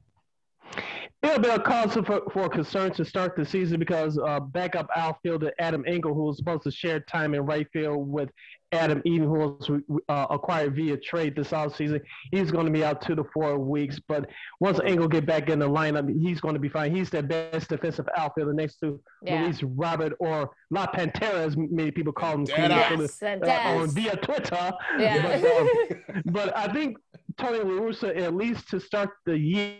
[1.24, 5.52] It'll be a cause for, for concern to start the season because uh, backup outfielder
[5.58, 8.28] Adam Engel, who was supposed to share time in right field with
[8.72, 9.70] Adam Eaton, who was
[10.10, 13.98] uh, acquired via trade this offseason, he's going to be out two to four weeks.
[14.06, 14.28] But
[14.60, 16.94] once Engel get back in the lineup, he's going to be fine.
[16.94, 19.44] He's the best defensive outfielder next to yeah.
[19.44, 24.72] Luis Robert or La Pantera, as many people call him yes, uh, on via Twitter.
[24.98, 25.40] Yeah.
[25.40, 26.98] But, um, but I think
[27.38, 29.76] Tony La Russa, at least to start the year,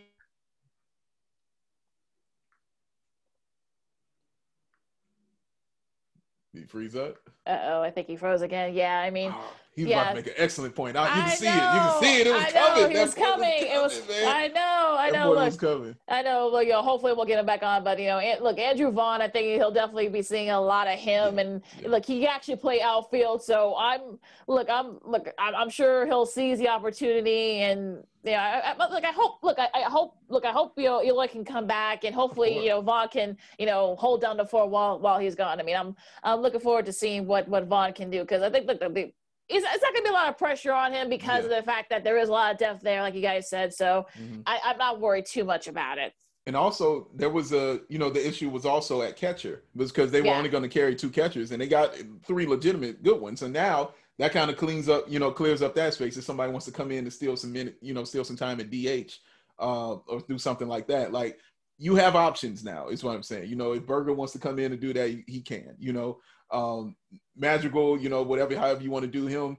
[6.54, 7.16] Did he freeze up?
[7.46, 8.74] Uh oh, I think he froze again.
[8.74, 9.34] Yeah, I mean,
[9.74, 10.02] he's yeah.
[10.02, 10.96] about to make an excellent point.
[10.96, 11.56] I, you can I see know, it.
[11.56, 12.26] You can see it.
[12.26, 12.90] It was I know, coming.
[12.96, 13.58] He was coming.
[13.58, 14.08] It was.
[14.08, 14.26] Man.
[14.26, 14.96] I know.
[14.98, 15.30] I know.
[15.30, 15.96] Look, was coming.
[16.08, 16.50] I know.
[16.52, 17.84] Well, you know, hopefully we'll get him back on.
[17.84, 19.20] But you know, look, Andrew Vaughn.
[19.20, 21.38] I think he'll definitely be seeing a lot of him.
[21.38, 21.88] And yeah.
[21.88, 23.42] look, he actually play outfield.
[23.42, 24.68] So I'm look.
[24.68, 25.28] I'm look.
[25.38, 29.58] I'm, I'm sure he'll seize the opportunity and yeah, I, I, look, I hope, look,
[29.58, 32.70] I, I, hope, look, I hope, you know, Eloy can come back and hopefully, you
[32.70, 35.60] know, Vaughn can, you know, hold down the fort while, while he's gone.
[35.60, 38.24] I mean, I'm, I'm looking forward to seeing what, what Vaughn can do.
[38.24, 39.12] Cause I think, look, the,
[39.48, 41.50] it's, it's not going to be a lot of pressure on him because yeah.
[41.50, 43.72] of the fact that there is a lot of depth there, like you guys said.
[43.72, 44.40] So mm-hmm.
[44.46, 46.12] I, I'm not worried too much about it.
[46.46, 50.20] And also, there was a, you know, the issue was also at catcher because they
[50.20, 50.36] were yeah.
[50.36, 51.94] only going to carry two catchers and they got
[52.26, 53.40] three legitimate good ones.
[53.40, 56.16] So now that kind of cleans up, you know, clears up that space.
[56.16, 58.60] If somebody wants to come in and steal some minute, you know, steal some time
[58.60, 59.12] at DH
[59.58, 61.38] uh, or do something like that, like
[61.78, 62.88] you have options now.
[62.88, 63.48] Is what I'm saying.
[63.48, 65.74] You know, if Burger wants to come in and do that, he can.
[65.78, 66.96] You know, um,
[67.36, 69.56] Madrigal, you know, whatever, however you want to do him,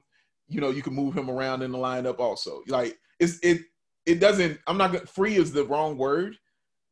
[0.48, 2.62] you know, you can move him around in the lineup also.
[2.68, 3.62] Like it's it
[4.04, 4.58] it doesn't.
[4.66, 6.36] I'm not gonna free is the wrong word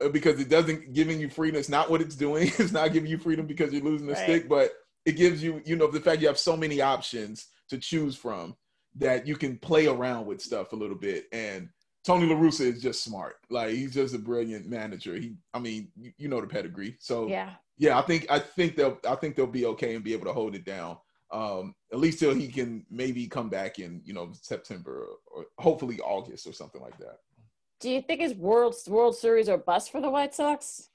[0.02, 1.58] uh, because it doesn't giving you freedom.
[1.58, 2.48] It's not what it's doing.
[2.58, 4.22] It's not giving you freedom because you're losing the Right.
[4.22, 4.72] stick, but
[5.04, 8.56] it gives you you know the fact you have so many options to choose from
[8.96, 11.68] that you can play around with stuff a little bit and.
[12.06, 13.36] Tony La Russa is just smart.
[13.48, 15.14] Like he's just a brilliant manager.
[15.16, 16.98] He, I mean, you, you know the pedigree.
[17.00, 17.54] So Yeah.
[17.76, 20.32] Yeah, I think I think they'll I think they'll be okay and be able to
[20.32, 20.98] hold it down.
[21.30, 25.98] Um, at least till he can maybe come back in you know September or, hopefully
[26.00, 27.18] August or something like that.
[27.80, 30.88] Do you think it's World World Series or bust for the White Sox?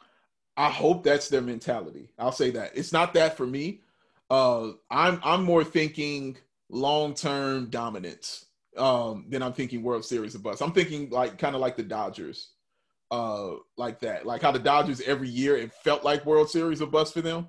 [0.55, 2.11] I hope that's their mentality.
[2.17, 3.81] I'll say that it's not that for me.
[4.29, 6.37] Uh, I'm I'm more thinking
[6.69, 8.45] long term dominance
[8.77, 10.61] um, than I'm thinking World Series of bust.
[10.61, 12.51] I'm thinking like kind of like the Dodgers,
[13.11, 16.91] uh, like that, like how the Dodgers every year it felt like World Series of
[16.91, 17.47] bust for them,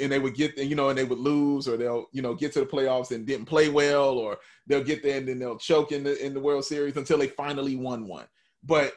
[0.00, 2.52] and they would get you know and they would lose or they'll you know get
[2.52, 5.92] to the playoffs and didn't play well or they'll get there and then they'll choke
[5.92, 8.26] in the in the World Series until they finally won one.
[8.64, 8.94] But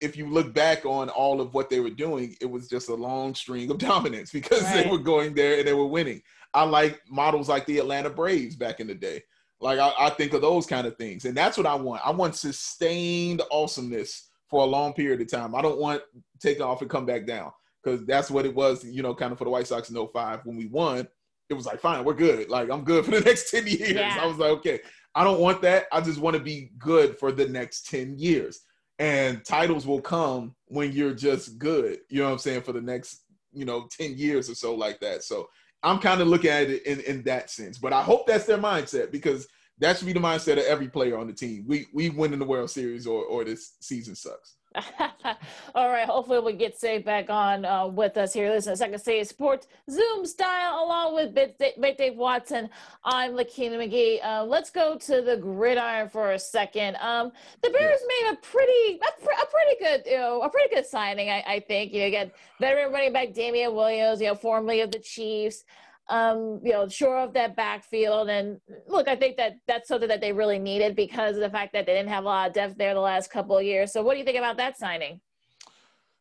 [0.00, 2.94] if you look back on all of what they were doing, it was just a
[2.94, 6.20] long string of dominance because they were going there and they were winning.
[6.52, 9.22] I like models like the Atlanta Braves back in the day.
[9.60, 12.02] Like I, I think of those kind of things, and that's what I want.
[12.04, 15.52] I want sustained awesomeness for a long period of time.
[15.52, 16.00] I don't want
[16.38, 17.50] take off and come back down
[17.82, 18.84] because that's what it was.
[18.84, 21.08] You know, kind of for the White Sox in 05 when we won.
[21.50, 22.48] It was like, fine, we're good.
[22.48, 23.90] Like I'm good for the next ten years.
[23.90, 24.16] Yeah.
[24.20, 24.78] I was like, okay,
[25.12, 25.86] I don't want that.
[25.90, 28.60] I just want to be good for the next ten years.
[29.00, 31.98] And titles will come when you're just good.
[32.08, 35.00] You know what I'm saying for the next you know 10 years or so like
[35.00, 35.24] that.
[35.24, 35.48] So
[35.82, 37.76] I'm kind of looking at it in, in that sense.
[37.78, 39.48] But I hope that's their mindset because
[39.78, 41.64] that should be the mindset of every player on the team.
[41.66, 44.56] We we win in the World Series or or this season sucks.
[45.74, 46.06] All right.
[46.06, 48.50] Hopefully, we get Save back on uh, with us here.
[48.50, 52.68] Listen, Second City Sports Zoom style, along with Big Dave, Big Dave Watson.
[53.04, 54.24] I'm Lakina McGee.
[54.24, 56.96] Uh, let's go to the gridiron for a second.
[57.00, 57.30] Um,
[57.62, 61.30] the Bears made a pretty, a, a pretty good, you know, a pretty good signing.
[61.30, 61.92] I, I think.
[61.92, 62.30] You know,
[62.60, 64.20] veteran running back Damien Williams.
[64.20, 65.64] You know, formerly of the Chiefs.
[66.10, 68.28] Um, you know, sure of that backfield.
[68.28, 71.72] And look, I think that that's something that they really needed because of the fact
[71.72, 73.92] that they didn't have a lot of depth there the last couple of years.
[73.92, 75.20] So, what do you think about that signing?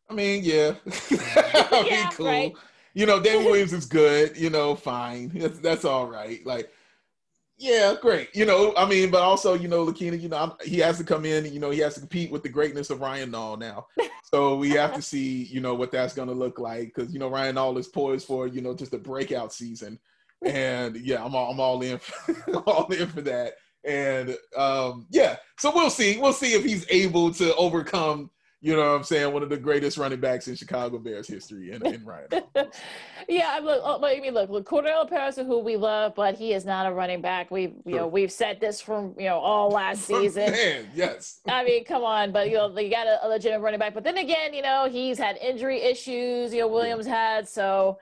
[0.09, 2.25] I mean, yeah, I mean, Yeah, cool.
[2.27, 2.53] right.
[2.93, 4.37] You know, Dan Williams is good.
[4.37, 5.29] You know, fine.
[5.35, 6.45] That's, that's all right.
[6.45, 6.71] Like,
[7.57, 8.29] yeah, great.
[8.33, 11.03] You know, I mean, but also, you know, Lakina, you know, I'm, he has to
[11.03, 11.51] come in.
[11.51, 13.87] You know, he has to compete with the greatness of Ryan Nall now.
[14.33, 17.19] So we have to see, you know, what that's going to look like because you
[17.19, 19.99] know Ryan Nall is poised for, you know, just a breakout season.
[20.43, 23.53] And yeah, I'm all, I'm all in, for, all in for that.
[23.83, 26.17] And um, yeah, so we'll see.
[26.17, 28.31] We'll see if he's able to overcome
[28.63, 29.33] you know what I'm saying?
[29.33, 32.27] One of the greatest running backs in Chicago Bears history in, in Ryan.
[33.27, 33.81] yeah, I'm look.
[33.83, 36.85] oh, But I mean, look, look, Cordarrelle Patterson, who we love, but he is not
[36.89, 37.51] a running back.
[37.51, 40.53] We've, you know, we've said this from you know all last season.
[40.53, 41.41] Man, yes.
[41.45, 43.93] I mean, come on, but you know, you got a, a legitimate running back.
[43.93, 46.53] But then again, you know, he's had injury issues.
[46.53, 47.99] You know, Williams had so.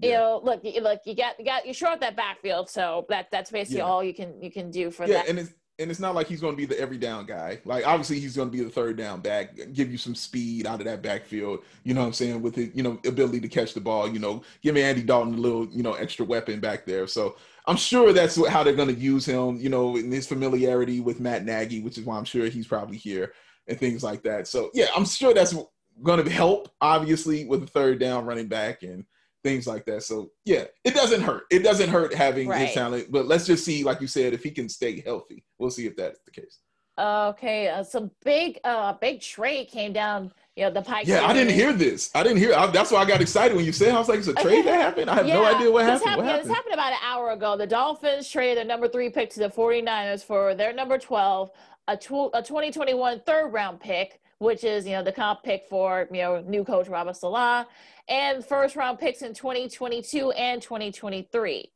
[0.00, 0.18] You Yeah.
[0.18, 3.50] know, look, you, look, you got, you got, you short that backfield, so that that's
[3.50, 3.86] basically Yeah.
[3.86, 5.28] all you can you can do for Yeah, that.
[5.28, 7.60] and it's and it's not like he's going to be the every down guy.
[7.64, 10.80] Like obviously he's going to be the third down back, give you some speed out
[10.80, 11.60] of that backfield.
[11.82, 14.08] You know what I'm saying with the you know ability to catch the ball.
[14.08, 17.06] You know, give Andy Dalton a little you know extra weapon back there.
[17.06, 17.36] So
[17.66, 19.56] I'm sure that's how they're going to use him.
[19.56, 22.96] You know, in his familiarity with Matt Nagy, which is why I'm sure he's probably
[22.96, 23.32] here
[23.66, 24.46] and things like that.
[24.46, 25.56] So yeah, I'm sure that's
[26.02, 29.04] going to help obviously with the third down running back and
[29.44, 30.02] things like that.
[30.02, 31.44] So yeah, it doesn't hurt.
[31.50, 32.66] It doesn't hurt having Right.
[32.66, 35.44] his talent, but let's just see, like you said, if he can stay healthy.
[35.58, 36.58] We'll see if that's the case.
[36.98, 40.32] Okay, uh, some big, uh, big trade came down.
[40.56, 41.08] You know, the pike.
[41.08, 42.08] Yeah, I didn't hear this.
[42.14, 42.54] I didn't hear.
[42.54, 43.92] I, that's why I got excited when you said.
[43.92, 46.08] I was like, "It's a trade that happened." I have no idea what happened.
[46.08, 46.48] Happened, What happened?
[46.50, 47.56] This happened about an hour ago.
[47.56, 51.50] The Dolphins traded their number three pick to the 49ers for their number 12,
[51.88, 56.08] a, tw- a 2021 third round pick, which is, you know, the comp pick for,
[56.10, 57.66] you know, new coach Robert Saleh,
[58.08, 61.70] and first round picks in 2022 and 2023.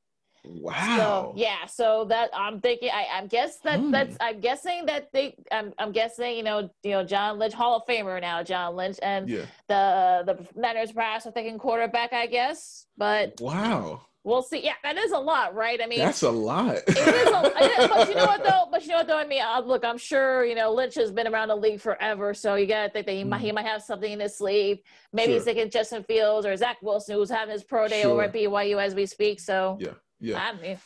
[0.44, 0.96] Wow.
[0.96, 3.90] So yeah, so that I'm thinking, I, I'm guess that Hmm.
[3.90, 7.76] that's I'm guessing that they, I'm, I'm guessing, you know, you know, John Lynch, Hall
[7.76, 9.46] of Famer now, John Lynch, and Yeah.
[9.68, 14.02] the the Niners brass are thinking quarterback, I guess, but Wow.
[14.24, 14.62] we'll see.
[14.64, 15.80] Yeah, that is a lot, right?
[15.82, 16.76] I mean, That's a lot.
[16.76, 18.54] it is, a, it is, but you know what though?
[18.70, 19.18] But you know what though?
[19.18, 22.32] I mean, uh, look, I'm sure you know Lynch has been around the league forever,
[22.34, 24.78] so you gotta think that he might he might have something in his sleeve.
[25.12, 25.54] Maybe he's Sure.
[25.54, 28.12] thinking Justin Fields or Zach Wilson, who's having his pro day Sure.
[28.12, 29.40] over at BYU as we speak.
[29.40, 29.92] So yeah.
[30.20, 30.42] Yeah.
[30.42, 30.78] I mean,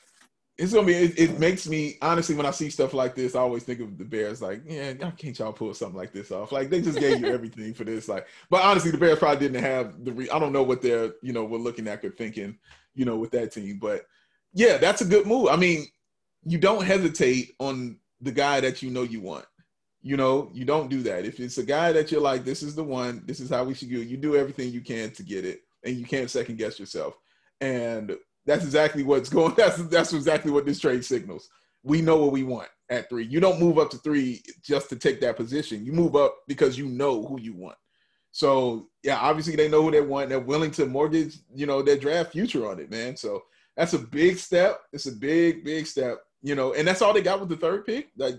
[0.58, 0.94] It's gonna be.
[0.94, 3.96] It, it makes me honestly when I see stuff like this, I always think of
[3.96, 4.42] the Bears.
[4.42, 6.52] Like, yeah, can't y'all pull something like this off?
[6.52, 8.08] Like they just gave you everything for this.
[8.08, 10.12] Like, but honestly, the Bears probably didn't have the.
[10.12, 12.58] Re- I don't know what they're you know were looking at or thinking,
[12.94, 13.78] you know, with that team.
[13.80, 14.06] But
[14.52, 15.48] yeah, that's a good move.
[15.48, 15.86] I mean,
[16.44, 19.46] you don't hesitate on the guy that you know you want.
[20.02, 21.24] You know, you don't do that.
[21.24, 23.72] If it's a guy that you're like, this is the one, this is how we
[23.72, 26.78] should do, you do everything you can to get it, and you can't second guess
[26.78, 27.16] yourself.
[27.60, 28.16] And
[28.46, 29.54] that's exactly what's going.
[29.56, 31.48] That's that's exactly what this trade signals.
[31.84, 33.24] We know what we want at three.
[33.24, 35.84] You don't move up to three just to take that position.
[35.84, 37.76] You move up because you know who you want.
[38.32, 40.28] So yeah, obviously they know who they want.
[40.28, 43.16] They're willing to mortgage, you know, their draft future on it, man.
[43.16, 43.42] So
[43.76, 44.80] that's a big step.
[44.92, 46.18] It's a big, big step.
[46.42, 48.08] You know, and that's all they got with the third pick.
[48.16, 48.34] Like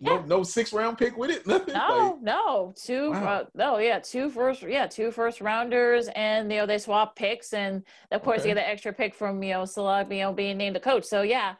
[0.00, 0.22] yeah.
[0.26, 1.46] no six round pick with it.
[1.46, 1.74] Nothing.
[1.74, 3.10] No, like, no, two.
[3.10, 3.24] Wow.
[3.24, 4.62] Uh, no, yeah, two first.
[4.62, 8.48] Yeah, two first rounders, and you know they swap picks, and of course okay.
[8.48, 11.04] they get the extra pick from you know Saleh, you know, being named the coach.
[11.04, 11.54] So yeah.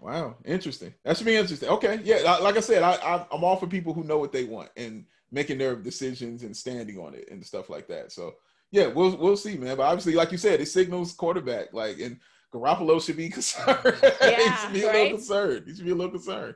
[0.00, 0.92] Wow, interesting.
[1.04, 1.68] That should be interesting.
[1.68, 4.44] Okay, yeah, like I said, I, I I'm all for people who know what they
[4.44, 8.10] want and making their decisions and standing on it and stuff like that.
[8.10, 8.34] So
[8.72, 9.76] yeah, we'll we'll see, man.
[9.76, 11.72] But obviously, like you said, it signals quarterback.
[11.72, 12.18] Like, and
[12.52, 13.98] Garoppolo should be concerned.
[14.20, 15.64] Yeah, he should be a little concerned.
[15.66, 16.54] He should be a little concerned.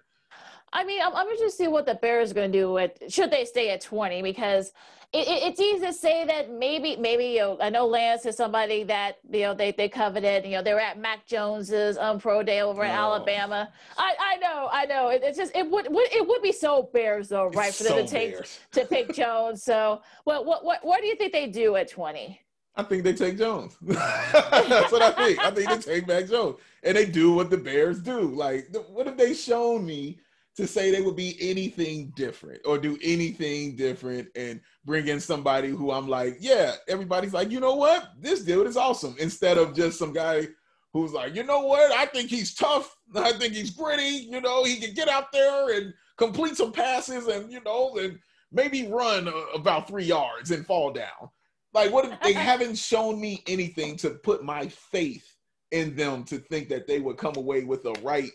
[0.72, 2.93] I mean, I'm, I'm interested to see what the Bears are going to do with
[3.09, 4.72] should they stay at 20 because
[5.12, 8.36] it, it, it's easy to say that maybe maybe you know I know Lance is
[8.36, 12.18] somebody that you know they they coveted you know they were at Mac Jones's um
[12.18, 12.94] pro day over in oh.
[12.94, 13.70] Alabama.
[13.97, 16.90] I I know I know it, it's just it would, would it would be so
[16.93, 18.59] Bears though right it's for them so to take Bears.
[18.72, 19.62] to pick Jones.
[19.62, 22.40] So what what what what do you think they do at 20?
[22.78, 23.78] I think they take Jones.
[23.82, 25.38] That's what I think.
[25.38, 28.20] I think they take Mac Jones, and they do what the Bears do.
[28.20, 30.18] Like, what have they shown me
[30.56, 35.68] to say they would be anything different or do anything different and bring in somebody
[35.68, 39.14] who I'm like, yeah, everybody's like, you know what, this dude is awesome.
[39.18, 40.48] Instead of just some guy
[40.94, 42.96] who's like, you know what, I think he's tough.
[43.14, 44.26] I think he's gritty.
[44.30, 48.18] You know, he can get out there and complete some passes and you know and
[48.50, 51.30] maybe run uh, about three yards and fall down.
[51.74, 55.26] Like, what if they haven't shown me anything to put my faith
[55.72, 58.30] in them to think that they would come away with a right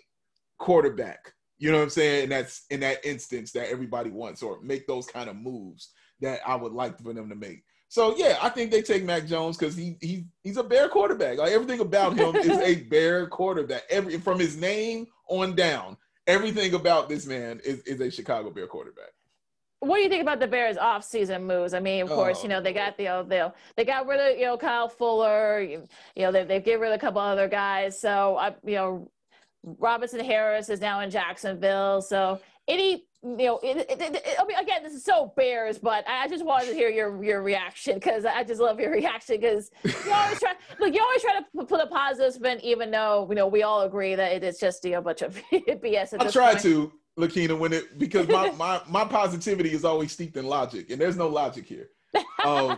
[0.60, 2.24] quarterback you know what I'm saying?
[2.24, 6.40] And that's in that instance that everybody wants, or make those kind of moves that
[6.46, 7.64] I would like for them to make.
[7.88, 11.38] So yeah, I think they take Mac Jones because he he he's a bear quarterback.
[11.38, 13.84] Like everything about him is a bear quarterback.
[13.92, 18.66] Every from his name on down, everything about this man is, is a Chicago Bear
[18.66, 19.12] quarterback.
[19.82, 21.76] What do you think about the Bears off-season moves?
[21.76, 24.20] I mean, of course, oh, you know they got the you know, they got rid
[24.20, 27.22] of you know Kyle Fuller, you, you know they they get rid of a couple
[27.22, 28.00] other guys.
[28.00, 29.12] So I you know
[29.64, 32.02] Robertson-Harris is now in Jacksonville.
[32.02, 36.08] So any, you know, it, it, it, I mean, again, this is so Bears, but
[36.08, 39.72] I just wanted to hear your your reaction because I just love your reaction because
[39.84, 43.36] you always try, look, you always try to put a positive spin, even though you
[43.36, 46.20] know we all agree that it is just you know, a bunch of BS.
[46.20, 46.62] I try point.
[46.64, 51.00] to, Lakina, when it because my my my positivity is always steeped in logic, and
[51.00, 51.90] there's no logic here.
[52.44, 52.78] Um,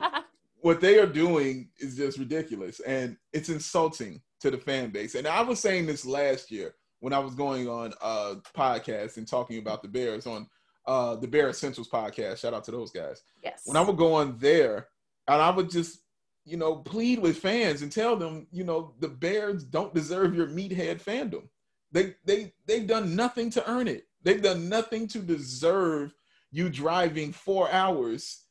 [0.62, 5.16] what they are doing is just ridiculous, and it's insulting to the fan base.
[5.16, 9.26] And I was saying this last year when I was going on a podcast and
[9.26, 10.48] talking about the Bears on
[10.86, 12.40] uh, the Bear Essentials podcast.
[12.40, 13.22] Shout out to those guys.
[13.42, 13.62] Yes.
[13.64, 14.90] When I would go on there
[15.30, 16.00] and I would just,
[16.44, 20.48] you know, plead with fans and tell them, you know, the Bears don't deserve your
[20.48, 21.48] meathead fandom.
[21.94, 24.08] They they they've done nothing to earn it.
[24.24, 26.14] They've done nothing to deserve
[26.52, 28.43] you driving four hours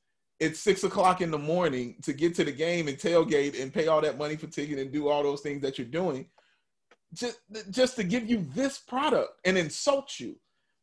[0.43, 3.86] it's six o'clock in the morning to get to the game and tailgate and pay
[3.86, 6.27] all that money for ticket and do all those things that you're doing.
[7.14, 7.39] Just
[7.70, 10.35] just to give you this product and insult you.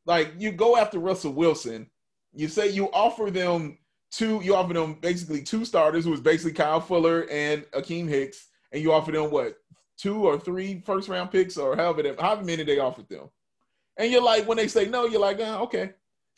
[0.06, 1.90] Like you go after russell wilson.
[2.32, 3.80] You say you offer them
[4.12, 8.48] two you offer them basically two starters who was basically kyle fuller and Akiem hicks
[8.72, 9.58] and you offer them what
[9.98, 13.30] two or three first round picks or however, however many they offered them.
[13.98, 15.96] And you're like when they say no you're like oh, okay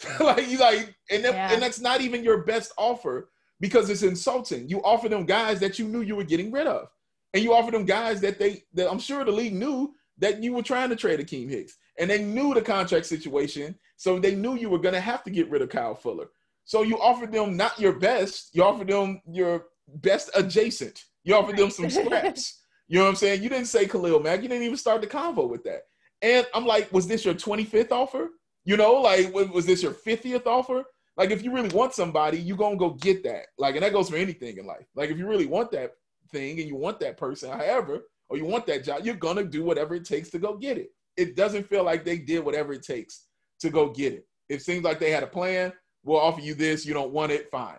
[0.19, 1.53] like you like, and that, yeah.
[1.53, 3.29] and that's not even your best offer
[3.59, 4.67] because it's insulting.
[4.67, 6.87] You offer them guys that you knew you were getting rid of,
[7.33, 10.53] and you offer them guys that they that I'm sure the league knew that you
[10.53, 14.55] were trying to trade Akiem Hicks, and they knew the contract situation, so they knew
[14.55, 16.29] you were going to have to get rid of Kyle Fuller.
[16.65, 21.03] So you offered them not your best, you offered them your best adjacent.
[21.23, 22.61] You offered them some scraps.
[22.87, 23.43] You know what I'm saying?
[23.43, 24.41] You didn't say Khalil Mack.
[24.41, 25.83] You didn't even start the convo with that.
[26.21, 28.29] And I'm like, was this your 25th offer?
[28.65, 30.83] You know, like was this your 50th offer?
[31.17, 33.47] Like if you really want somebody, you gonna go get that.
[33.57, 34.85] Like, and that goes for anything in life.
[34.95, 35.91] Like if you really want that
[36.31, 39.63] thing and you want that person, however, or you want that job, you're gonna do
[39.63, 40.89] whatever it takes to go get it.
[41.17, 43.25] It doesn't feel like they did whatever it takes
[43.59, 44.27] to go get it.
[44.49, 45.73] It seems like they had a plan.
[46.03, 46.85] We'll offer you this.
[46.85, 47.77] You don't want it, fine.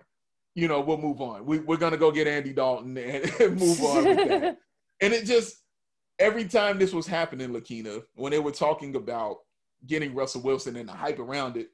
[0.54, 1.46] You know, we'll move on.
[1.46, 4.58] We, are gonna go get Andy Dalton and, and move on with that.
[5.00, 5.56] And it just
[6.20, 9.38] every time this was happening, Lakina, when they were talking about
[9.86, 11.68] getting Russell Wilson and the hype around it,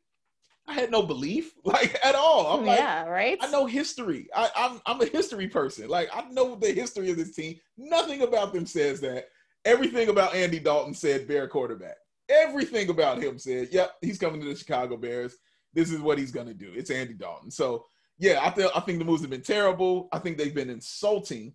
[0.66, 2.58] I had no belief, like at all.
[2.58, 3.38] I'm like, yeah, right.
[3.40, 4.28] I know history.
[4.34, 5.88] I, I'm I'm a history person.
[5.88, 7.56] Like I know the history of this team.
[7.76, 9.28] Nothing about them says that.
[9.64, 11.96] Everything about Andy Dalton said bear quarterback.
[12.30, 15.36] everything about him said, "Yep, he's coming to the Chicago Bears.
[15.74, 16.72] This is what he's gonna do.
[16.74, 17.86] It's Andy Dalton." So
[18.18, 20.08] yeah, I think I think the moves have been terrible.
[20.12, 21.54] I think they've been insulting,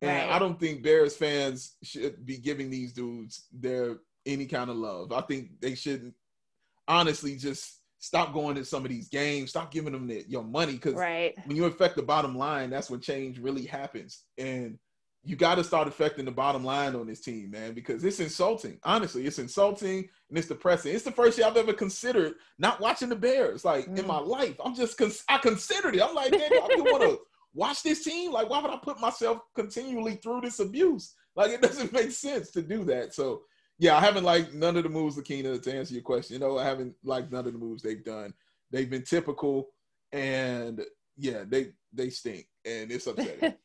[0.00, 0.34] and Right.
[0.34, 5.12] I don't think Bears fans should be giving these dudes their any kind of love.
[5.12, 6.14] I think they shouldn't
[6.88, 9.50] honestly just stop going to some of these games.
[9.50, 11.34] Stop giving them the, your money because Right.
[11.46, 14.24] when you affect the bottom line, that's when change really happens.
[14.38, 14.78] And
[15.24, 18.80] you got to start affecting the bottom line on this team, man, because it's insulting.
[18.82, 20.92] Honestly, it's insulting and it's depressing.
[20.92, 24.06] It's the first year I've ever considered not watching the Bears, like in Mm.
[24.06, 24.56] my life.
[24.64, 26.02] I'm just, cons- I considered it.
[26.02, 27.20] I'm like, man, I don't want to
[27.54, 28.32] watch this team.
[28.32, 31.14] Like, why would I put myself continually through this abuse?
[31.36, 33.14] Like, it doesn't make sense to do that.
[33.14, 33.42] So,
[33.82, 36.34] yeah, I haven't liked none of the moves, Lakina, to answer your question.
[36.34, 38.32] You know, I haven't liked none of the moves they've done.
[38.70, 39.70] They've been typical,
[40.12, 40.80] and
[41.16, 43.54] yeah, they they stink, and it's upsetting.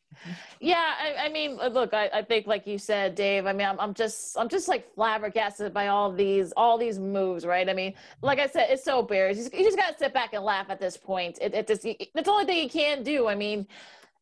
[0.59, 3.45] Yeah, I, I mean, look, I, I think like you said, Dave.
[3.45, 7.45] I mean, I'm, I'm just, I'm just like flabbergasted by all these, all these moves,
[7.45, 7.69] right?
[7.69, 9.37] I mean, like I said, it's so Bears.
[9.37, 11.37] You just, you just got to sit back and laugh at this point.
[11.41, 13.27] It, it just, it's the only thing you can do.
[13.27, 13.67] I mean,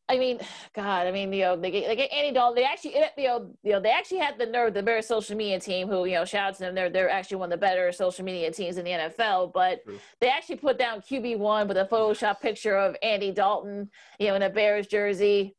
[0.08, 0.40] I mean,
[0.76, 2.56] God, I mean, you know, they get, they get Andy Dalton.
[2.56, 5.60] They actually, you know, you know, they actually had the nerve, the Bears social media
[5.60, 6.76] team, who, you know, shout out to them.
[6.76, 9.54] They're, they're actually one of the better social media teams in the NFL.
[9.54, 10.00] But True.
[10.22, 14.36] they actually put down QB one with a Photoshop picture of Andy Dalton, you know,
[14.36, 15.56] in a Bears jersey.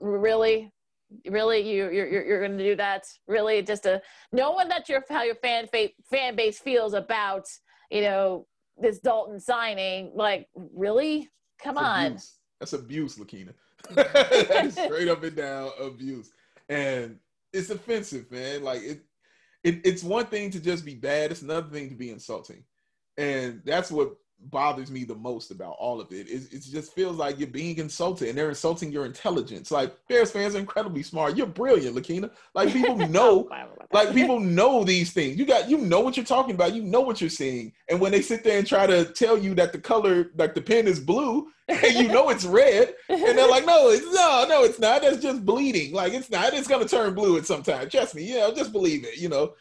[0.00, 0.72] Really,
[1.28, 3.04] really, you you're you're, you're going to do that?
[3.26, 4.00] Really, just to
[4.30, 7.46] knowing that your how your fan fa- fan base feels about
[7.90, 8.46] you know
[8.76, 11.28] this Dalton signing, like really,
[11.60, 12.06] come That's on.
[12.06, 12.38] abuse.
[12.62, 13.54] That's abuse, Lakina.
[13.90, 16.30] that is straight up and down abuse,
[16.68, 17.18] and
[17.52, 18.62] it's offensive, man.
[18.62, 19.00] Like it,
[19.64, 21.32] it, it's one thing to just be bad.
[21.32, 22.62] It's another thing to be insulting,
[23.18, 24.14] and that's what
[24.50, 26.28] bothers me the most about all of it.
[26.28, 29.70] It, it just feels like you're being insulted, and they're insulting your intelligence.
[29.70, 31.36] Like Bears fans are incredibly smart.
[31.36, 32.30] You're brilliant, Lakina.
[32.54, 33.48] Like people know
[33.92, 35.38] like people know these things.
[35.38, 36.74] You got you know what you're talking about.
[36.74, 37.72] You know what you're seeing.
[37.88, 40.62] And when they sit there and try to tell you that the color, like the
[40.62, 44.64] pen is blue, and you know it's red, and they're like, no, it's no, no,
[44.64, 45.02] it's not.
[45.02, 45.92] That's just bleeding.
[45.92, 46.54] Like it's not.
[46.54, 47.88] It's gonna turn blue at some time.
[47.88, 48.24] Trust me.
[48.24, 49.18] You know, just believe it.
[49.18, 49.54] You know,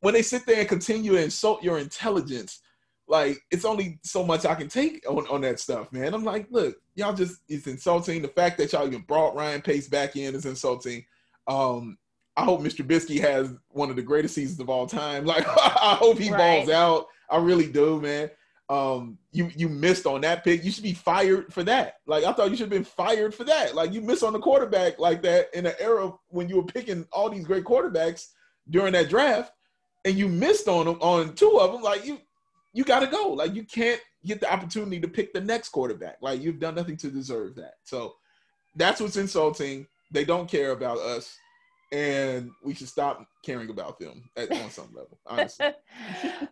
[0.00, 2.60] when they sit there and continue to insult your intelligence,
[3.08, 6.12] like it's only so much I can take on, on that stuff, man.
[6.14, 8.22] I'm like, look, y'all just it's insulting.
[8.22, 11.04] The fact that y'all even brought Ryan Pace back in is insulting.
[11.46, 11.96] Um,
[12.36, 12.86] I hope Mr.
[12.86, 15.24] Bisky has one of the greatest seasons of all time.
[15.26, 16.38] Like I hope he Right.
[16.38, 17.06] balls out.
[17.30, 18.30] I really do, man.
[18.70, 20.62] Um, you you missed on that pick.
[20.62, 21.94] You should be fired for that.
[22.06, 23.74] Like I thought you should have been fired for that.
[23.74, 27.06] Like you missed on the quarterback like that in an era when you were picking
[27.10, 28.26] all these great quarterbacks
[28.68, 29.52] during that draft,
[30.04, 31.80] and you missed on them on two of them.
[31.80, 32.18] Like you
[32.72, 33.28] you got to go.
[33.28, 36.16] Like you can't get the opportunity to pick the next quarterback.
[36.20, 37.74] Like you've done nothing to deserve that.
[37.84, 38.14] So
[38.76, 39.86] that's what's insulting.
[40.10, 41.36] They don't care about us,
[41.92, 45.18] and we should stop caring about them at, on some level.
[45.26, 45.72] Honestly,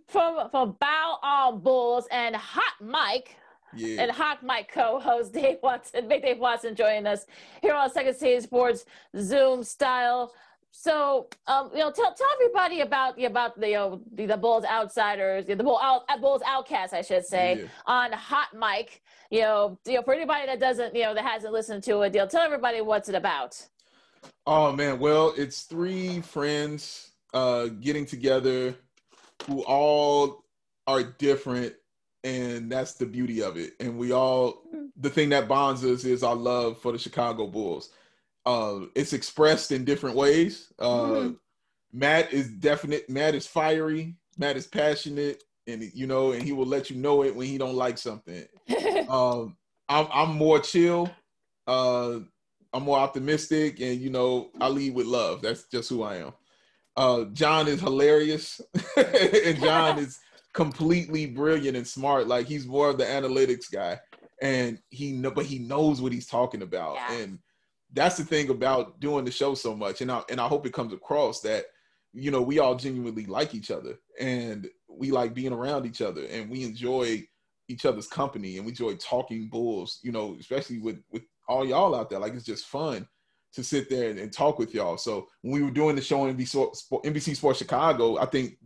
[0.08, 3.36] from from Bawl on Bulls and Hot Mic
[3.74, 4.02] yeah.
[4.02, 7.26] and Hot Mic co-host Dave Watson, Big Dave Watson joining us
[7.62, 8.84] here on Second City Sports
[9.18, 10.32] Zoom style.
[10.78, 14.62] So, um, you know, tell tell everybody about about the you know, the, the Bulls
[14.66, 17.68] outsiders, the Bull out, uh, Bulls outcasts, I should say, Yeah.
[17.86, 19.02] on Hot Mic.
[19.30, 22.12] You know, you know, for anybody that doesn't, you know, that hasn't listened to it,
[22.12, 22.26] deal.
[22.26, 23.60] Tell everybody what's it about.
[24.46, 28.74] Oh man, well, it's three friends uh getting together
[29.46, 30.44] who all
[30.86, 31.74] are different
[32.22, 33.72] and that's the beauty of it.
[33.80, 34.62] And we all
[34.98, 37.90] the thing that bonds us is our love for the Chicago Bulls.
[38.46, 40.72] Uh it's expressed in different ways.
[40.78, 41.36] Uh Mhm.
[41.92, 46.66] Matt is definite, Matt is fiery, Matt is passionate and you know, and he will
[46.66, 48.46] let you know it when he don't like something
[49.08, 49.56] um
[49.88, 51.10] I'm I'm more chill.
[51.66, 52.20] Uh
[52.72, 55.42] I'm more optimistic and you know, I lead with love.
[55.42, 56.32] That's just who I am.
[56.96, 58.60] Uh John is hilarious
[58.96, 60.18] and John is
[60.52, 62.28] completely brilliant and smart.
[62.28, 64.00] Like he's more of the analytics guy
[64.42, 66.94] and he know but he knows what he's talking about.
[66.96, 67.12] Yeah.
[67.18, 67.38] And
[67.96, 70.00] that's the thing about doing the show so much.
[70.00, 71.64] And I and I hope it comes across that
[72.16, 76.24] you know, we all genuinely like each other and we like being around each other
[76.24, 77.22] and we enjoy
[77.68, 81.94] each other's company and we enjoy talking bulls, you know, especially with with all y'all
[81.94, 82.18] out there.
[82.18, 83.06] Like it's just fun
[83.52, 84.96] to sit there and, and talk with y'all.
[84.96, 86.74] So when we were doing the show on NBC,
[87.04, 88.56] NBC Sports Chicago, I think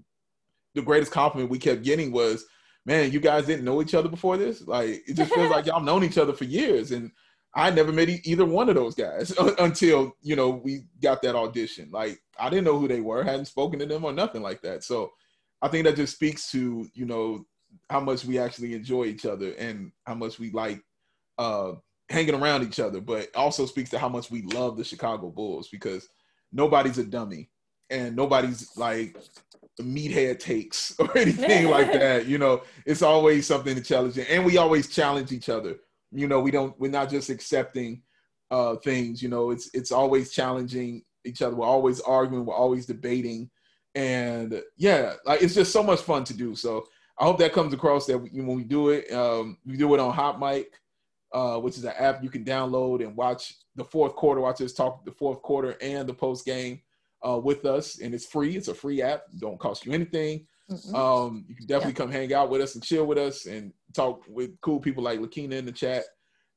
[0.75, 2.45] the greatest compliment we kept getting was,
[2.87, 4.63] "Man, you guys didn't know each other before this.
[4.63, 7.11] Like it just feels like y'all known each other for years." And
[7.55, 11.91] I never met either one of those guys until you know we got that audition.
[11.93, 14.85] Like I didn't know who they were, hadn't spoken to them or nothing like that.
[14.85, 15.11] So
[15.63, 17.45] I think that just speaks to you know
[17.89, 20.83] how much we actually enjoy each other and how much we like
[21.39, 21.73] uh,
[22.09, 25.69] hanging around each other, but also speaks to how much we love the Chicago Bulls
[25.69, 26.09] because
[26.53, 27.51] nobody's a dummy
[27.89, 29.17] and nobody's like
[29.81, 32.27] meathead takes or anything like that.
[32.27, 35.77] You know, it's always something to challenge, and we always challenge each other.
[36.13, 36.79] You know, we don't.
[36.79, 38.03] We're not just accepting
[38.51, 39.23] uh, things.
[39.23, 41.57] You know, it's it's always challenging each other.
[41.57, 42.45] We're always arguing.
[42.45, 43.51] We're always debating,
[43.95, 46.55] and yeah, like it's just so much fun to do.
[46.55, 46.87] So
[47.19, 50.13] I hope that comes across that when we do it, um, we do it on
[50.13, 50.81] Hot Mic,
[51.33, 54.41] uh, which is an app you can download and watch the fourth quarter.
[54.41, 56.81] Watch us talk the fourth quarter and the post game
[57.27, 58.57] uh, with us, and it's free.
[58.57, 59.23] It's a free app.
[59.39, 60.47] Don't cost you anything.
[60.71, 60.95] Mm-hmm.
[60.95, 61.97] Um, you can definitely yeah.
[61.97, 65.21] come hang out with us and chill with us and talk with cool people like
[65.21, 66.05] Lakina in the chat.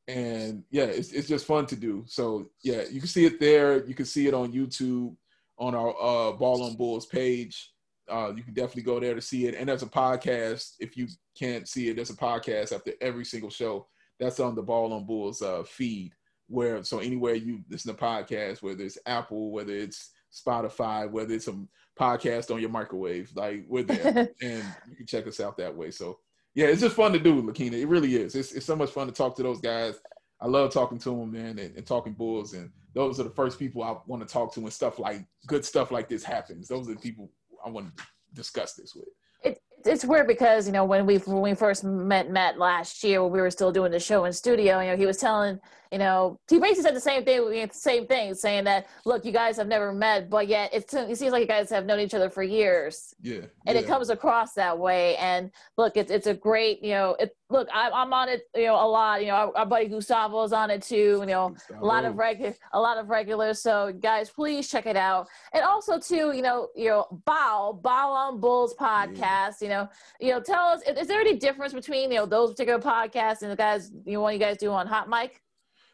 [0.08, 2.04] And yeah, it's it's just fun to do.
[2.08, 3.86] So yeah, you can see it there.
[3.86, 5.16] You can see it on YouTube
[5.58, 7.72] on our uh, Bawl on Bulls page.
[8.10, 9.56] Uh, you can definitely go there to see it.
[9.56, 10.74] And there's a podcast.
[10.80, 11.08] If you
[11.40, 13.88] can't see it, there's a podcast after every single show.
[14.20, 16.14] That's on the Bawl on Bulls uh, feed.
[16.48, 21.48] Where so anywhere you listen to podcasts, whether it's Apple, whether it's Spotify, whether it's
[21.48, 21.56] a
[22.00, 25.92] podcast on your microwave, like we're there, and you can check us out that way.
[25.92, 26.20] So
[26.56, 27.78] yeah, it's just fun to do, Lakina.
[27.78, 28.36] It really is.
[28.36, 30.00] It's it's so much fun to talk to those guys.
[30.42, 32.54] I love talking to them, man, and, and talking Bulls.
[32.54, 35.64] And those are the first people I want to talk to when stuff like good
[35.64, 36.68] stuff like this happens.
[36.68, 37.32] Those are the people
[37.66, 38.04] I want to
[38.34, 39.08] discuss this with.
[39.86, 43.24] It, it's weird because you know when we when we first met Matt last year
[43.24, 45.60] when we were still doing the show in studio, you know he was telling
[45.94, 49.32] you know, he basically said the same thing, the same thing, saying that, look, you
[49.32, 52.32] guys have never met, but yet it seems like you guys have known each other
[52.32, 53.14] for years.
[53.22, 53.42] Yeah.
[53.68, 53.82] And yeah.
[53.84, 55.16] it comes across that way.
[55.18, 58.66] And look, it's, it's a great, you know, it, look, I, I'm on it, you
[58.66, 61.50] know, a lot, you know, our, our buddy Gustavo is on it too, you know,
[61.50, 61.86] Gustavo.
[61.86, 63.62] a lot of regular, a lot of regulars.
[63.62, 65.28] So guys, please check it out.
[65.54, 69.54] And also too, you know, you know, Bawl, Bawl on Bulls podcast, yeah.
[69.62, 69.90] you know,
[70.20, 73.44] you know, tell us, is, is there any difference between, you know, those particular podcasts
[73.44, 75.40] and the guys, you know, what you guys do on Hot Mic?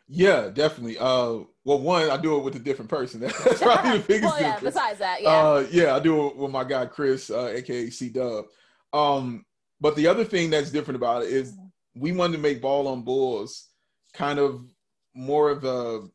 [0.08, 0.98] Yeah, definitely.
[0.98, 3.20] Uh, well, one, I do it with a different person.
[3.20, 4.76] That's probably the biggest well, yeah, difference.
[4.76, 5.30] Besides that, yeah.
[5.30, 8.46] Uh, yeah, I do it with my guy Chris, uh, aka C Dub.
[8.92, 9.46] Um,
[9.82, 11.58] but the other thing that's different about it is
[11.96, 13.70] we wanted to make Bawl on Bulls
[14.14, 14.66] kind of
[15.14, 16.08] more of a,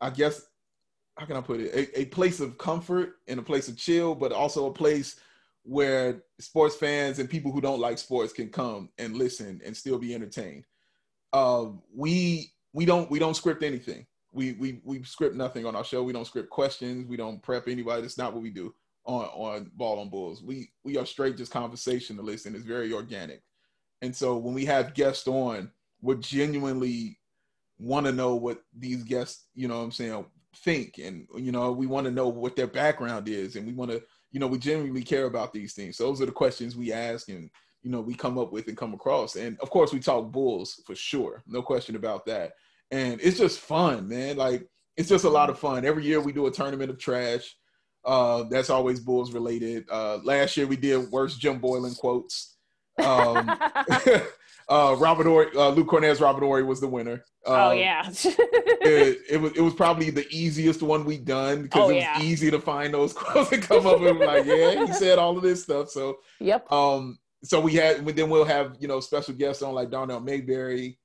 [0.00, 0.42] I guess,
[1.16, 1.74] how can I put it?
[1.74, 5.20] A, a place of comfort and a place of chill, but also a place
[5.62, 9.98] where sports fans and people who don't like sports can come and listen and still
[9.98, 10.64] be entertained.
[11.32, 14.06] Uh, we we don't we don't script anything.
[14.32, 16.02] We we we script nothing on our show.
[16.02, 17.06] We don't script questions.
[17.06, 18.02] We don't prep anybody.
[18.02, 18.74] That's not what we do
[19.04, 20.42] on on Bawl on Bulls.
[20.42, 23.42] We we are straight just conversationalists and it's very organic.
[24.02, 25.70] And so when we have guests on,
[26.00, 27.18] we genuinely
[27.78, 30.24] want to know what these guests, you know what I'm saying,
[30.56, 30.98] think.
[30.98, 34.02] And you know, we want to know what their background is and we want to,
[34.32, 35.96] you know, we genuinely care about these things.
[35.96, 37.50] So those are the questions we ask and
[37.82, 40.82] you know we come up with and come across and of course we talk bulls
[40.86, 42.52] for sure no question about that
[42.90, 46.32] and it's just fun man like it's just a lot of fun every year we
[46.32, 47.56] do a tournament of trash
[48.04, 49.84] uh that's always bulls related.
[49.90, 52.56] Uh last year we did worst jim Boylan quotes.
[53.02, 53.48] Um
[54.68, 57.24] uh robert Horry, uh luke Kornet's robert Horry was the winner.
[57.46, 58.08] Oh um, yeah.
[58.24, 62.02] it, it, was it was probably the easiest one we done because oh, it was
[62.02, 62.22] yeah.
[62.22, 65.42] easy to find those quotes and come up and like yeah he said all of
[65.42, 65.90] this stuff.
[65.90, 66.70] So yep.
[66.70, 70.98] um so we had then we'll have you know special guests on like Darnell Mayberry,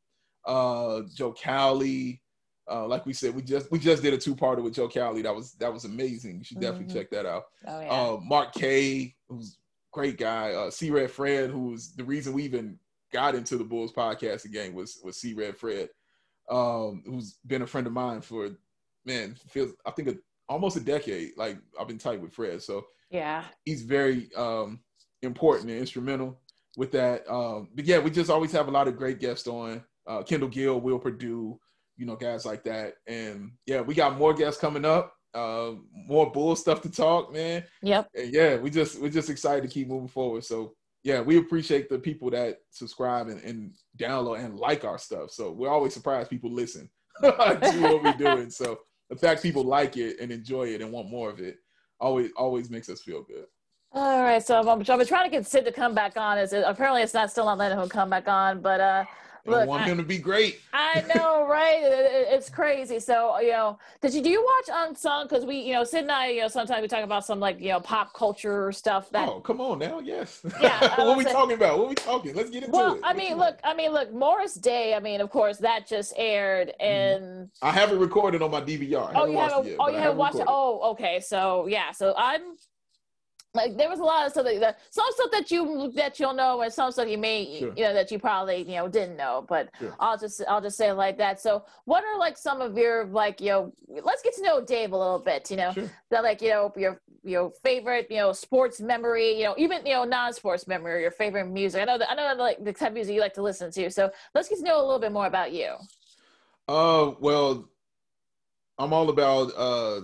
[0.46, 2.22] uh, Joe Cowley.
[2.70, 5.22] Uh, like we said, we just we just did a two parter with Joe Cowley.
[5.22, 6.38] That was that was amazing.
[6.40, 6.98] You should definitely mm-hmm.
[6.98, 7.44] check that out.
[7.68, 7.92] Oh, yeah.
[7.92, 9.58] uh, Mark K, who's
[9.92, 10.54] great guy.
[10.54, 12.80] Uh, C Red Fred, who was the reason we even
[13.14, 15.90] got into the Bulls podcast again was was C Red Fred,
[16.50, 18.50] um, who's been a friend of mine for
[19.06, 20.16] man feels I think a,
[20.50, 21.32] almost a decade.
[21.38, 24.80] Like I've been tight with Fred, so yeah, he's very um,
[25.22, 26.40] important and instrumental
[26.78, 27.30] with that.
[27.30, 29.84] Um, but yeah, we just always have a lot of great guests on.
[30.08, 31.60] Uh, Kendall Gill, Will Perdue,
[31.98, 32.96] you know, guys like that.
[33.08, 35.14] And yeah, we got more guests coming up.
[35.34, 37.64] Uh, more bull stuff to talk, man.
[37.82, 38.10] Yep.
[38.16, 40.46] And yeah, we just we're just excited to keep moving forward.
[40.46, 40.74] So
[41.04, 45.32] yeah, we appreciate the people that subscribe and, and download and like our stuff.
[45.32, 46.90] So we're always surprised people listen
[47.22, 48.50] to what we're doing.
[48.50, 51.58] So the fact people like it and enjoy it and want more of it
[52.00, 53.46] always always makes us feel good.
[53.92, 56.38] All right, so I'm, I'm trying to get Sid to come back on.
[56.38, 59.06] Is it, apparently it's not still not letting him come back on, but uh,
[59.46, 60.60] look, I want him to be great.
[60.74, 61.82] I know, right?
[61.82, 63.00] It, it, it's crazy.
[63.00, 65.28] So you know, did you do you watch Unsung?
[65.28, 67.60] Because we, you know, Sid and I, you know, sometimes we talk about some like
[67.60, 69.10] you know pop culture stuff.
[69.12, 70.42] That oh, come on now, yes.
[70.62, 70.80] Yeah.
[70.80, 71.78] what are we say, talking about?
[71.78, 72.36] What are we talking?
[72.36, 73.02] Let's get into well, it.
[73.02, 74.94] Well, I mean, look, I mean, look, Morris Day.
[74.94, 76.84] I mean, of course, that just aired, mm-hmm.
[76.84, 79.12] and I have it recorded on my DVR.
[79.16, 79.76] oh, you haven't?
[79.80, 80.46] Oh, you haven't watched it?
[80.48, 81.20] Oh, okay.
[81.20, 82.42] So yeah, so I'm
[83.56, 86.34] like there was a lot of stuff that, that some stuff that you that you'll
[86.34, 87.74] know and some stuff you may Sure.
[87.76, 89.96] you know that you probably you know didn't know but Sure.
[90.00, 93.06] i'll just i'll just say it like that so what are like some of your
[93.06, 93.74] like you know
[94.04, 95.90] let's get to know dave a little bit you know Sure.
[96.12, 99.94] that like you know your your favorite you know sports memory you know even you
[99.94, 102.94] know non-sports memory your favorite music i know that i know like the type of
[102.94, 105.26] music you like to listen to so let's get to know a little bit more
[105.28, 105.74] about you
[106.68, 107.70] Uh, well,
[108.80, 110.02] I'm all about uh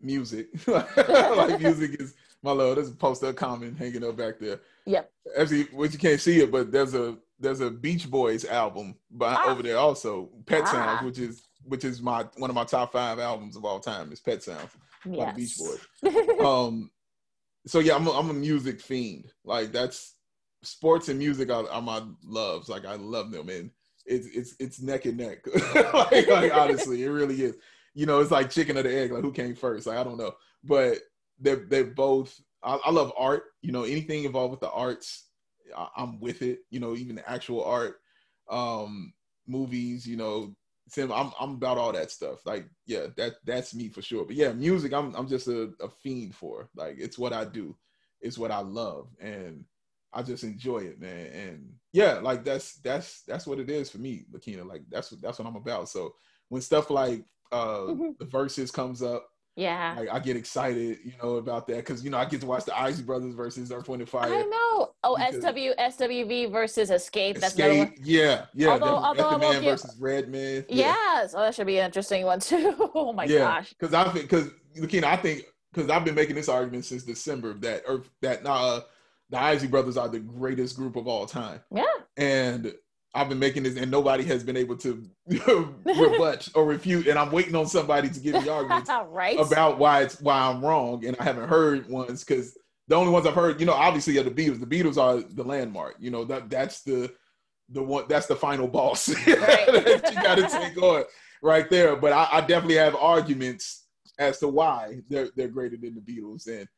[0.00, 0.48] music.
[0.66, 2.76] like music is my love.
[2.76, 4.60] There's a poster comment hanging up back there.
[4.86, 5.10] Yep.
[5.38, 9.34] Actually, which you can't see it, but there's a there's a Beach Boys album by
[9.34, 9.50] Ah.
[9.50, 10.30] over there also.
[10.46, 10.70] Pet Ah.
[10.72, 14.12] Sounds, which is which is my one of my top five albums of all time.
[14.12, 14.70] Is Pet Sounds
[15.04, 16.40] by the Beach Boys.
[16.44, 16.90] um
[17.66, 20.14] so yeah i'm a, I'm a music fiend like that's
[20.62, 23.70] sports and music are, are my loves like i love them and
[24.06, 25.38] it's it's it's neck and neck
[25.94, 27.56] like, like honestly it really is
[27.94, 30.18] you know it's like chicken or the egg like who came first like i don't
[30.18, 30.32] know
[30.64, 30.98] but
[31.38, 35.28] they're they're both I, I love art you know anything involved with the arts
[35.76, 37.96] I, i'm with it you know even the actual art
[38.50, 39.12] um
[39.46, 40.54] movies you know
[40.90, 42.44] Sim, I'm I'm about all that stuff.
[42.44, 44.24] Like, yeah, that that's me for sure.
[44.24, 46.68] But yeah, music, I'm I'm just a, a fiend for.
[46.74, 47.76] Like, it's what I do.
[48.20, 49.64] It's what I love, and
[50.12, 51.26] I just enjoy it, man.
[51.26, 54.64] And yeah, like that's that's that's what it is for me, Lakina.
[54.64, 55.88] Like that's what that's what I'm about.
[55.88, 56.14] So
[56.48, 57.86] when stuff like uh
[58.18, 62.10] the verses comes up, yeah like I get excited, you know, about that because you
[62.10, 64.32] know I get to watch the Isley Brothers versus Earth, Wind, and Fire.
[64.32, 64.92] I know.
[65.02, 67.40] Oh, SW SWV versus Xscape.
[67.40, 67.54] That's.
[67.54, 68.68] Xscape, yeah, yeah.
[68.68, 70.64] Although- although Method Man give- versus Redman.
[70.68, 71.34] Yes.
[71.34, 72.74] Oh, that should be an interesting one too.
[72.94, 73.70] oh my gosh.
[73.70, 77.54] because I think because Lakina, I think because I've been making this argument since December
[77.54, 78.80] that or that uh,
[79.30, 81.84] the Isley brothers are the greatest group of all time, Yeah.
[82.16, 82.74] and
[83.14, 87.32] I've been making this, and nobody has been able to rebut or refute, and I'm
[87.32, 89.38] waiting on somebody to give me arguments right.
[89.38, 92.56] about why it's why I'm wrong, and I haven't heard ones because
[92.86, 94.60] the only ones I've heard, you know, obviously are the Beatles.
[94.60, 95.96] The Beatles are the landmark.
[95.98, 97.12] You know that that's the
[97.70, 101.04] the one that's the final boss that you got to take on
[101.42, 101.96] right there.
[101.96, 103.86] But I, I definitely have arguments
[104.18, 106.68] as to why they're they're greater than the Beatles, and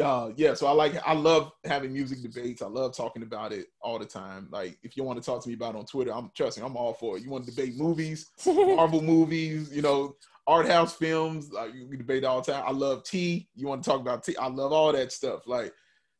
[0.00, 0.54] uh, yeah.
[0.54, 2.62] So I like I love having music debates.
[2.62, 4.48] I love talking about it all the time.
[4.50, 6.64] Like if you want to talk to me about it on Twitter, I'm trust me,
[6.64, 7.22] I'm all for it.
[7.22, 10.16] You want to debate movies, Marvel movies, you know,
[10.46, 11.52] art house films.
[11.52, 12.64] Like you can debate all the time.
[12.66, 13.48] I love tea.
[13.54, 14.36] You want to talk about tea?
[14.36, 15.46] I love all that stuff.
[15.46, 15.72] Like,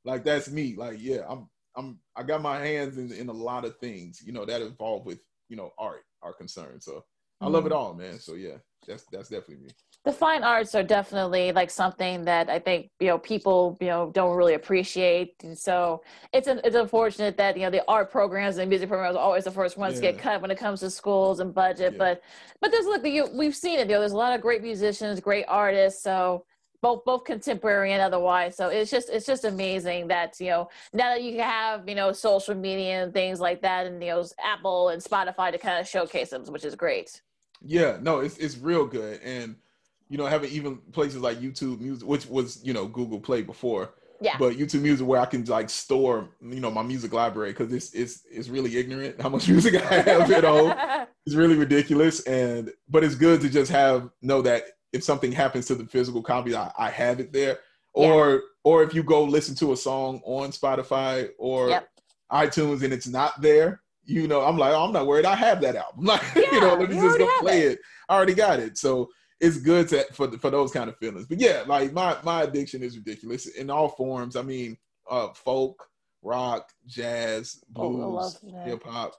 [0.04, 0.74] like that's me.
[0.76, 4.32] Like, yeah, I'm, I'm, I got my hands in, in a lot of things, you
[4.32, 6.82] know, that involve with, you know, art are concerned.
[6.82, 7.04] So
[7.40, 8.20] I love it all, man.
[8.20, 9.70] So yeah, that's that's definitely me.
[10.04, 14.10] The fine arts are definitely like something that I think you know people you know
[14.12, 16.02] don't really appreciate, and so
[16.32, 19.44] it's an, it's unfortunate that you know the art programs and music programs are always
[19.44, 21.92] the first ones to get cut when it comes to schools and budget.
[21.92, 21.98] Yeah.
[21.98, 22.22] But
[22.60, 23.88] but there's like you, we've seen it.
[23.88, 26.02] You know, there's a lot of great musicians, great artists.
[26.02, 26.44] So
[26.80, 28.56] both both contemporary and otherwise.
[28.56, 32.12] So it's just it's just amazing that you know now that you have you know
[32.12, 35.88] social media and things like that, and you know Apple and Spotify to kind of
[35.88, 37.22] showcase them, which is great.
[37.64, 39.54] Yeah, no, it's it's real good, and
[40.12, 43.94] you know, having even places like YouTube Music, which was you know Google Play before,
[44.20, 44.36] Yeah.
[44.38, 47.92] but YouTube Music where I can like store you know my music library because it's
[47.94, 50.74] it's it's really ignorant how much music I have at home.
[51.24, 55.66] It's really ridiculous, and but it's good to just have know that if something happens
[55.66, 57.60] to the physical copy, I, I have it there,
[57.94, 61.88] or or if you go listen to a song on Spotify or Yep.
[62.32, 65.24] iTunes and it's not there, you know, I'm like, oh, I'm not worried.
[65.26, 66.04] I have that album.
[66.12, 67.72] Like, you know, let me just go play it.
[67.72, 67.78] it.
[68.08, 68.76] I already got it.
[68.78, 69.08] So
[69.42, 71.26] it's good to for for those kind of feelings.
[71.26, 74.36] But yeah, like my my addiction is ridiculous in all forms.
[74.36, 74.78] I mean,
[75.10, 75.84] uh, folk,
[76.22, 79.14] rock, jazz, blues, hip hop.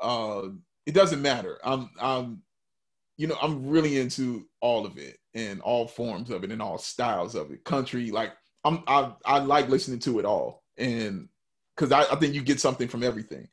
[0.00, 0.48] Uh,
[0.84, 1.58] it doesn't matter.
[1.64, 2.42] I'm I'm
[3.16, 6.78] you know I'm really into all of it and all forms of it and all
[6.78, 7.64] styles of it.
[7.64, 8.32] Country, like
[8.64, 11.28] I'm I I like listening to it all and
[11.76, 13.48] because I, I think you get something from everything.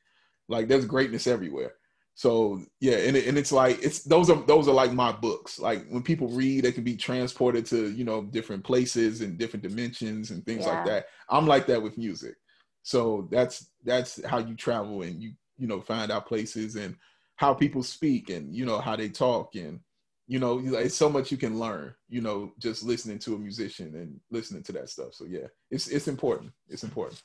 [0.47, 1.73] Like there's greatness everywhere.
[2.15, 5.59] So yeah, and it, and it's like it's those are those are like my books.
[5.59, 9.63] Like when people read, they can be transported to you know different places and different
[9.63, 11.07] dimensions and things like that.
[11.29, 12.35] I'm like that with music.
[12.83, 16.95] So that's that's how you travel and you you know find out places and
[17.35, 19.81] how people speak and you know how they talk and
[20.27, 23.93] you know it's so much you can learn you know just listening to a musician
[23.95, 27.21] and listening to that stuff so yeah it's it's important it's important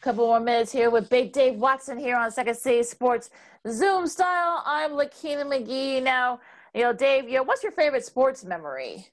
[0.00, 3.30] couple more minutes here with Big Dave Watson here on Second City Sports
[3.68, 4.62] Zoom style.
[4.64, 6.02] I'm Lakina McGee.
[6.02, 6.40] Now,
[6.74, 9.06] you know, Dave, you know, what's your favorite sports memory?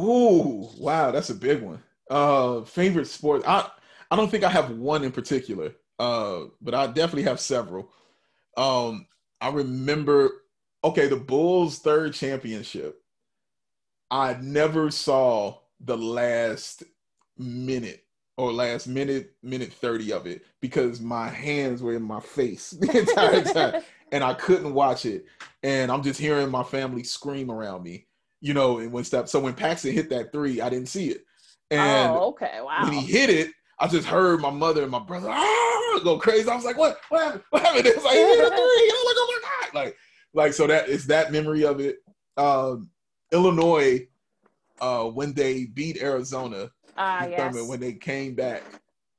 [0.00, 1.82] Ooh, wow, that's a big one.
[2.10, 3.42] Uh favorite sport.
[3.46, 3.68] I
[4.10, 5.74] I don't think I have one in particular.
[5.98, 7.90] Uh, but I definitely have several.
[8.56, 9.06] Um,
[9.40, 10.30] I remember
[10.84, 13.00] okay, the Bulls third championship.
[14.10, 16.82] I never saw the last
[17.38, 18.04] minute
[18.42, 22.98] or last minute, minute 30 of it because my hands were in my face the
[22.98, 23.82] entire time
[24.12, 25.26] and I couldn't watch it.
[25.62, 28.08] And I'm just hearing my family scream around me,
[28.40, 31.24] you know, and when step so when Paxson hit that three, I didn't see it.
[31.70, 32.82] And oh, okay, wow.
[32.82, 36.48] when he hit it, I just heard my mother and my brother ah, go crazy.
[36.48, 36.98] I was like, "What?
[37.08, 37.44] What happened?
[37.50, 38.56] What happened?" It's like, "He hit a three.
[38.56, 39.96] I was like, "Oh my god!" Like,
[40.34, 41.96] like so that is that memory of it.
[42.36, 42.90] Um,
[43.32, 44.06] Illinois,
[44.80, 47.54] uh, when they beat Arizona, Ah, yes.
[47.68, 48.62] when they came back,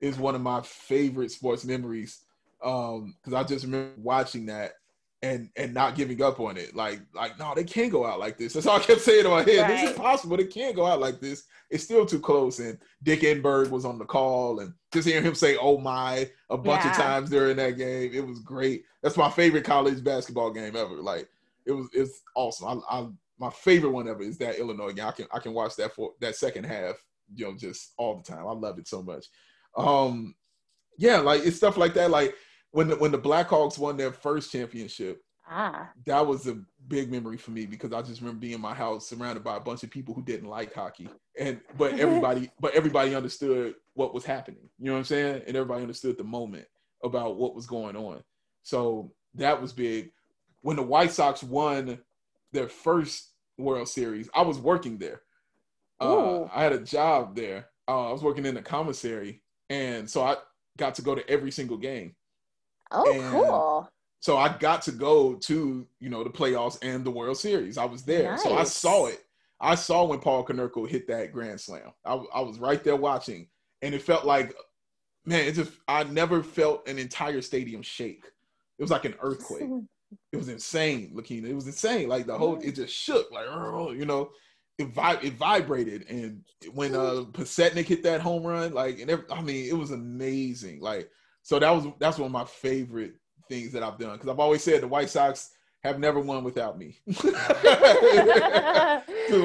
[0.01, 2.19] is one of my favorite sports memories.
[2.63, 4.73] Um, because I just remember watching that
[5.21, 6.75] and and not giving up on it.
[6.75, 8.53] Like, like, no, they can't go out like this.
[8.53, 9.69] That's all I kept saying in my head.
[9.69, 9.95] This is Right.
[9.95, 10.37] possible.
[10.37, 11.43] They can't go out like this.
[11.69, 12.59] It's still too close.
[12.59, 16.57] And Dick Enberg was on the call, and just hearing him say "Oh my" a
[16.57, 18.83] bunch of times during that game, it was great.
[19.01, 20.95] That's my favorite college basketball game ever.
[21.01, 21.27] Like,
[21.65, 22.83] it was it's awesome.
[22.89, 23.07] I, I
[23.39, 25.05] my favorite one ever is that Illinois game.
[25.07, 26.95] I can I can watch that for that second half,
[27.35, 28.47] you know, just all the time.
[28.47, 29.25] I love it so much.
[29.77, 30.35] Um,
[30.97, 32.11] yeah, like it's stuff like that.
[32.11, 32.35] Like
[32.71, 37.35] when the, when the Blackhawks won their first championship, Ah, that was a big memory
[37.35, 39.91] for me because I just remember being in my house surrounded by a bunch of
[39.91, 44.69] people who didn't like hockey, and but everybody but everybody understood what was happening.
[44.79, 45.43] You know what I'm saying?
[45.45, 46.65] And everybody understood the moment
[47.03, 48.23] about what was going on.
[48.63, 50.11] So that was big.
[50.61, 51.99] When the White Sox won
[52.53, 55.21] their first World Series, I was working there.
[55.99, 57.67] Uh, I had a job there.
[57.87, 60.35] Uh, I was working in the commissary, and so I
[60.77, 62.15] got to go to every single game
[62.91, 63.89] oh, And- cool.
[64.19, 67.77] so I got to go to you know the playoffs and the World Series.
[67.77, 69.23] I was there, so I saw it.
[69.59, 71.91] I saw when Paul Konerko hit that grand slam.
[72.05, 73.47] I, I was right there watching,
[73.81, 74.53] and it felt like,
[75.25, 78.25] man, it just I never felt an entire stadium shake.
[78.77, 79.69] It was like an earthquake.
[80.31, 81.47] It was insane, Lakina.
[81.47, 82.07] It was insane.
[82.07, 83.31] Like the whole, it just shook.
[83.31, 83.47] Like
[83.97, 84.29] you know,
[84.77, 86.05] it vi- it vibrated.
[86.09, 86.43] And
[86.73, 90.81] when uh Podsednik hit that home run, like, and every, I mean, it was amazing.
[90.81, 91.09] Like,
[91.41, 93.13] so that was that's one of my favorite
[93.49, 95.51] things that I've done because I've always said the White Sox
[95.83, 96.97] have never won without me.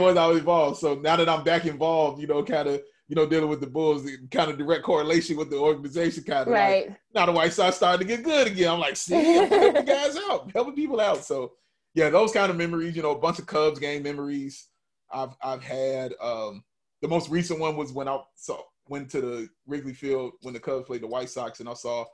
[0.09, 0.79] ones I was involved.
[0.79, 3.67] So now that I'm back involved, you know, kind of, you know, dealing with the
[3.67, 6.49] Bulls, kind of direct correlation with the organization, kind of.
[6.49, 6.97] Like, right.
[7.15, 8.73] now the White Sox starting to get good again.
[8.73, 11.25] I'm like, see, helping guys out, helping people out.
[11.25, 11.53] So
[11.95, 14.68] yeah, those kind of memories, you know, a bunch of Cubs game memories
[15.13, 16.15] I've I've had.
[16.21, 16.65] Um,
[17.03, 18.59] the most recent one was when I saw
[18.89, 22.05] went to the Wrigley Field when the Cubs played the White Sox, and I saw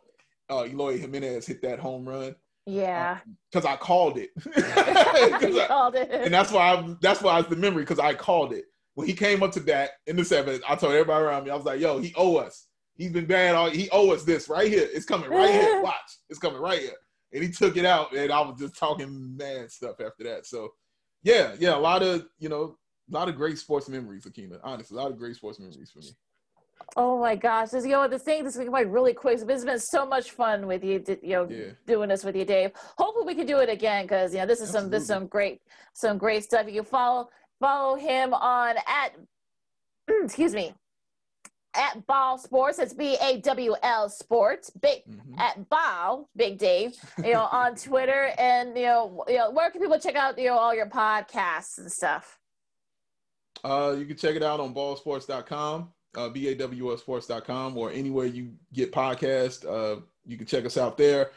[0.50, 2.34] uh, Eloy Jimenez hit that home run
[2.66, 3.18] Yeah.
[3.50, 4.30] because I called it.
[4.56, 6.10] I- called it.
[6.10, 8.64] and that's why I, that's why it's the memory because I called it
[8.94, 10.62] when he came up to bat in the seventh.
[10.68, 12.66] I told everybody around me, I was like, "Yo, he owe us.
[12.96, 13.54] He's been bad.
[13.54, 14.88] All he owe us this right here.
[14.92, 15.80] It's coming right here.
[15.82, 16.96] Watch, it's coming right here."
[17.32, 20.46] And he took it out, and I was just talking mad stuff after that.
[20.46, 20.68] So,
[21.22, 22.76] yeah, yeah, a lot of you know,
[23.10, 24.58] a lot of great sports memories, Akina.
[24.62, 26.10] Honestly, a lot of great sports memories for me.
[26.96, 27.70] Oh my gosh!
[27.70, 29.38] This, you know, the thing this is going really quick.
[29.38, 31.02] This has been so much fun with you.
[31.22, 31.70] You know, Yeah.
[31.86, 32.72] doing this with you, Dave.
[32.98, 35.26] Hopefully, we can do it again because you know this is some this is some
[35.26, 35.62] great
[35.92, 36.66] some great stuff.
[36.66, 39.14] You can follow follow him on at
[40.24, 40.74] excuse me
[41.74, 42.78] at Bawl Sports.
[42.78, 44.70] It's B A W L Sports.
[44.70, 45.38] Big Mhm.
[45.38, 46.96] at Bawl Big Dave.
[47.24, 50.48] You know on Twitter and you know you know where can people check out you
[50.48, 52.38] know all your podcasts and stuff.
[53.64, 59.64] Uh, you can check it out on bawlsports.com, uh, B-A-W-L-sports.com, or anywhere you get podcasts.
[59.66, 61.30] Uh, you can check us out there.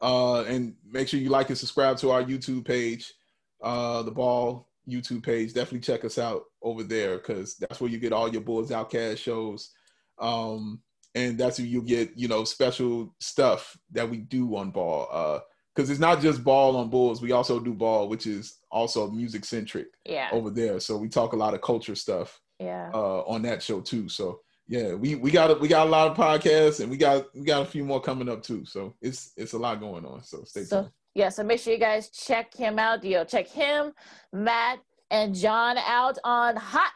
[0.00, 3.12] Uh, and make sure you like and subscribe to our YouTube page,
[3.62, 5.54] uh, the Bawl YouTube page.
[5.54, 9.22] Definitely check us out over there because that's where you get all your Bulls Outcast
[9.22, 9.70] shows.
[10.18, 10.80] Um,
[11.14, 15.08] and that's where you get, you know, special stuff that we do on Bawl.
[15.10, 15.40] Uh,
[15.74, 17.22] because it's not just Bawl on Bulls.
[17.22, 20.80] We also do Bawl, which is also music centric Yeah, over there.
[20.80, 22.90] So we talk a lot of culture stuff yeah.
[22.92, 24.08] uh, on that show too.
[24.08, 27.34] So yeah, we we got a, we got a lot of podcasts and we got
[27.34, 28.64] we got a few more coming up too.
[28.64, 30.22] So it's it's a lot going on.
[30.22, 30.92] So stay So tuned.
[31.14, 33.02] yeah, so make sure you guys check him out.
[33.04, 33.92] You know, check him,
[34.32, 34.78] Matt,
[35.10, 36.92] and John out on Hot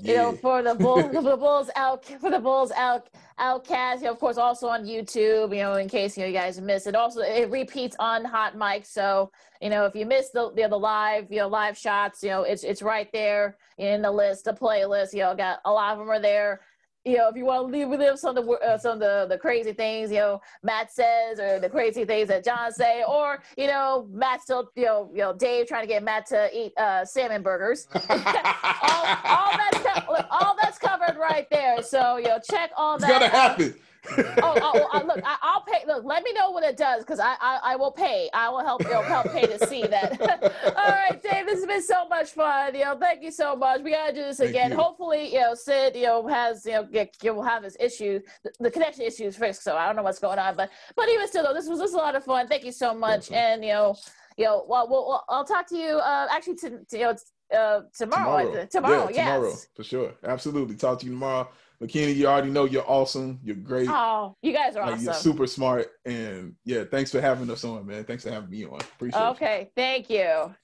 [0.00, 0.08] Mic.
[0.10, 3.08] You know, for the Bulls, the Bulls out, for the Bulls out,
[3.38, 4.00] outcast.
[4.02, 5.54] You know, of course, also on YouTube.
[5.54, 6.94] You know, in case you know you guys missed it.
[6.94, 8.86] Also, it repeats on Hot Mic.
[8.86, 12.30] So you know, if you miss the the, the live, you know, live shots, you
[12.30, 15.12] know, it's it's right there in the list, the playlist.
[15.12, 16.60] You know, got a lot of them are there.
[17.04, 19.00] You know, if you want to leave with them some of the uh, some of
[19.00, 23.02] the, the crazy things, you know, Matt says, or the crazy things that John say,
[23.08, 26.50] or you know, Matt still, you know, you know, Dave trying to get Matt to
[26.54, 27.88] eat uh, salmon burgers.
[27.94, 31.82] all, all that's co- all that's covered right there.
[31.82, 33.08] So you know, check all that.
[33.08, 33.30] it's gonna out.
[33.32, 33.74] happen.
[34.18, 35.84] oh, oh, oh, look, I, I'll pay.
[35.86, 38.30] Look, let me know what it does because I, I, I will pay.
[38.32, 40.20] I will help you know, help pay to see that.
[40.76, 42.74] All right, Dave, this has been so much fun.
[42.74, 43.82] You know, thank you so much.
[43.82, 44.70] We gotta do this Thank again.
[44.70, 44.76] you.
[44.76, 48.20] Hopefully, you know, Sid, you know, has you know, get, you will have his issue,
[48.42, 49.62] the, the connection issues fixed.
[49.62, 51.92] So I don't know what's going on, but but even still, though, this was this
[51.92, 52.48] was a lot of fun.
[52.48, 53.52] Thank you so much, Definitely.
[53.52, 53.96] and you know,
[54.36, 57.16] you know, well, well, well I'll talk to you uh, actually to, to you know
[57.56, 58.46] uh, tomorrow.
[58.46, 60.14] Tomorrow, tomorrow yeah, tomorrow for sure.
[60.24, 60.76] Absolutely.
[60.76, 61.48] Talk to you tomorrow.
[61.82, 63.40] McKinney, you already know you're awesome.
[63.42, 63.88] You're great.
[63.88, 65.88] Oh, you guys are Like, You're super smart.
[66.04, 68.04] And yeah, thanks for having us on, man.
[68.04, 68.80] Thanks for having me on.
[68.80, 69.24] Appreciate it.
[69.30, 70.54] Okay, thank you.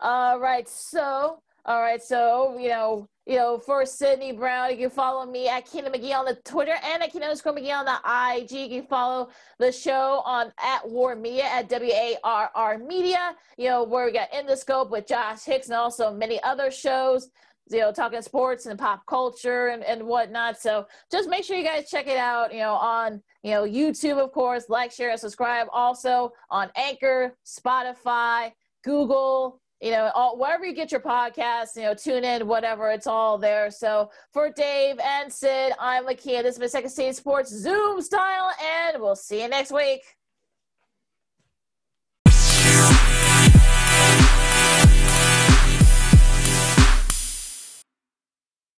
[0.00, 4.90] All right, so all right, so you know, you know, for Sydney Brown, you can
[4.90, 8.40] follow me at Keenan McGee on the Twitter and at Keenan underscore McGee on the
[8.40, 8.70] IG.
[8.70, 13.34] You can follow the show on at WARR Media at W A R R Media.
[13.58, 16.70] You know, where we got in the scope with Josh Hicks and also many other
[16.70, 17.30] shows.
[17.68, 20.60] You know, talking sports and pop culture and, and whatnot.
[20.60, 24.22] So just make sure you guys check it out, you know, on, you know, YouTube,
[24.22, 25.66] of course, like, share, and subscribe.
[25.72, 28.52] Also on Anchor, Spotify,
[28.84, 33.06] Google, you know, all, wherever you get your podcasts, you know, tune in, whatever, it's
[33.06, 33.70] all there.
[33.70, 36.42] So for Dave and Sid, I'm Lakia.
[36.42, 40.02] This has been Second City Sports Zoom style, and we'll see you next week.